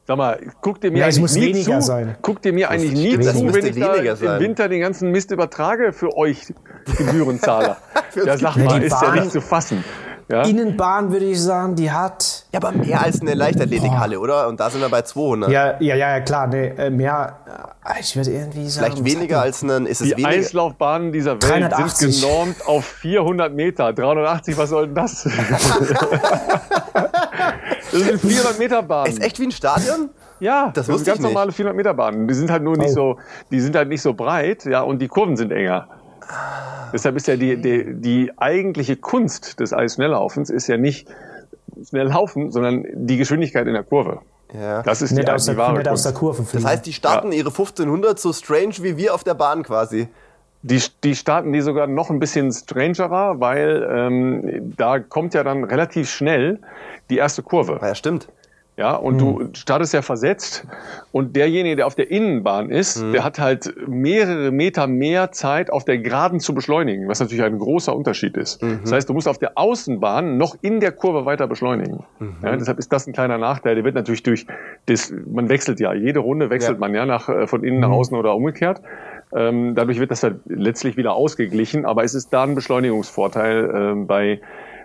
[0.07, 2.15] Sag mal, guck dir mir Ja, eigentlich muss nie weniger zu, sein.
[2.21, 4.39] guck dir mir eigentlich nie das zu, wenn ich da im.
[4.39, 6.53] Winter den ganzen Mist übertrage für euch
[6.97, 7.75] Gebührenzahler.
[8.11, 9.83] Für uns ja, sag mal, die ist ja Bahn- nicht zu fassen.
[10.29, 10.41] Ja?
[10.43, 12.45] Innenbahn würde ich sagen, die hat.
[12.51, 14.47] Ja, aber mehr als eine Leichtathletikhalle, oder?
[14.47, 15.49] Und da sind wir bei 200.
[15.49, 16.47] Ja, ja, ja, ja klar.
[16.47, 17.37] Nee, äh, mehr.
[17.85, 18.91] äh, Ich würde irgendwie sagen.
[18.97, 20.29] Vielleicht weniger als einen, ist es Die weniger?
[20.29, 22.19] Eislaufbahnen dieser Welt 380.
[22.19, 23.93] sind genormt auf 400 Meter.
[23.93, 25.25] 380, was soll denn das?
[27.91, 29.11] das sind 400 Meter Bahnen.
[29.11, 30.09] Ist echt wie ein Stadion?
[30.39, 31.33] Ja, Das sind wusste ganz ich nicht.
[31.33, 32.27] normale 400 Meter Bahnen.
[32.27, 33.15] Die sind halt nur nicht Oh.
[33.15, 33.17] so,
[33.51, 35.87] die sind halt nicht so breit, ja, und die Kurven sind enger.
[36.93, 41.07] Deshalb ist ja die, die, die eigentliche Kunst des Eisschnelllaufens ist ja nicht
[41.87, 44.19] schnell laufen, sondern die Geschwindigkeit in der Kurve.
[44.53, 44.81] Ja.
[44.83, 46.19] Das ist die, Nicht aus, die der, wahre nicht aus der Kunst.
[46.37, 46.63] Kurve fliegen.
[46.63, 50.07] Das heißt, die starten ihre 1500 so strange wie wir auf der Bahn quasi.
[50.69, 55.63] Die, die starten die sogar noch ein bisschen strangerer, weil ähm, da kommt ja dann
[55.63, 56.59] relativ schnell
[57.09, 57.79] die erste Kurve.
[57.81, 58.27] Ja, stimmt.
[58.79, 60.63] Ja, und du startest ja versetzt
[61.11, 65.83] und derjenige, der auf der Innenbahn ist, der hat halt mehrere Meter mehr Zeit, auf
[65.83, 68.61] der Geraden zu beschleunigen, was natürlich ein großer Unterschied ist.
[68.83, 72.03] Das heißt, du musst auf der Außenbahn noch in der Kurve weiter beschleunigen.
[72.43, 73.73] Ja, deshalb ist das ein kleiner Nachteil.
[73.73, 74.45] Der wird natürlich durch
[74.85, 76.79] das, man wechselt ja, jede Runde wechselt Ja.
[76.79, 78.81] man ja nach, äh, von innen nach außen oder umgekehrt.
[79.35, 84.07] Ähm, dadurch wird das halt letztlich wieder ausgeglichen, aber es ist da ein Beschleunigungsvorteil ähm,
[84.07, 84.39] bei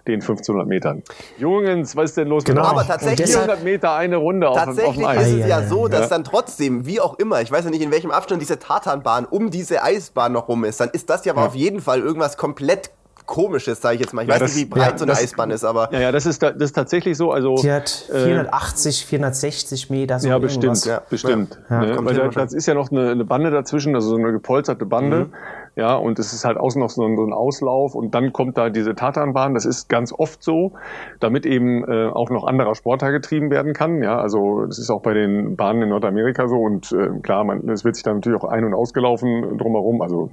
[0.09, 1.05] den 1500 Metern.
[1.39, 2.63] Jungens, was ist denn los Genau.
[2.63, 5.29] mit Aber tatsächlich- 400 Meter eine Runde auf, auf Tatsächlich dem Eis.
[5.29, 6.09] ist es ja so, dass Ja.
[6.09, 9.51] dann trotzdem, wie auch immer, ich weiß ja nicht, in welchem Abstand diese Tatanbahn um
[9.51, 11.47] diese Eisbahn noch rum ist, dann ist das ja aber Ja.
[11.47, 12.91] auf jeden Fall irgendwas komplett
[13.27, 14.23] Komisches, sage ich jetzt mal.
[14.23, 16.01] Ich Ja, weiß das- nicht, wie breit ja, so eine das- Eisbahn ist, aber Ja,
[16.01, 17.31] ja, das ist, da- das ist tatsächlich so.
[17.33, 20.19] Also, Die hat äh, 480, 460 Meter.
[20.19, 20.57] So ja, irgendwas.
[20.59, 21.59] bestimmt, Ja, bestimmt.
[21.71, 21.81] ja.
[21.81, 21.97] Ne?
[22.05, 25.31] Weil da, das ist ja noch eine, eine Bande dazwischen, also so eine gepolsterte Bande.
[25.75, 28.59] Ja, und es ist halt außen noch so ein, so ein Auslauf und dann kommt
[28.59, 29.55] da diese Tatanbahn.
[29.55, 30.73] Das ist ganz oft so,
[31.19, 34.03] damit eben äh, auch noch anderer Sport da getrieben werden kann.
[34.03, 37.67] Ja, also das ist auch bei den Bahnen in Nordamerika so und äh, klar, man,
[37.71, 40.03] es wird sich dann natürlich auch ein- und ausgelaufen drumherum.
[40.03, 40.31] Also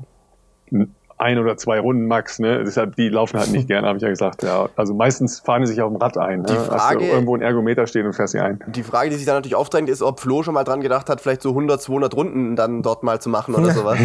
[1.20, 2.64] ein oder zwei Runden max, ne?
[2.64, 4.42] Deshalb, die laufen halt nicht gerne, habe ich ja gesagt.
[4.42, 6.44] Ja, also meistens fahren die sich auf dem Rad ein.
[6.44, 6.60] Die ne?
[6.60, 8.60] Hast Frage- du irgendwo ein Ergometer stehen und fährst sie ein.
[8.68, 11.22] die Frage, die sich dann natürlich aufdrängt, ist, ob Flo schon mal dran gedacht hat,
[11.22, 14.00] vielleicht so 100, 200 Runden dann dort mal zu machen oder sowas.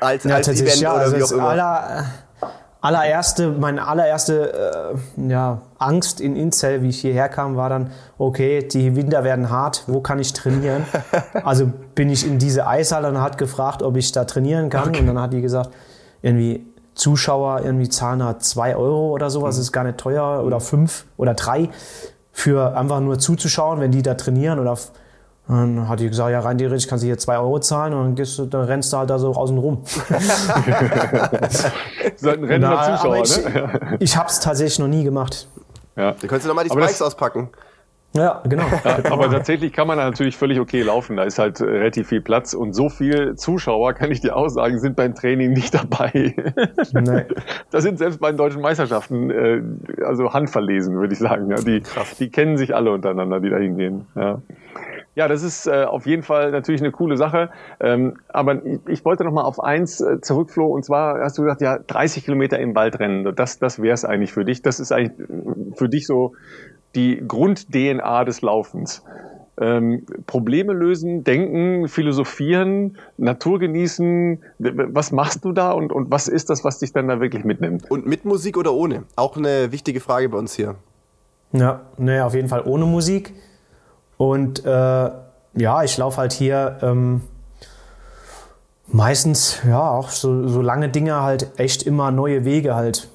[0.00, 0.92] Als, Ja, als Event ja.
[0.94, 1.48] oder Also wie auch immer.
[1.48, 2.04] aller,
[2.80, 8.62] allererste, meine allererste äh, ja, Angst in Inzell, wie ich hierher kam, war dann, okay,
[8.66, 10.84] die Winter werden hart, wo kann ich trainieren?
[11.44, 14.94] also bin ich in diese Eishalle und hat gefragt, ob ich da trainieren kann.
[14.96, 15.70] Und dann hat die gesagt,
[16.26, 21.04] irgendwie Zuschauer irgendwie zahlen da zwei Euro oder sowas, ist gar nicht teuer, oder fünf
[21.16, 21.68] oder drei,
[22.32, 24.76] für einfach nur zuzuschauen, wenn die da trainieren oder
[25.48, 28.14] dann hat die gesagt, ja, rein theoretisch kannst du hier zwei Euro zahlen und dann,
[28.16, 29.84] gehst du, dann rennst du halt da so außen rum.
[32.16, 33.96] So ein rennender Zuschauer, ich, ne?
[34.00, 35.48] ich habe es tatsächlich noch nie gemacht.
[35.94, 36.12] Ja.
[36.12, 37.50] Da könntest du nochmal die Spikes auspacken.
[38.14, 38.64] Ja, genau.
[39.10, 41.16] Aber tatsächlich kann man da natürlich völlig okay laufen.
[41.16, 44.48] Da ist halt äh, relativ viel Platz und so viel Zuschauer, kann ich dir auch
[44.48, 46.34] sagen, sind beim Training nicht dabei.
[46.92, 47.24] Nee.
[47.70, 49.62] Da sind selbst bei den deutschen Meisterschaften äh,
[50.04, 51.50] also handverlesen, würde ich sagen.
[51.50, 51.82] Ja, die,
[52.18, 54.06] die kennen sich alle untereinander, die da hingehen.
[54.14, 54.40] Ja.
[55.16, 57.48] Ja, das ist äh, auf jeden Fall natürlich eine coole Sache.
[57.80, 60.66] Ähm, aber ich, ich wollte noch mal auf eins äh, zurück, Flo.
[60.66, 63.34] Und zwar hast du gesagt, ja, 30 Kilometer im Wald rennen.
[63.34, 64.60] Das, das wäre es eigentlich für dich.
[64.60, 66.34] Das ist eigentlich äh, für dich so
[66.96, 69.02] die Grund-DNA des Laufens.
[69.58, 74.42] Ähm, Probleme lösen, denken, philosophieren, Natur genießen.
[74.58, 77.90] Was machst du da und, und was ist das, was dich dann da wirklich mitnimmt?
[77.90, 79.04] Und mit Musik oder ohne?
[79.16, 80.74] Auch eine wichtige Frage bei uns hier.
[81.52, 83.32] Ja, nee, auf jeden Fall ohne Musik.
[84.18, 87.22] Und äh, ja, ich laufe halt hier ähm,
[88.88, 93.08] meistens, ja, auch so, so lange Dinge halt echt immer neue Wege halt.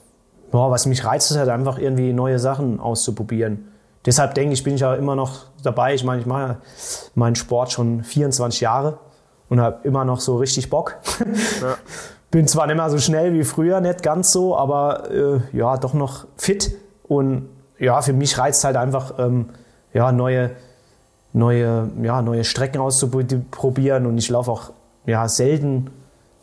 [0.51, 3.70] Boah, was mich reizt, ist halt einfach irgendwie neue Sachen auszuprobieren.
[4.05, 5.93] Deshalb denke ich, bin ich ja immer noch dabei.
[5.93, 6.57] Ich meine, ich mache ja
[7.13, 8.97] meinen Sport schon 24 Jahre
[9.49, 10.97] und habe immer noch so richtig Bock.
[12.31, 15.93] bin zwar nicht mehr so schnell wie früher, nicht ganz so, aber äh, ja, doch
[15.93, 16.75] noch fit.
[17.03, 19.49] Und ja, für mich reizt halt einfach, ähm,
[19.93, 20.51] ja, neue,
[21.33, 24.05] neue, ja, neue Strecken auszuprobieren.
[24.05, 24.71] Und ich laufe auch
[25.05, 25.91] ja, selten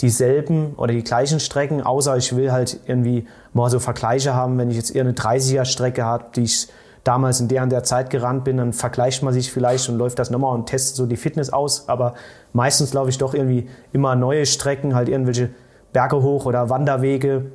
[0.01, 4.70] dieselben oder die gleichen Strecken, außer ich will halt irgendwie mal so Vergleiche haben, wenn
[4.70, 6.69] ich jetzt eher eine 30er-Strecke habe, die ich
[7.09, 10.19] damals in der und der Zeit gerannt bin, dann vergleicht man sich vielleicht und läuft
[10.19, 11.89] das nochmal und testet so die Fitness aus.
[11.89, 12.13] Aber
[12.53, 15.49] meistens laufe ich doch irgendwie immer neue Strecken, halt irgendwelche
[15.95, 17.47] Berge hoch oder Wanderwege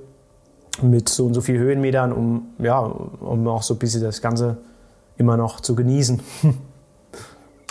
[0.81, 4.57] mit so und so viel Höhenmetern, um, ja, um auch so ein bisschen das Ganze
[5.17, 6.19] immer noch zu genießen.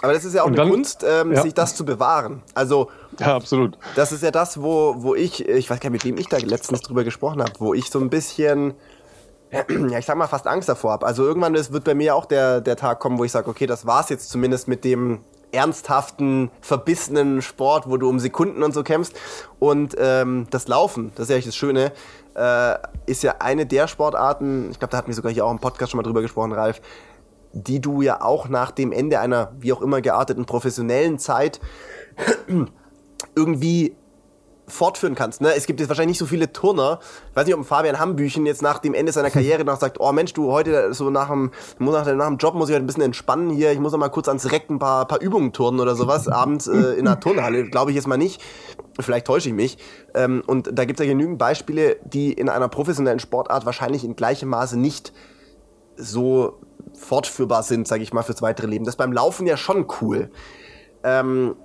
[0.02, 1.42] Aber das ist ja auch und eine Kunst, ähm, ja.
[1.42, 2.42] sich das zu bewahren.
[2.54, 3.76] Also, ja, absolut.
[3.96, 6.38] Das ist ja das, wo, wo ich, ich weiß gar nicht, mit wem ich da
[6.38, 8.74] letztens drüber gesprochen habe, wo ich so ein bisschen,
[9.90, 11.06] ja, ich sag mal, fast Angst davor habe.
[11.06, 13.66] Also irgendwann ist, wird bei mir auch der, der Tag kommen, wo ich sage, okay,
[13.66, 15.20] das war's jetzt zumindest mit dem
[15.52, 19.14] ernsthaften, verbissenen Sport, wo du um Sekunden und so kämpfst.
[19.58, 21.92] Und ähm, das Laufen, das ist ja eigentlich das Schöne,
[22.34, 25.58] äh, ist ja eine der Sportarten, ich glaube, da hatten wir sogar hier auch im
[25.58, 26.80] Podcast schon mal drüber gesprochen, Ralf,
[27.52, 31.60] die du ja auch nach dem Ende einer wie auch immer gearteten professionellen Zeit
[33.36, 33.94] irgendwie
[34.68, 35.40] fortführen kannst.
[35.40, 35.54] Ne?
[35.54, 37.00] Es gibt jetzt wahrscheinlich nicht so viele Turner.
[37.30, 40.12] Ich weiß nicht, ob Fabian Hambüchen jetzt nach dem Ende seiner Karriere noch sagt, oh
[40.12, 43.02] Mensch, du heute so nach dem, nach, nach dem Job muss ich heute ein bisschen
[43.02, 45.94] entspannen hier, ich muss noch mal kurz ans Reck ein paar, paar Übungen turnen oder
[45.94, 47.68] sowas, abends äh, in einer Turnhalle.
[47.68, 48.40] Glaube ich jetzt mal nicht.
[49.00, 49.78] Vielleicht täusche ich mich.
[50.14, 54.16] Ähm, und da gibt es ja genügend Beispiele, die in einer professionellen Sportart wahrscheinlich in
[54.16, 55.12] gleichem Maße nicht
[55.96, 56.58] so
[56.94, 58.84] fortführbar sind, sage ich mal, fürs weitere Leben.
[58.84, 60.30] Das ist beim Laufen ja schon cool.
[61.04, 61.56] Ähm,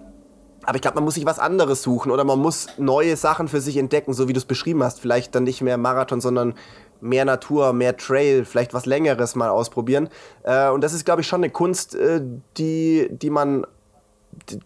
[0.68, 3.61] aber ich glaube, man muss sich was anderes suchen oder man muss neue Sachen für
[3.61, 4.99] sich entdecken, so wie du es beschrieben hast.
[4.99, 6.56] Vielleicht dann nicht mehr Marathon, sondern
[6.99, 10.10] mehr Natur, mehr Trail, vielleicht was Längeres mal ausprobieren.
[10.44, 12.22] Äh, und das ist, glaube ich, schon eine Kunst, äh,
[12.57, 13.65] die, die man,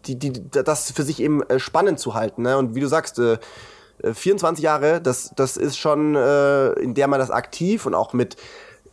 [0.08, 2.42] die, die, das für sich eben äh, spannend zu halten.
[2.42, 2.58] Ne?
[2.58, 3.38] Und wie du sagst, äh,
[4.02, 8.38] 24 Jahre, das, das ist schon, äh, in der man das aktiv und auch mit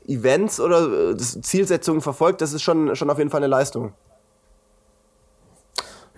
[0.06, 3.94] Events oder äh, Zielsetzungen verfolgt, das ist schon, schon auf jeden Fall eine Leistung.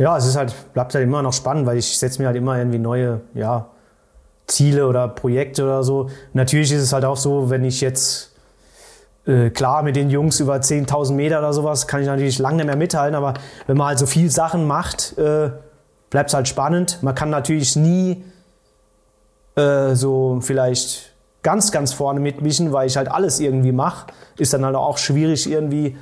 [0.01, 2.57] Ja, es ist halt, bleibt halt immer noch spannend, weil ich setze mir halt immer
[2.57, 3.67] irgendwie neue, ja,
[4.47, 6.09] Ziele oder Projekte oder so.
[6.33, 8.35] Natürlich ist es halt auch so, wenn ich jetzt
[9.27, 12.67] äh, klar mit den Jungs über 10.000 Meter oder sowas kann ich natürlich lange nicht
[12.67, 13.35] mehr mithalten, aber
[13.67, 15.51] wenn man halt so viel Sachen macht, äh,
[16.09, 17.03] bleibt es halt spannend.
[17.03, 18.25] Man kann natürlich nie
[19.55, 21.13] äh, so vielleicht
[21.43, 24.07] ganz, ganz vorne mitmischen, weil ich halt alles irgendwie mache.
[24.39, 25.99] Ist dann halt auch schwierig, irgendwie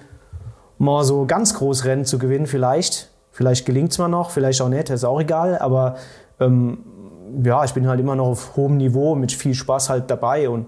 [0.78, 3.10] mal so ganz groß Rennen zu gewinnen, vielleicht.
[3.38, 5.58] Vielleicht gelingt es mir noch, vielleicht auch nicht, ist auch egal.
[5.58, 5.94] Aber
[6.40, 6.78] ähm,
[7.44, 10.48] ja, ich bin halt immer noch auf hohem Niveau mit viel Spaß halt dabei.
[10.48, 10.66] Und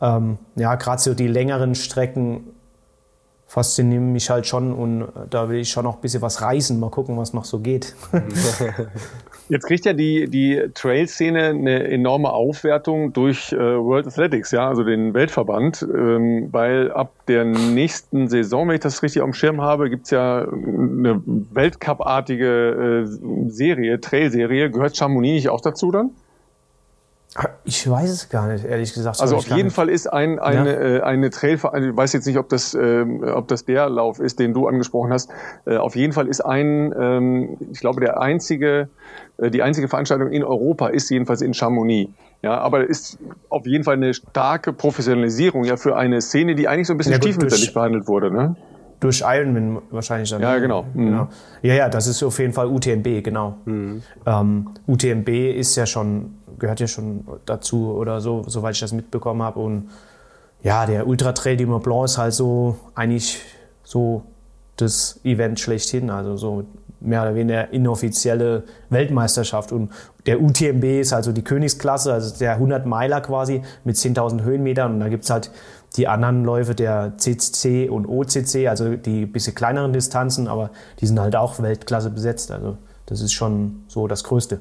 [0.00, 2.52] ähm, ja, gerade so die längeren Strecken
[3.48, 6.78] faszinieren mich halt schon und da will ich schon noch ein bisschen was reißen.
[6.78, 7.96] Mal gucken, was noch so geht.
[9.48, 14.84] Jetzt kriegt ja die, die Trail-Szene eine enorme Aufwertung durch äh, World Athletics, ja, also
[14.84, 19.60] den Weltverband, ähm, weil ab der nächsten Saison, wenn ich das richtig auf dem Schirm
[19.60, 24.70] habe, gibt's ja eine Weltcup-artige äh, Serie, Trail-Serie.
[24.70, 26.10] Gehört Chamonix nicht auch dazu dann?
[27.64, 29.20] Ich weiß es gar nicht, ehrlich gesagt.
[29.20, 29.74] Also auf jeden nicht.
[29.74, 30.98] Fall ist ein, eine, ja.
[30.98, 34.20] äh, eine Trail, also ich weiß jetzt nicht, ob das, ähm, ob das der Lauf
[34.20, 35.30] ist, den du angesprochen hast.
[35.66, 38.88] Äh, auf jeden Fall ist ein, ähm, ich glaube, der einzige,
[39.38, 42.12] äh, die einzige Veranstaltung in Europa ist jedenfalls in Chamonix.
[42.42, 46.86] Ja, aber ist auf jeden Fall eine starke Professionalisierung ja für eine Szene, die eigentlich
[46.86, 48.54] so ein bisschen ja, stiefmütterlich behandelt wurde, ne?
[49.00, 50.42] Durch Ironman wahrscheinlich dann.
[50.42, 50.84] Ja, genau.
[50.94, 51.06] Mhm.
[51.06, 51.28] genau.
[51.62, 53.56] Ja, ja, das ist auf jeden Fall UTMB, genau.
[53.64, 54.02] Mhm.
[54.24, 59.42] Ähm, UTMB ist ja schon, gehört ja schon dazu oder so, soweit ich das mitbekommen
[59.42, 59.60] habe.
[59.60, 59.90] Und
[60.62, 63.40] ja, der Ultra Trail du Mont Blanc ist halt so eigentlich
[63.82, 64.22] so
[64.76, 66.64] das Event schlechthin, also so
[67.00, 69.72] mehr oder weniger inoffizielle Weltmeisterschaft.
[69.72, 69.92] Und
[70.26, 74.94] der UTMB ist also die Königsklasse, also der 100-Meiler quasi mit 10.000 Höhenmetern.
[74.94, 75.50] Und da gibt's halt
[75.96, 80.70] die anderen Läufe der CCC und OCC, also die bisschen kleineren Distanzen, aber
[81.00, 82.50] die sind halt auch Weltklasse besetzt.
[82.50, 84.60] Also das ist schon so das Größte.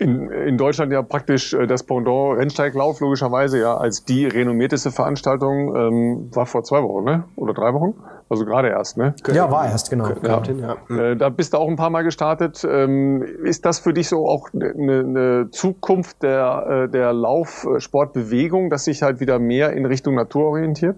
[0.00, 5.76] In, in Deutschland ja praktisch äh, das Pendant Rennsteiglauf, logischerweise, ja, als die renommierteste Veranstaltung,
[5.76, 7.24] ähm, war vor zwei Wochen, ne?
[7.36, 7.94] Oder drei Wochen?
[8.30, 9.14] Also gerade erst, ne?
[9.30, 10.08] Ja, war erst, genau.
[10.22, 10.42] Ja.
[10.88, 10.96] ja.
[10.96, 12.66] Äh, da bist du auch ein paar Mal gestartet.
[12.66, 18.84] Ähm, ist das für dich so auch eine, eine Zukunft der, äh, der Laufsportbewegung, dass
[18.84, 20.96] sich halt wieder mehr in Richtung Natur orientiert?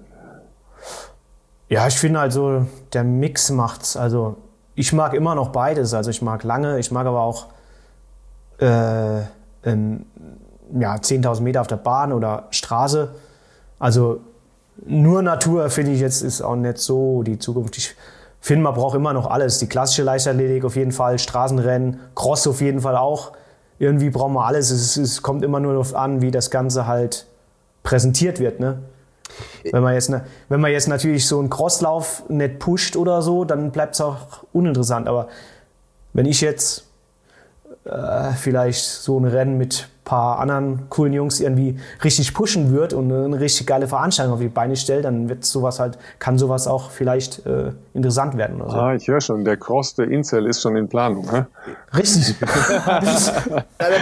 [1.68, 3.96] Ja, ich finde also, der Mix macht's.
[3.96, 4.36] Also,
[4.76, 5.92] ich mag immer noch beides.
[5.92, 7.46] Also, ich mag lange, ich mag aber auch
[8.58, 9.20] äh,
[9.62, 10.04] in,
[10.78, 13.14] ja, 10.000 Meter auf der Bahn oder Straße.
[13.78, 14.20] Also
[14.84, 17.76] nur Natur finde ich jetzt ist auch nicht so die Zukunft.
[17.76, 17.94] Ich
[18.40, 19.58] finde, man braucht immer noch alles.
[19.58, 23.32] Die klassische Leichtathletik auf jeden Fall, Straßenrennen, Cross auf jeden Fall auch.
[23.78, 24.70] irgendwie brauchen wir alles.
[24.70, 27.26] Es, es kommt immer nur darauf an, wie das Ganze halt
[27.82, 28.60] präsentiert wird.
[28.60, 28.78] Ne?
[29.70, 30.12] Wenn man, jetzt,
[30.48, 34.16] wenn man jetzt natürlich so einen Crosslauf nicht pusht oder so, dann bleibt es auch
[34.52, 35.08] uninteressant.
[35.08, 35.28] Aber
[36.12, 36.86] wenn ich jetzt
[37.84, 43.12] äh, vielleicht so ein Rennen mit paar anderen coolen Jungs irgendwie richtig pushen wird und
[43.12, 46.90] eine richtig geile Veranstaltung auf die Beine stellt, dann wird sowas halt, kann sowas auch
[46.90, 48.76] vielleicht äh, interessant werden oder so.
[48.76, 51.30] Ah, ich höre schon, der Cross der Incel ist schon in Planung.
[51.30, 51.44] Hä?
[51.96, 52.34] Richtig.
[52.82, 53.00] Ja,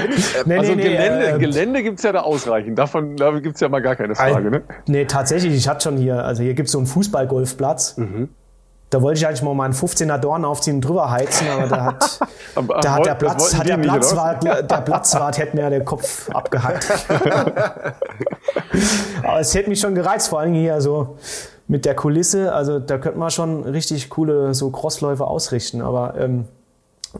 [0.08, 2.78] ich, äh, Nee, also nee, nee, Gelände, äh, Gelände gibt's ja da ausreichend.
[2.78, 4.50] Davon da gibt's ja mal gar keine Frage.
[4.50, 4.62] Ne?
[4.86, 7.96] Nee, tatsächlich, ich hatte schon hier, also hier gibt es so einen Fußballgolfplatz.
[8.90, 12.18] Da wollte ich eigentlich mal meinen 15er Dorn aufziehen und drüber heizen, aber da hat,
[12.56, 13.78] Aber- da hat der Platz, hat der?
[13.78, 16.88] Platzwart, der Platzwart hätte mir den Kopf abgehackt.
[19.22, 21.16] aber es hätte mich schon gereizt, vor allem hier so
[21.68, 22.52] mit der Kulisse.
[22.52, 26.46] Also da könnte man schon richtig coole so Crossläufe ausrichten, aber ähm,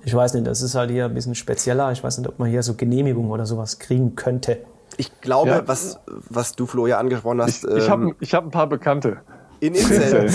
[0.05, 1.91] ich weiß nicht, das ist halt hier ein bisschen spezieller.
[1.93, 4.59] Ich weiß nicht, ob man hier so Genehmigung oder sowas kriegen könnte.
[4.97, 5.63] ich glaube, Ja.
[5.67, 8.67] was, was du, Flo, ja angesprochen hast, Ich, ich ähm, habe ich hab ein paar
[8.69, 9.19] Bekannte.
[9.61, 10.31] In Incel.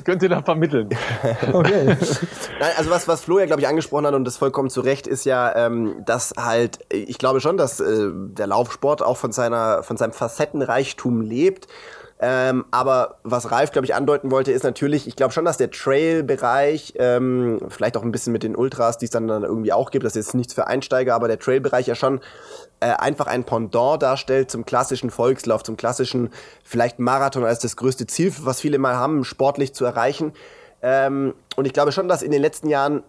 [0.04, 0.88] Könnt ihr da vermitteln?
[1.52, 1.96] Okay.
[2.58, 5.06] Nein, also was, was Flo ja, glaube ich, angesprochen hat und das vollkommen zu Recht
[5.06, 9.82] ist ja, ähm, dass halt, ich glaube schon, dass äh, der Laufsport auch von seiner,
[9.82, 11.68] von seinem Facettenreichtum lebt.
[12.18, 15.70] Ähm, aber was Ralf, glaube ich, andeuten wollte, ist natürlich, ich glaube schon, dass der
[15.70, 19.90] Trail-Bereich, ähm, vielleicht auch ein bisschen mit den Ultras, die es dann, dann irgendwie auch
[19.90, 22.20] gibt, das ist jetzt nichts für Einsteiger, aber der Trail-Bereich ja schon
[22.80, 26.30] äh, einfach ein Pendant darstellt zum klassischen Volkslauf, zum klassischen
[26.64, 30.32] vielleicht Marathon als das größte Ziel, was viele mal haben, sportlich zu erreichen.
[30.80, 33.02] Ähm, und ich glaube schon, dass in den letzten Jahren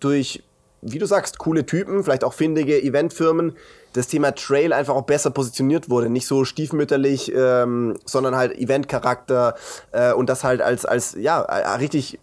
[0.00, 0.42] durch,
[0.82, 3.56] wie du sagst, coole Typen, vielleicht auch findige Eventfirmen,
[3.92, 6.08] das Thema Trail einfach auch besser positioniert wurde.
[6.08, 9.54] Nicht so stiefmütterlich, ähm, sondern halt Eventcharakter
[9.92, 12.18] äh, und das halt als, als ja, äh, richtig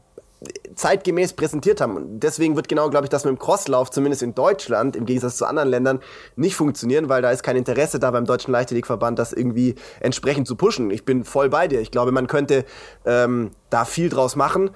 [0.75, 1.95] zeitgemäß präsentiert haben.
[1.95, 5.37] Und deswegen wird genau, glaube ich, das mit dem Crosslauf, zumindest in Deutschland, im Gegensatz
[5.37, 5.99] zu anderen Ländern,
[6.35, 10.55] nicht funktionieren, weil da ist kein Interesse da beim Deutschen Leichtathletikverband, das irgendwie entsprechend zu
[10.55, 10.91] pushen.
[10.91, 11.79] Ich bin voll bei dir.
[11.79, 12.65] Ich glaube, man könnte
[13.05, 14.71] ähm, da viel draus machen.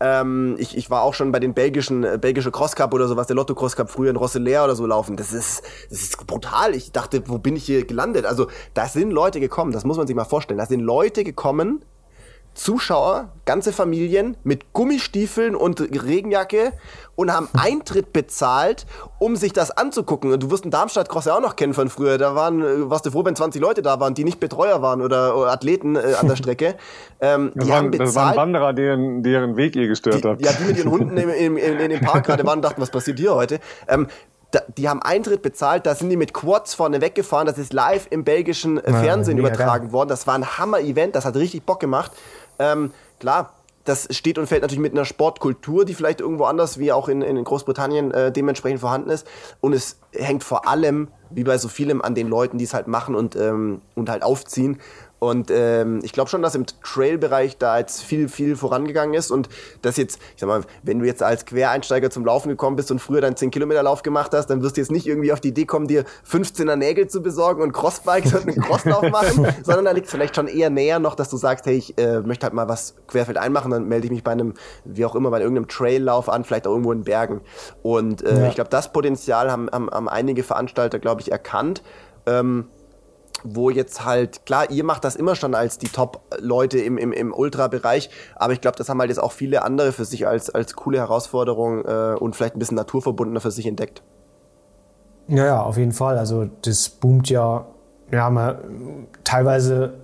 [0.00, 3.26] Ähm, ich, ich war auch schon bei den belgischen, äh, belgische Cross Cup oder sowas,
[3.26, 5.16] der Lotto Cross Cup früher in Rosselair oder so laufen.
[5.16, 6.74] Das ist, das ist brutal.
[6.74, 8.26] Ich dachte, wo bin ich hier gelandet?
[8.26, 10.58] Also, da sind Leute gekommen, das muss man sich mal vorstellen.
[10.58, 11.84] Da sind Leute gekommen,
[12.54, 16.72] Zuschauer, ganze Familien mit Gummistiefeln und Regenjacke
[17.16, 18.86] und haben Eintritt bezahlt,
[19.18, 20.32] um sich das anzugucken.
[20.32, 22.16] Und du wirst den Darmstadt Cross ja auch noch kennen von früher.
[22.16, 25.02] Da waren, äh, warst du froh, wenn 20 Leute da waren, die nicht Betreuer waren
[25.02, 26.76] oder, oder Athleten äh, an der Strecke.
[27.20, 28.36] Ähm, Das die waren, haben das waren.
[28.36, 30.44] Wanderer, deren, deren Weg ihr gestört Die, habt.
[30.44, 32.80] ja, die mit ihren Hunden im, im, im, in dem Park gerade waren und dachten,
[32.80, 33.60] was passiert hier heute?
[33.88, 34.06] Ähm,
[34.76, 38.22] die haben Eintritt bezahlt, da sind die mit Quads vorne weggefahren, das ist live im
[38.22, 39.92] belgischen äh, Ja, Fernsehen mega übertragen geil.
[39.92, 40.08] worden.
[40.10, 42.12] Das war ein Hammer-Event, das hat richtig Bock gemacht.
[42.58, 43.54] Ähm, klar,
[43.84, 47.20] das steht und fällt natürlich mit einer Sportkultur, die vielleicht irgendwo anders, wie auch in,
[47.22, 49.26] in Großbritannien, äh, dementsprechend vorhanden ist.
[49.60, 52.86] Und es hängt vor allem, wie bei so vielem, an den Leuten, die es halt
[52.86, 54.80] machen und, ähm, und halt aufziehen.
[55.24, 59.48] Und ähm, ich glaube schon, dass im Trail-Bereich da jetzt viel, viel vorangegangen ist und
[59.80, 62.98] das jetzt, ich sag mal, wenn du jetzt als Quereinsteiger zum Laufen gekommen bist und
[62.98, 65.88] früher deinen 10-Kilometer-Lauf gemacht hast, dann wirst du jetzt nicht irgendwie auf die Idee kommen,
[65.88, 70.12] dir 15er Nägel zu besorgen und Crossbikes und einen Crosslauf machen, sondern da liegt es
[70.12, 72.94] vielleicht schon eher näher noch, dass du sagst, hey, ich äh, möchte halt mal was
[73.06, 74.52] querfeld einmachen, dann melde ich mich bei einem,
[74.84, 77.40] wie auch immer, bei irgendeinem Traillauf an, vielleicht auch irgendwo in Bergen.
[77.82, 78.48] Und äh, Ja.
[78.48, 81.82] ich glaube, das Potenzial haben, haben, haben einige Veranstalter, glaube ich, erkannt.
[82.26, 82.66] Ähm,
[83.44, 87.32] wo jetzt halt, klar, ihr macht das immer schon als die Top-Leute im, im, im
[87.32, 90.74] Ultra-Bereich, aber ich glaube, das haben halt jetzt auch viele andere für sich als, als
[90.74, 94.02] coole Herausforderung äh, und vielleicht ein bisschen naturverbundener für sich entdeckt.
[95.28, 96.18] Ja, ja, auf jeden Fall.
[96.18, 97.66] Also das boomt ja,
[98.10, 100.03] ja, man, teilweise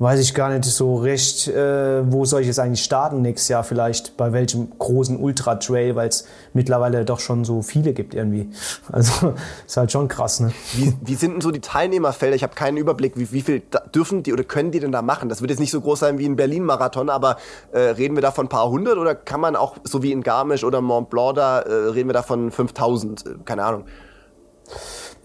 [0.00, 3.62] weiß ich gar nicht so recht, äh, wo soll ich jetzt eigentlich starten nächstes Jahr
[3.62, 6.24] vielleicht, bei welchem großen Ultra-Trail, weil es
[6.54, 8.50] mittlerweile doch schon so viele gibt irgendwie.
[8.92, 9.34] Also
[9.66, 10.52] ist halt schon krass, ne?
[10.72, 12.34] Wie, wie sind denn so die Teilnehmerfelder?
[12.34, 13.62] Ich habe keinen Überblick, wie, wie viel
[13.94, 15.28] dürfen die oder können die denn da machen?
[15.28, 17.36] Das wird jetzt nicht so groß sein wie ein Berlin-Marathon, aber
[17.72, 20.22] äh, reden wir da von ein paar hundert oder kann man auch, so wie in
[20.22, 23.26] Garmisch oder Mont Blanc, da äh, reden wir da von 5000?
[23.26, 23.84] Äh, keine Ahnung.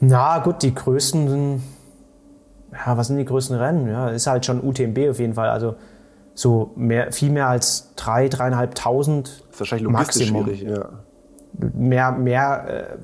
[0.01, 1.61] Na gut, die größten sind,
[2.85, 3.87] ja, was sind die größten Rennen?
[3.87, 5.49] Ja, ist halt schon UTMB auf jeden Fall.
[5.49, 5.75] Also
[6.33, 9.27] so mehr, viel mehr als drei, dreieinhalbtausend.
[9.27, 10.43] Das ist wahrscheinlich logistisch Maximum.
[10.43, 10.61] schwierig.
[10.63, 10.89] Ja.
[11.73, 12.97] Mehr, mehr, äh,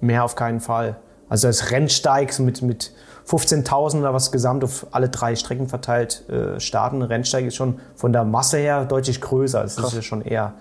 [0.00, 0.96] mehr auf keinen Fall.
[1.28, 2.92] Also das Rennsteig mit, mit
[3.26, 7.02] 15.000 oder was gesamt auf alle drei Strecken verteilt äh, starten.
[7.02, 9.62] Rennsteig ist schon von der Masse her deutlich größer.
[9.62, 10.54] Es ist ja schon eher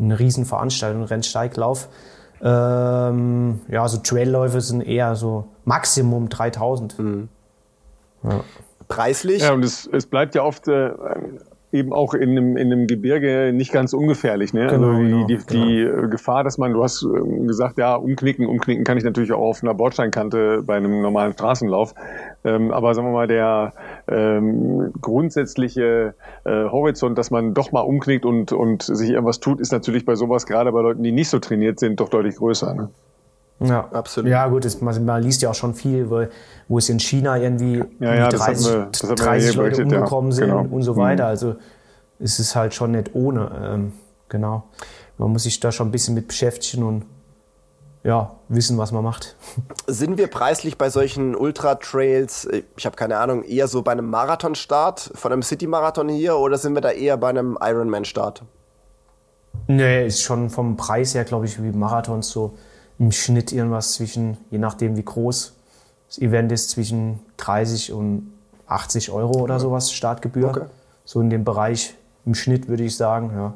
[0.00, 1.88] eine Riesenveranstaltung, ein Rennsteiglauf.
[2.40, 6.96] Ähm, ja, so Trailläufe sind eher so Maximum 3000.
[8.88, 9.42] Preislich?
[9.42, 10.90] Ja, und es, es bleibt ja oft, äh,
[11.70, 14.54] eben auch in einem, in einem Gebirge nicht ganz ungefährlich.
[14.54, 14.68] Ne?
[14.68, 15.66] Genau, also die, genau, die, genau.
[15.66, 19.32] die äh, Gefahr, dass man, du hast ähm, gesagt, ja, umknicken, umknicken kann ich natürlich
[19.32, 21.94] auch auf einer Bordsteinkante bei einem normalen Straßenlauf.
[22.44, 23.74] Ähm, aber sagen wir mal, der
[24.08, 26.14] ähm, grundsätzliche
[26.44, 30.14] äh, Horizont, dass man doch mal umknickt und, und sich irgendwas tut, ist natürlich bei
[30.14, 32.74] sowas, gerade bei Leuten, die nicht so trainiert sind, doch deutlich größer.
[32.74, 32.88] Ne?
[33.60, 34.30] Ja, Absolut.
[34.30, 36.26] Ja, gut, das, man, liest ja auch schon viel, wo,
[36.68, 39.50] wo es in China irgendwie Ja, ja, das 30, haben wir- das haben wir 30
[39.50, 39.98] hier Leute berichtet, ja.
[39.98, 40.66] umgekommen sind Genau.
[40.70, 41.26] und so weiter.
[41.26, 41.56] Also
[42.20, 43.50] es ist halt schon nicht ohne.
[43.74, 43.92] Ähm,
[44.28, 44.64] genau.
[45.16, 47.04] Man muss sich da schon ein bisschen mit beschäftigen und
[48.04, 49.34] ja, wissen, was man macht.
[49.88, 54.08] Sind wir preislich bei solchen Ultra-Trails, äh, ich habe keine Ahnung, eher so bei einem
[54.08, 58.44] Marathonstart von einem City-Marathon hier oder sind wir da eher bei einem Ironman-Start?
[59.66, 62.54] Nee, ist schon vom Preis her, glaube ich, wie Marathons so
[62.98, 65.54] im Schnitt irgendwas zwischen, je nachdem wie groß
[66.08, 68.32] das Event ist, zwischen 30 und
[68.66, 70.48] 80 Euro oder sowas Startgebühr.
[70.48, 70.64] Okay.
[71.04, 71.94] So in dem Bereich
[72.26, 73.54] im Schnitt würde ich sagen, ja.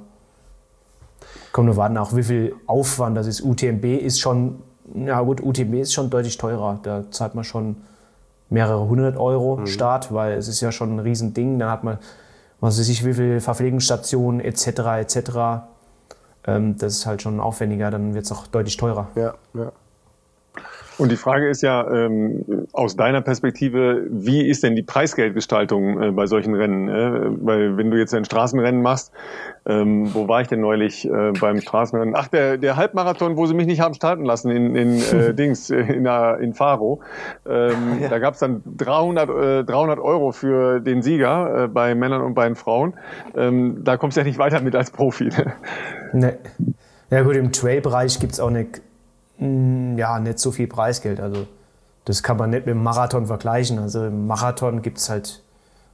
[1.53, 3.43] Kommt nur warten, auch wie viel Aufwand das ist.
[3.43, 4.63] UTMB ist schon,
[4.95, 6.81] ja gut, UTMB ist schon deutlich teurer.
[6.83, 7.77] Da zahlt man schon
[8.49, 11.59] mehrere hundert Euro Start, weil es ist ja schon ein Riesending.
[11.59, 11.99] Dann hat man,
[12.61, 14.67] was weiß ich, wie viel Verpflegungsstationen etc.
[15.01, 15.31] etc.
[16.47, 19.09] Ähm, das ist halt schon aufwendiger, dann wird es auch deutlich teurer.
[19.15, 19.73] Ja, ja.
[21.03, 26.11] Und die Frage ist ja ähm, aus deiner Perspektive, wie ist denn die Preisgeldgestaltung äh,
[26.13, 26.89] bei solchen Rennen?
[26.89, 27.29] Äh?
[27.45, 29.11] Weil wenn du jetzt ein Straßenrennen machst,
[29.67, 32.15] ähm, wo war ich denn neulich äh, beim Straßenrennen?
[32.17, 35.71] Ach, der, der Halbmarathon, wo sie mich nicht haben starten lassen in, in äh, Dings,
[35.71, 37.01] äh, in, der- in Faro.
[37.49, 42.23] Ähm, Da gab es dann 300, äh, 300 Euro für den Sieger äh, bei Männern
[42.23, 42.95] und bei den Frauen.
[43.37, 45.31] Ähm, da kommst du ja nicht weiter mit als Profi.
[46.13, 46.39] Ne.
[47.11, 48.67] Ja gut, im Trail-Bereich gibt es auch mm,
[49.97, 51.21] ja, nicht so viel Preisgeld.
[51.21, 51.47] Also
[52.05, 53.79] das kann man nicht mit dem Marathon vergleichen.
[53.79, 55.43] Also im Marathon gibt es halt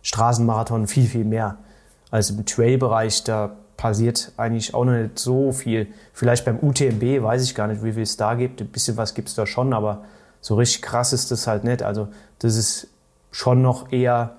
[0.03, 1.59] Straßenmarathon viel, viel mehr.
[2.11, 3.25] als im Trail-Bereich.
[3.25, 5.89] Da passiert eigentlich auch noch nicht so viel.
[6.13, 8.61] Vielleicht beim UTMB weiß ich gar nicht, wie viel es da gibt.
[8.61, 10.05] Ein bisschen was gibt es da schon, aber
[10.41, 11.83] so richtig krass ist das halt nicht.
[11.83, 12.09] Also
[12.39, 12.89] das ist
[13.31, 14.37] schon noch eher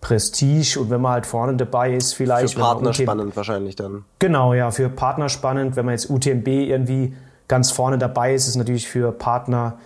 [0.00, 2.54] Prestige und wenn man halt vorne dabei ist, vielleicht.
[2.54, 4.04] Für Partner spannend wahrscheinlich dann.
[4.18, 5.76] Genau, ja, für Partner spannend.
[5.76, 7.14] Wenn man jetzt UTMB irgendwie
[7.48, 9.78] ganz vorne dabei ist, ist es natürlich für Partner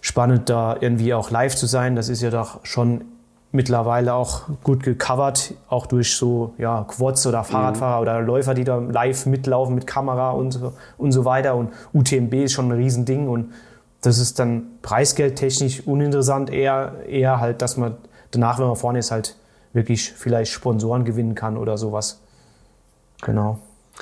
[0.00, 1.96] spannend, da irgendwie auch live zu sein.
[1.96, 3.04] Das ist ja doch schon
[3.52, 8.76] mittlerweile auch gut gecovert, auch durch so ja, Quads oder Fahrradfahrer oder Läufer, die da
[8.78, 11.56] live mitlaufen mit Kamera und so, und so weiter.
[11.56, 13.52] Und UTMB ist schon ein Riesending und
[14.02, 17.96] das ist dann preisgeldtechnisch uninteressant, eher, eher halt, dass man
[18.30, 19.36] danach, wenn man vorne ist, halt
[19.72, 22.20] wirklich vielleicht Sponsoren gewinnen kann oder sowas.
[23.22, 23.58] Genau.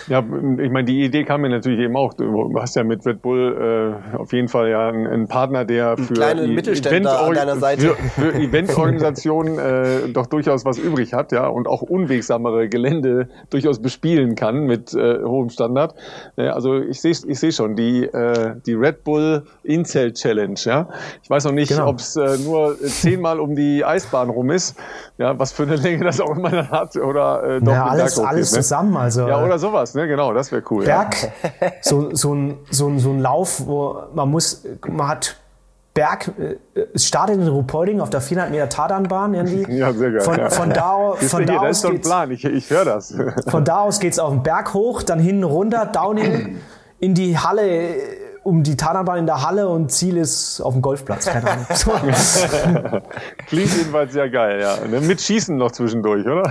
[0.06, 2.14] Ja, ich meine, die Idee kam mir natürlich eben auch.
[2.14, 5.96] Du hast ja mit Red Bull äh, auf jeden Fall ja einen, einen Partner, der
[5.96, 7.94] für kleinen die Mittelständler an deiner Seite.
[7.94, 13.80] für, für Eventorganisationen äh, doch durchaus was übrig hat, ja, und auch unwegsamere Gelände durchaus
[13.80, 15.94] bespielen kann mit äh, hohem Standard.
[16.36, 20.88] Ja, also ich sehe ich sehe schon die äh, die Red Bull Incel Challenge, ja.
[21.22, 21.88] Ich weiß noch nicht, Genau.
[21.88, 24.76] ob es äh, nur zehnmal um die Eisbahn rum ist,
[25.18, 28.18] ja, was für eine Länge das auch immer dann hat oder äh, doch Ja, alles,
[28.18, 28.58] alles ne?
[28.60, 28.96] zusammen.
[28.96, 30.08] Also Ja, oder sowas, ne?
[30.08, 30.86] Genau, das wäre cool.
[30.86, 31.04] Ja.
[31.04, 31.32] Berg,
[31.82, 35.36] so, so, ein, so, ein, so ein Lauf, wo man muss, man hat
[35.94, 39.66] Berg, äh, es startet in Ruhpolding auf der 400 Meter Tatanbahn irgendwie.
[39.78, 40.20] Ja, sehr geil.
[40.20, 40.50] Von, ja.
[40.50, 43.14] von da, von da das aus ist so ein geht's, Plan, ich, ich höre das.
[43.48, 46.56] von da aus geht's auf den Berg hoch, dann hinten runter, downhill
[47.00, 47.96] in die Halle,
[48.48, 51.66] um die Tatanbahn in der Halle und Ziel ist auf dem Golfplatz, keine Ahnung.
[51.78, 51.92] So.
[53.46, 54.76] Klingt jedenfalls sehr geil, ja.
[54.88, 55.00] Ne?
[55.00, 56.50] Mit Schießen noch zwischendurch, oder?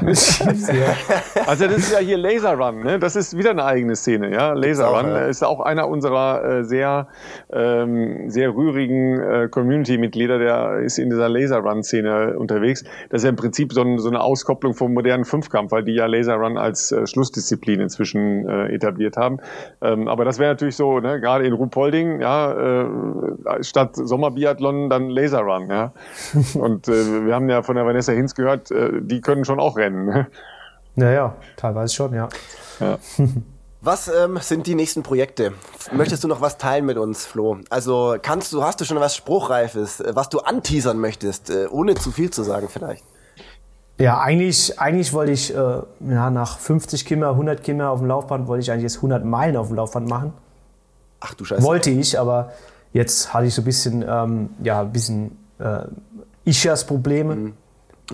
[1.47, 2.99] Also das ist ja hier Laser Run, ne?
[2.99, 4.53] Das ist wieder eine eigene Szene, ja.
[4.53, 5.25] Laser Run ja.
[5.25, 7.07] ist auch einer unserer äh, sehr
[7.51, 12.83] ähm, sehr rührigen äh, Community-Mitglieder, der ist in dieser Laser Run-Szene unterwegs.
[13.09, 15.93] Das ist ja im Prinzip so, ein, so eine Auskopplung vom modernen Fünfkampf, weil die
[15.93, 19.39] ja Laser Run als äh, Schlussdisziplin inzwischen äh, etabliert haben.
[19.81, 21.19] Ähm, aber das wäre natürlich so, ne?
[21.19, 21.53] gerade in
[21.87, 25.93] Ruhpolding, ja, äh, statt Sommerbiathlon dann Laser Run, ja.
[26.55, 29.77] Und äh, wir haben ja von der Vanessa Hinz gehört, äh, die können schon auch
[29.77, 30.05] rennen.
[30.05, 30.27] Ne?
[30.95, 32.29] Naja, teilweise schon, ja.
[32.79, 32.97] Ja.
[33.81, 35.53] Was ähm, sind die nächsten Projekte?
[35.91, 37.59] Möchtest du noch was teilen mit uns, Flo?
[37.69, 41.93] Also kannst du, hast du schon was Spruchreifes, äh, was du anteasern möchtest, äh, ohne
[41.93, 43.05] zu viel zu sagen vielleicht?
[43.99, 48.47] Ja, eigentlich, eigentlich wollte ich äh, ja, nach 50 Kilometer, 100 Kilometer auf dem Laufband,
[48.47, 50.33] wollte ich eigentlich jetzt 100 Meilen auf dem Laufband machen.
[51.19, 51.63] Ach du Scheiße.
[51.63, 52.51] Wollte ich, aber
[52.93, 55.81] jetzt hatte ich so ein bisschen, ähm, ja, ein bisschen äh,
[56.45, 57.35] Ischias-Probleme.
[57.35, 57.53] Mhm.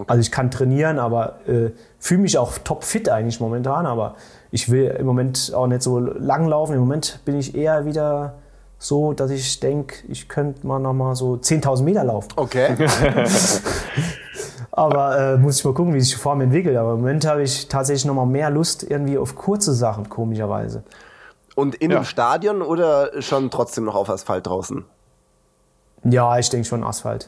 [0.07, 3.85] Also ich kann trainieren, aber äh, fühle mich auch topfit eigentlich momentan.
[3.85, 4.15] Aber
[4.51, 6.73] ich will im Moment auch nicht so lang laufen.
[6.73, 8.35] Im Moment bin ich eher wieder
[8.79, 12.29] so, dass ich denke, ich könnte mal noch mal so 10.000 Meter laufen.
[12.35, 12.75] Okay.
[14.71, 16.75] Aber äh, muss ich mal gucken, wie sich die Form entwickelt.
[16.77, 20.83] Aber im Moment habe ich tatsächlich noch mal mehr Lust irgendwie auf kurze Sachen, komischerweise.
[21.55, 21.97] Und in Ja.
[21.97, 24.85] einem Stadion oder schon trotzdem noch auf Asphalt draußen?
[26.03, 27.27] Ja, ich denke schon Asphalt.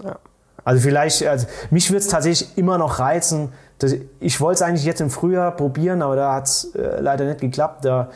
[0.63, 3.53] Also vielleicht, also mich würde es tatsächlich immer noch reizen.
[3.77, 7.25] Dass, ich wollte es eigentlich jetzt im Frühjahr probieren, aber da hat es äh, leider
[7.25, 7.85] nicht geklappt.
[7.85, 8.09] Da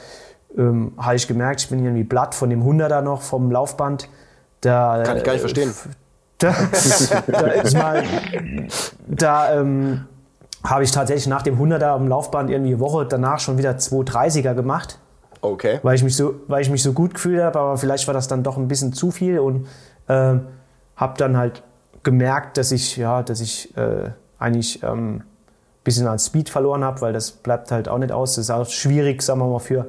[0.58, 4.10] ähm, habe ich gemerkt, ich bin irgendwie platt von dem 100er noch vom Laufband.
[4.62, 5.74] Da, Kann ich gar nicht äh, verstehen.
[6.40, 6.56] Da,
[7.28, 8.04] da ist mal,
[9.08, 10.06] da ähm,
[10.64, 14.54] habe ich tatsächlich nach dem 100er am Laufband irgendwie eine Woche danach schon wieder 230er
[14.54, 14.98] gemacht
[15.42, 15.80] Okay.
[15.84, 18.28] weil ich mich so, weil ich mich so gut gefühlt habe, aber vielleicht war das
[18.28, 19.68] dann doch ein bisschen zu viel und
[20.08, 20.42] ähm,
[20.96, 21.64] habe dann halt
[22.04, 25.24] gemerkt, dass ich ja, dass ich äh, eigentlich ähm, ein
[25.84, 28.36] bisschen an Speed verloren habe, weil das bleibt halt auch nicht aus.
[28.36, 29.88] Das ist auch schwierig, sagen wir mal, für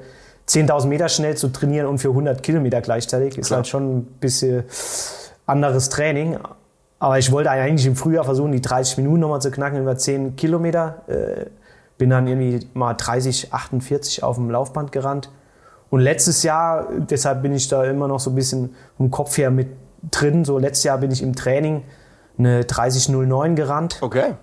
[0.48, 3.58] 10.000 Meter schnell zu trainieren und für 100 Kilometer gleichzeitig ist Klar.
[3.58, 4.64] halt schon ein bisschen
[5.46, 6.38] anderes Training.
[6.98, 10.36] Aber ich wollte eigentlich im Frühjahr versuchen, die 30 Minuten nochmal zu knacken über 10
[10.36, 11.02] Kilometer.
[11.06, 11.46] Äh,
[11.98, 15.30] bin dann irgendwie mal 30, 48 auf dem Laufband gerannt.
[15.90, 19.50] Und letztes Jahr, deshalb bin ich da immer noch so ein bisschen vom Kopf her
[19.50, 19.68] mit
[20.10, 20.44] drin.
[20.44, 21.82] So letztes Jahr bin ich im Training
[22.38, 23.98] eine 30.09 gerannt.
[24.00, 24.34] Okay.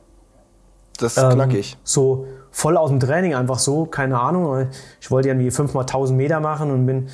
[1.00, 1.78] Das ist Ähm, knackig.
[1.84, 4.68] So voll aus dem Training, einfach so, keine Ahnung.
[5.00, 7.08] Ich wollte irgendwie 5 mal 1000 Meter machen und bin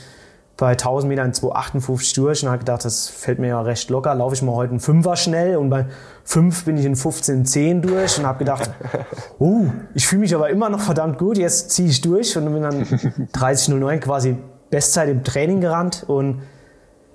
[0.55, 4.13] bei 1000 Metern 2,58 durch und habe gedacht, das fällt mir ja recht locker.
[4.13, 5.87] Laufe ich mal heute einen Fünfer schnell und bei
[6.25, 8.69] 5 bin ich in 15,10 durch und habe gedacht,
[9.39, 9.65] oh,
[9.95, 12.83] ich fühle mich aber immer noch verdammt gut, jetzt ziehe ich durch und bin dann
[13.33, 14.37] 30,09 quasi
[14.69, 16.41] Bestzeit im Training gerannt und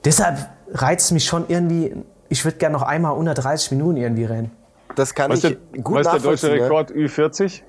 [0.05, 1.95] deshalb reizt es mich schon irgendwie,
[2.29, 4.51] ich würde gerne noch einmal unter 30 Minuten irgendwie rennen.
[4.97, 6.59] Das kann Was ist ich der, gut was ist der deutsche nachvollziehen.
[6.59, 6.65] ja.
[6.65, 7.63] Rekord Ü40?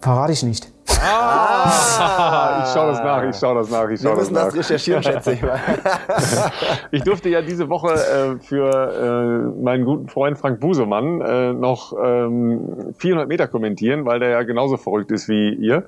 [0.00, 0.72] Verrate ich nicht.
[1.02, 4.54] Ah, ich schaue das nach, ich schaue das nach, ich Wir schaue das müssen das
[4.54, 4.60] nach.
[4.60, 5.58] recherchieren, schätze ich mal.
[6.90, 11.92] Ich durfte ja diese Woche äh, für äh, meinen guten Freund Frank Busemann äh, noch
[12.02, 15.84] ähm, 400 Meter kommentieren, weil der ja genauso verrückt ist wie ihr.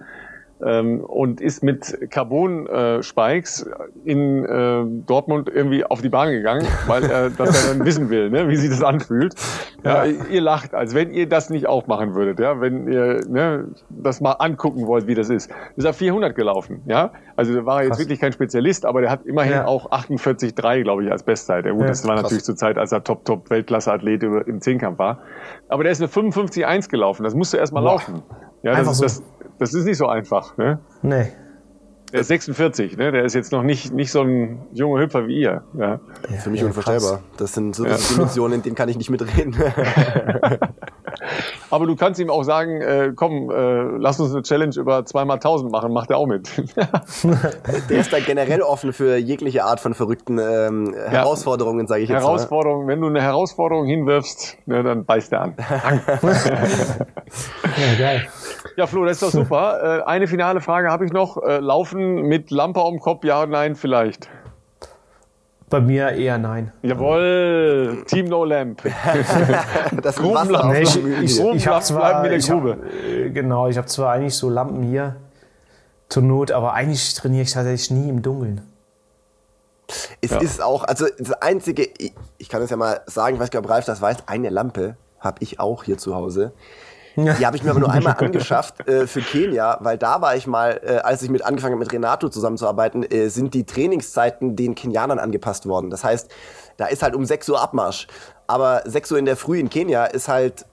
[0.65, 3.71] Ähm, und ist mit Carbon-Spikes
[4.05, 8.31] in äh, Dortmund irgendwie auf die Bahn gegangen, weil er das ja dann wissen will,
[8.31, 9.35] ne, wie sich das anfühlt.
[9.85, 13.69] Ja, Ihr lacht, als wenn ihr das nicht auch machen würdet, ja, wenn ihr ne,
[13.89, 15.49] das mal angucken wollt, wie das ist.
[15.77, 17.13] Ist er 400 gelaufen, ja.
[17.37, 17.99] Also der war jetzt Krass.
[18.01, 19.67] wirklich kein Spezialist, aber der hat immerhin Ja.
[19.67, 21.65] auch 48,3, glaube ich, als Bestzeit.
[21.67, 22.25] Ja, gut, Ja, das war krass.
[22.25, 25.21] natürlich zur Zeit, als er Top-Top-Weltklasse-Athlet im Zehnkampf war.
[25.69, 27.23] Aber der ist eine 55,1 gelaufen.
[27.23, 27.93] Das musst du erst mal Boah.
[27.93, 28.23] laufen.
[28.65, 29.05] Ja, das Einfach ist, so.
[29.05, 29.23] das,
[29.59, 30.57] das ist nicht so einfach.
[30.57, 30.79] Ne?
[31.03, 31.33] Nee.
[32.13, 33.13] Der ist 46, ne?
[33.13, 35.63] der ist jetzt noch nicht, nicht so ein junger Hüpfer wie ihr.
[35.79, 36.01] Ja.
[36.39, 37.21] Für mich Ja, unvorstellbar.
[37.37, 37.97] Das sind so Ja.
[37.97, 39.55] Dimensionen, in denen kann ich nicht mitreden.
[41.71, 45.35] Aber du kannst ihm auch sagen, äh, komm, äh, lass uns eine Challenge über zweimal
[45.37, 46.49] 1000 machen, macht er auch mit.
[47.91, 52.23] Der ist da generell offen für jegliche Art von verrückten ähm, Herausforderungen, sage ich jetzt
[52.23, 52.29] mal.
[52.29, 55.55] Herausforderung, wenn du eine Herausforderung hinwirfst, ne, dann beißt er an.
[57.77, 58.27] Ja, geil.
[58.77, 60.01] Ja, Flo, das ist doch super.
[60.01, 61.43] Äh, eine finale Frage habe ich noch.
[61.43, 64.29] Äh, Laufen mit Lampe am Kopf, ja oder nein, vielleicht?
[65.71, 66.73] Bei mir eher nein.
[66.83, 68.83] Jawohl, Team No Lamp.
[70.03, 70.55] Das ist Grubenlampe.
[70.55, 72.79] Wasser auf Nee, ich, ich, ich habe zwar, bleiben in der ich hab, Grube.
[73.07, 75.17] äh, genau, ich habe zwar eigentlich so Lampen hier
[76.09, 78.63] zur Not, aber eigentlich trainiere ich tatsächlich nie im Dunkeln.
[80.23, 80.39] Es Ja.
[80.39, 83.61] ist auch, also das einzige, ich, ich kann es ja mal sagen, ich weiß gar
[83.61, 86.53] nicht, ob Ralf das weiß, eine Lampe habe ich auch hier zu Hause.
[87.25, 90.47] Die habe ich mir aber nur einmal angeschafft äh, für Kenia, weil da war ich
[90.47, 94.75] mal, äh, als ich mit angefangen habe, mit Renato zusammenzuarbeiten, äh, sind die Trainingszeiten den
[94.75, 95.91] Kenianern angepasst worden.
[95.91, 96.29] Das heißt,
[96.77, 98.07] da ist halt um 6 Uhr Abmarsch.
[98.47, 100.65] Aber 6 Uhr in der Früh in Kenia ist halt,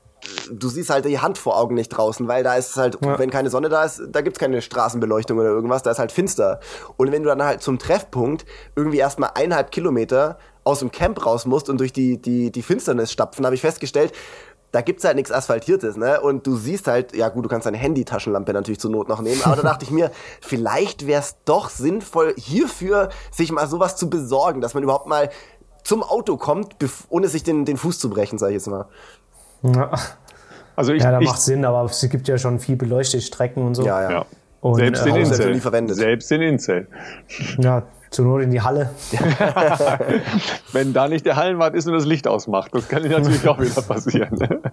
[0.52, 3.20] du siehst halt die Hand vor Augen nicht draußen, weil da ist es halt, Ja.
[3.20, 6.60] wenn keine Sonne da ist, da gibt's keine Straßenbeleuchtung oder irgendwas, da ist halt finster.
[6.98, 8.46] Und wenn du dann halt zum Treffpunkt
[8.76, 13.12] irgendwie erstmal eineinhalb Kilometer aus dem Camp raus musst und durch die, die, die Finsternis
[13.12, 14.14] stapfen, habe ich festgestellt,
[14.76, 16.20] da gibt's halt nichts Asphaltiertes, ne?
[16.20, 19.42] Und du siehst halt, ja gut, du kannst deine Handy-Taschenlampe natürlich zur Not noch nehmen,
[19.46, 20.12] aber da dachte ich mir,
[20.42, 25.30] vielleicht wäre es doch sinnvoll, hierfür sich mal sowas zu besorgen, dass man überhaupt mal
[25.86, 26.76] zum Auto kommt,
[27.08, 28.88] ohne sich den, den Fuß zu brechen, sage ich jetzt mal.
[29.62, 29.92] Ja,
[30.76, 33.76] Also ich, ja da macht Sinn, aber es gibt ja schon viel beleuchtete Strecken und
[33.76, 33.86] so.
[33.86, 34.12] Ja, ja.
[34.12, 34.26] ja.
[34.60, 35.54] Und, Selbst äh, in Haus Inzell.
[35.54, 35.96] nie verwendet.
[35.96, 36.88] Selbst in Inzell.
[37.60, 37.84] Ja,
[38.16, 38.90] zur Not in die Halle.
[40.72, 43.82] Wenn da nicht der Hallenwart ist und das Licht ausmacht, das kann natürlich auch wieder
[43.82, 44.40] passieren.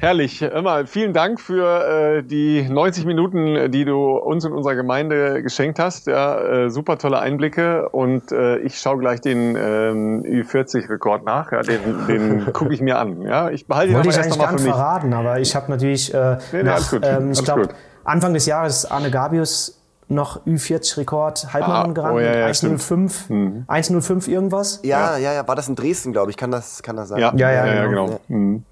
[0.00, 0.42] Herrlich.
[0.42, 5.80] Immer vielen Dank für äh, die 90 Minuten, die du uns und unserer Gemeinde geschenkt
[5.80, 6.06] hast.
[6.06, 11.50] Ja, äh, super tolle Einblicke und äh, ich schaue gleich den ähm, Ü40-Rekord nach.
[11.50, 13.22] Ja, den den gucke ich mir an.
[13.22, 15.68] Ja, ich behalte ihn Wollte aber ich erst eigentlich gar nicht verraten, aber ich habe
[15.68, 17.68] natürlich äh, Nee, nee, nach, ähm, ich glaube.
[18.04, 19.77] Anfang des Jahres Arne Gabius
[20.08, 23.64] noch Ü40-Rekord, Halbmarathon Ah, gerannt, oh, ja, ja, 1,05, Mhm.
[23.68, 24.80] 1,05 irgendwas.
[24.82, 27.20] Ja, ja, ja, war das in Dresden, glaube ich, kann das, kann das sein?
[27.20, 28.06] Ja, Ja, ja, ja, genau.
[28.06, 28.20] genau.
[28.28, 28.64] Mhm.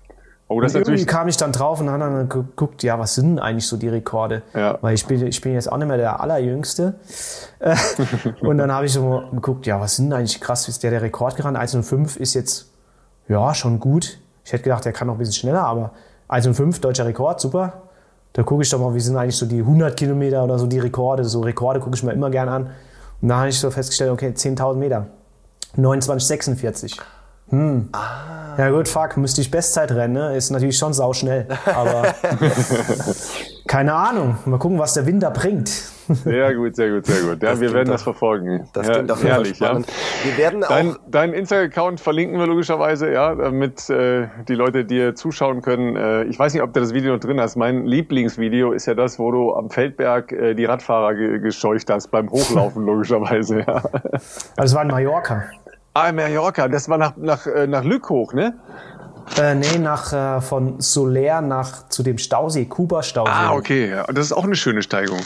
[0.49, 1.07] Oh, das und irgendwie natürlich.
[1.09, 3.89] kam ich dann drauf und habe dann geguckt, ja, was sind denn eigentlich so die
[3.89, 4.43] Rekorde?
[4.55, 4.79] Ja.
[4.81, 6.95] Weil ich bin, ich bin jetzt auch nicht mehr der Allerjüngste.
[8.43, 11.03] Und dann habe ich so geguckt, ja, was sind denn eigentlich krass, ist der der
[11.03, 11.59] Rekord gerannt?
[11.59, 12.71] 1,05 ist jetzt,
[13.27, 14.19] ja, schon gut.
[14.45, 15.91] Ich hätte gedacht, der kann noch ein bisschen schneller, aber
[16.29, 17.83] 1,05, deutscher Rekord, super.
[18.37, 20.79] Da gucke ich doch mal, wie sind eigentlich so die 100 Kilometer oder so die
[20.79, 21.25] Rekorde.
[21.25, 22.71] So Rekorde gucke ich mir immer gern an.
[23.23, 25.07] Und da habe ich so festgestellt, okay, 10.000 Meter.
[25.79, 27.01] 29,46.
[27.51, 27.90] Hm.
[28.59, 30.36] Ja gut, fuck, müsste ich Bestzeit rennen, ne?
[30.36, 31.47] Ist natürlich schon sauschnell.
[31.66, 32.14] Aber
[33.68, 34.36] keine Ahnung.
[34.47, 35.68] Mal gucken, was der Winter bringt.
[35.68, 37.43] Sehr gut, sehr gut, sehr gut.
[37.43, 38.68] Ja, wir werden doch- das verfolgen.
[38.73, 39.78] Das ja, klingt auf jeden Fall herrlich, ja.
[40.24, 40.68] Wir werden auch.
[40.68, 45.97] Dein, dein Insta-Account verlinken wir logischerweise, ja, damit äh, die Leute dir zuschauen können.
[45.97, 47.56] Äh, ich weiß nicht, ob du das Video noch drin hast.
[47.56, 52.09] Mein Lieblingsvideo ist ja das, wo du am Feldberg äh, die Radfahrer ge gescheucht hast
[52.10, 53.60] beim Hochlaufen, logischerweise.
[53.66, 53.82] Ja.
[54.56, 55.44] Also es war in Mallorca.
[55.97, 58.52] Ah, Mallorca, das war nach, nach, äh, nach Lück hoch, ne?
[59.40, 63.31] Äh, nee, nach, äh, von Soler nach zu dem Stausee, Kuba-Stausee.
[63.32, 63.93] Ah, okay.
[63.93, 64.05] Ja.
[64.05, 65.18] Und das ist auch eine schöne Steigung.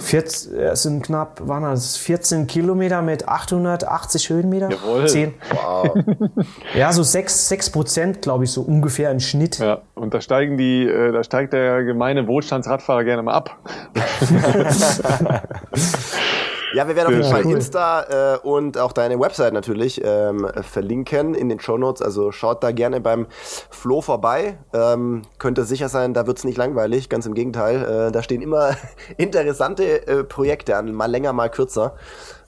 [0.00, 4.70] 14, es sind knapp, waren das 14 Kilometer mit 880 Höhenmeter?
[4.70, 5.06] Jawohl.
[5.06, 5.32] 10.
[5.52, 5.94] wow.
[6.74, 9.58] Ja, so 6, 6 Prozent, glaube ich, so ungefähr im Schnitt.
[9.58, 9.82] Ja.
[9.94, 13.56] Und da steigen die, äh, da steigt der gemeine Wohlstandsradfahrer gerne mal ab.
[16.72, 17.54] Ja, wir werden auf jeden Fall cool.
[17.54, 22.00] Insta äh, und auch deine Website natürlich ähm, verlinken in den Shownotes.
[22.00, 23.26] Also schaut da gerne beim
[23.70, 24.58] Flo vorbei.
[24.72, 27.08] Ähm, könnt ihr sicher sein, da wird's nicht langweilig.
[27.08, 28.08] Ganz im Gegenteil.
[28.08, 28.76] Äh, da stehen immer
[29.16, 31.96] interessante äh, Projekte an, mal länger, mal kürzer.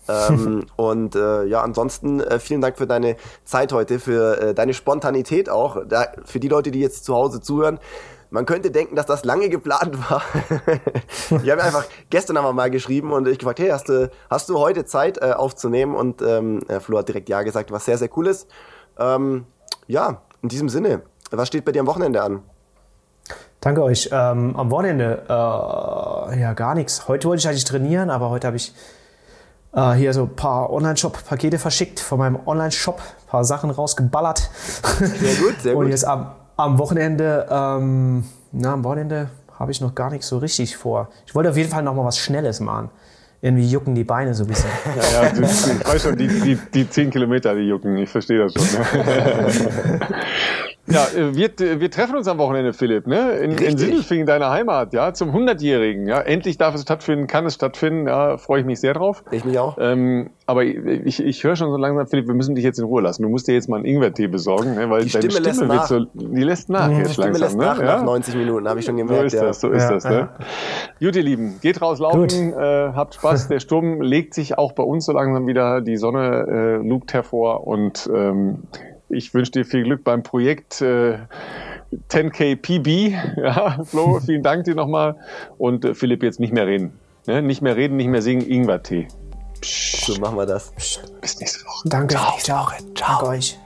[0.08, 4.74] ähm, und äh, ja, ansonsten äh, vielen Dank für deine Zeit heute, für äh, deine
[4.74, 5.78] Spontanität auch.
[5.88, 7.80] Da, für die Leute, die jetzt zu Hause zuhören,
[8.32, 10.22] man könnte denken, dass das lange geplant war.
[11.42, 14.48] ich habe einfach gestern haben wir mal geschrieben und ich gefragt, hey, hast du, hast
[14.48, 15.94] du heute Zeit äh, aufzunehmen?
[15.94, 18.48] Und ähm, äh, Flo hat direkt ja gesagt, was sehr, sehr cool ist.
[18.98, 19.44] Ähm,
[19.86, 22.42] ja, in diesem Sinne, was steht bei dir am Wochenende an?
[23.60, 24.08] Danke euch.
[24.10, 27.06] Ähm, am Wochenende, äh, ja, gar nichts.
[27.08, 28.74] Heute wollte ich eigentlich trainieren, aber heute habe ich
[29.74, 34.50] äh, hier so ein paar Online-Shop-Pakete verschickt von meinem Online-Shop, ein paar Sachen rausgeballert.
[34.98, 35.90] Sehr gut, sehr Und gut.
[35.90, 39.28] jetzt am, am Wochenende, ähm, na, am Wochenende
[39.58, 41.08] habe ich noch gar nichts so richtig vor.
[41.26, 42.90] Ich wollte auf jeden Fall noch mal was Schnelles machen.
[43.40, 44.70] Irgendwie jucken die Beine so ein bisschen.
[45.12, 48.38] Ja, ja, du, ich weiß schon, die, die, die 10 Kilometer, die jucken, ich verstehe
[48.38, 48.62] das schon.
[50.88, 51.50] Ja, äh, wir,
[51.80, 53.32] wir treffen uns am Wochenende, Philipp, ne?
[53.34, 53.78] In, in Richtig.
[53.78, 56.08] Sindelfingen, deiner Heimat, ja, zum 100-Jährigen.
[56.08, 59.22] Ja, endlich darf es stattfinden, kann es stattfinden, ja, freue ich mich sehr drauf.
[59.30, 59.78] Ich mich auch.
[59.80, 63.00] Ähm, aber ich, ich höre schon so langsam, Philipp, wir müssen dich jetzt in Ruhe
[63.00, 63.22] lassen.
[63.22, 64.90] Du musst dir jetzt mal einen Ingwertee besorgen, ne?
[64.90, 65.86] weil Die deine Stimme Stimme, lässt wird nach.
[65.86, 66.96] so, die lässt nach Mhm.
[66.98, 67.84] jetzt Die Stimme langsam, lässt nach ne?
[67.84, 68.02] nach Ja?
[68.04, 69.26] 90 Minuten, habe ich schon So gemerkt.
[69.26, 69.44] ist ja.
[69.44, 70.04] das, so ist Ja, das.
[70.04, 70.28] Ne?
[70.98, 72.56] Gut, ihr Lieben, geht raus laufen, äh,
[72.92, 73.46] habt Spaß.
[73.48, 75.80] Der Sturm legt sich auch bei uns so langsam wieder.
[75.80, 78.64] Die Sonne äh, lugt hervor und ähm,
[79.12, 81.18] ich wünsche dir viel Glück beim Projekt äh,
[82.10, 83.38] 10K PB.
[83.42, 85.16] Ja, Flo, vielen Dank dir nochmal.
[85.58, 86.98] Und äh, Philipp, jetzt nicht mehr reden.
[87.26, 87.42] Ne?
[87.42, 89.08] Nicht mehr reden, nicht mehr singen, Ingwer-Tee.
[89.62, 90.72] So machen wir das.
[91.20, 91.88] Bis nächste Woche.
[91.88, 92.14] Danke.
[92.16, 92.38] Ciao.
[92.38, 92.68] Ciao.
[92.94, 93.58] Danke euch.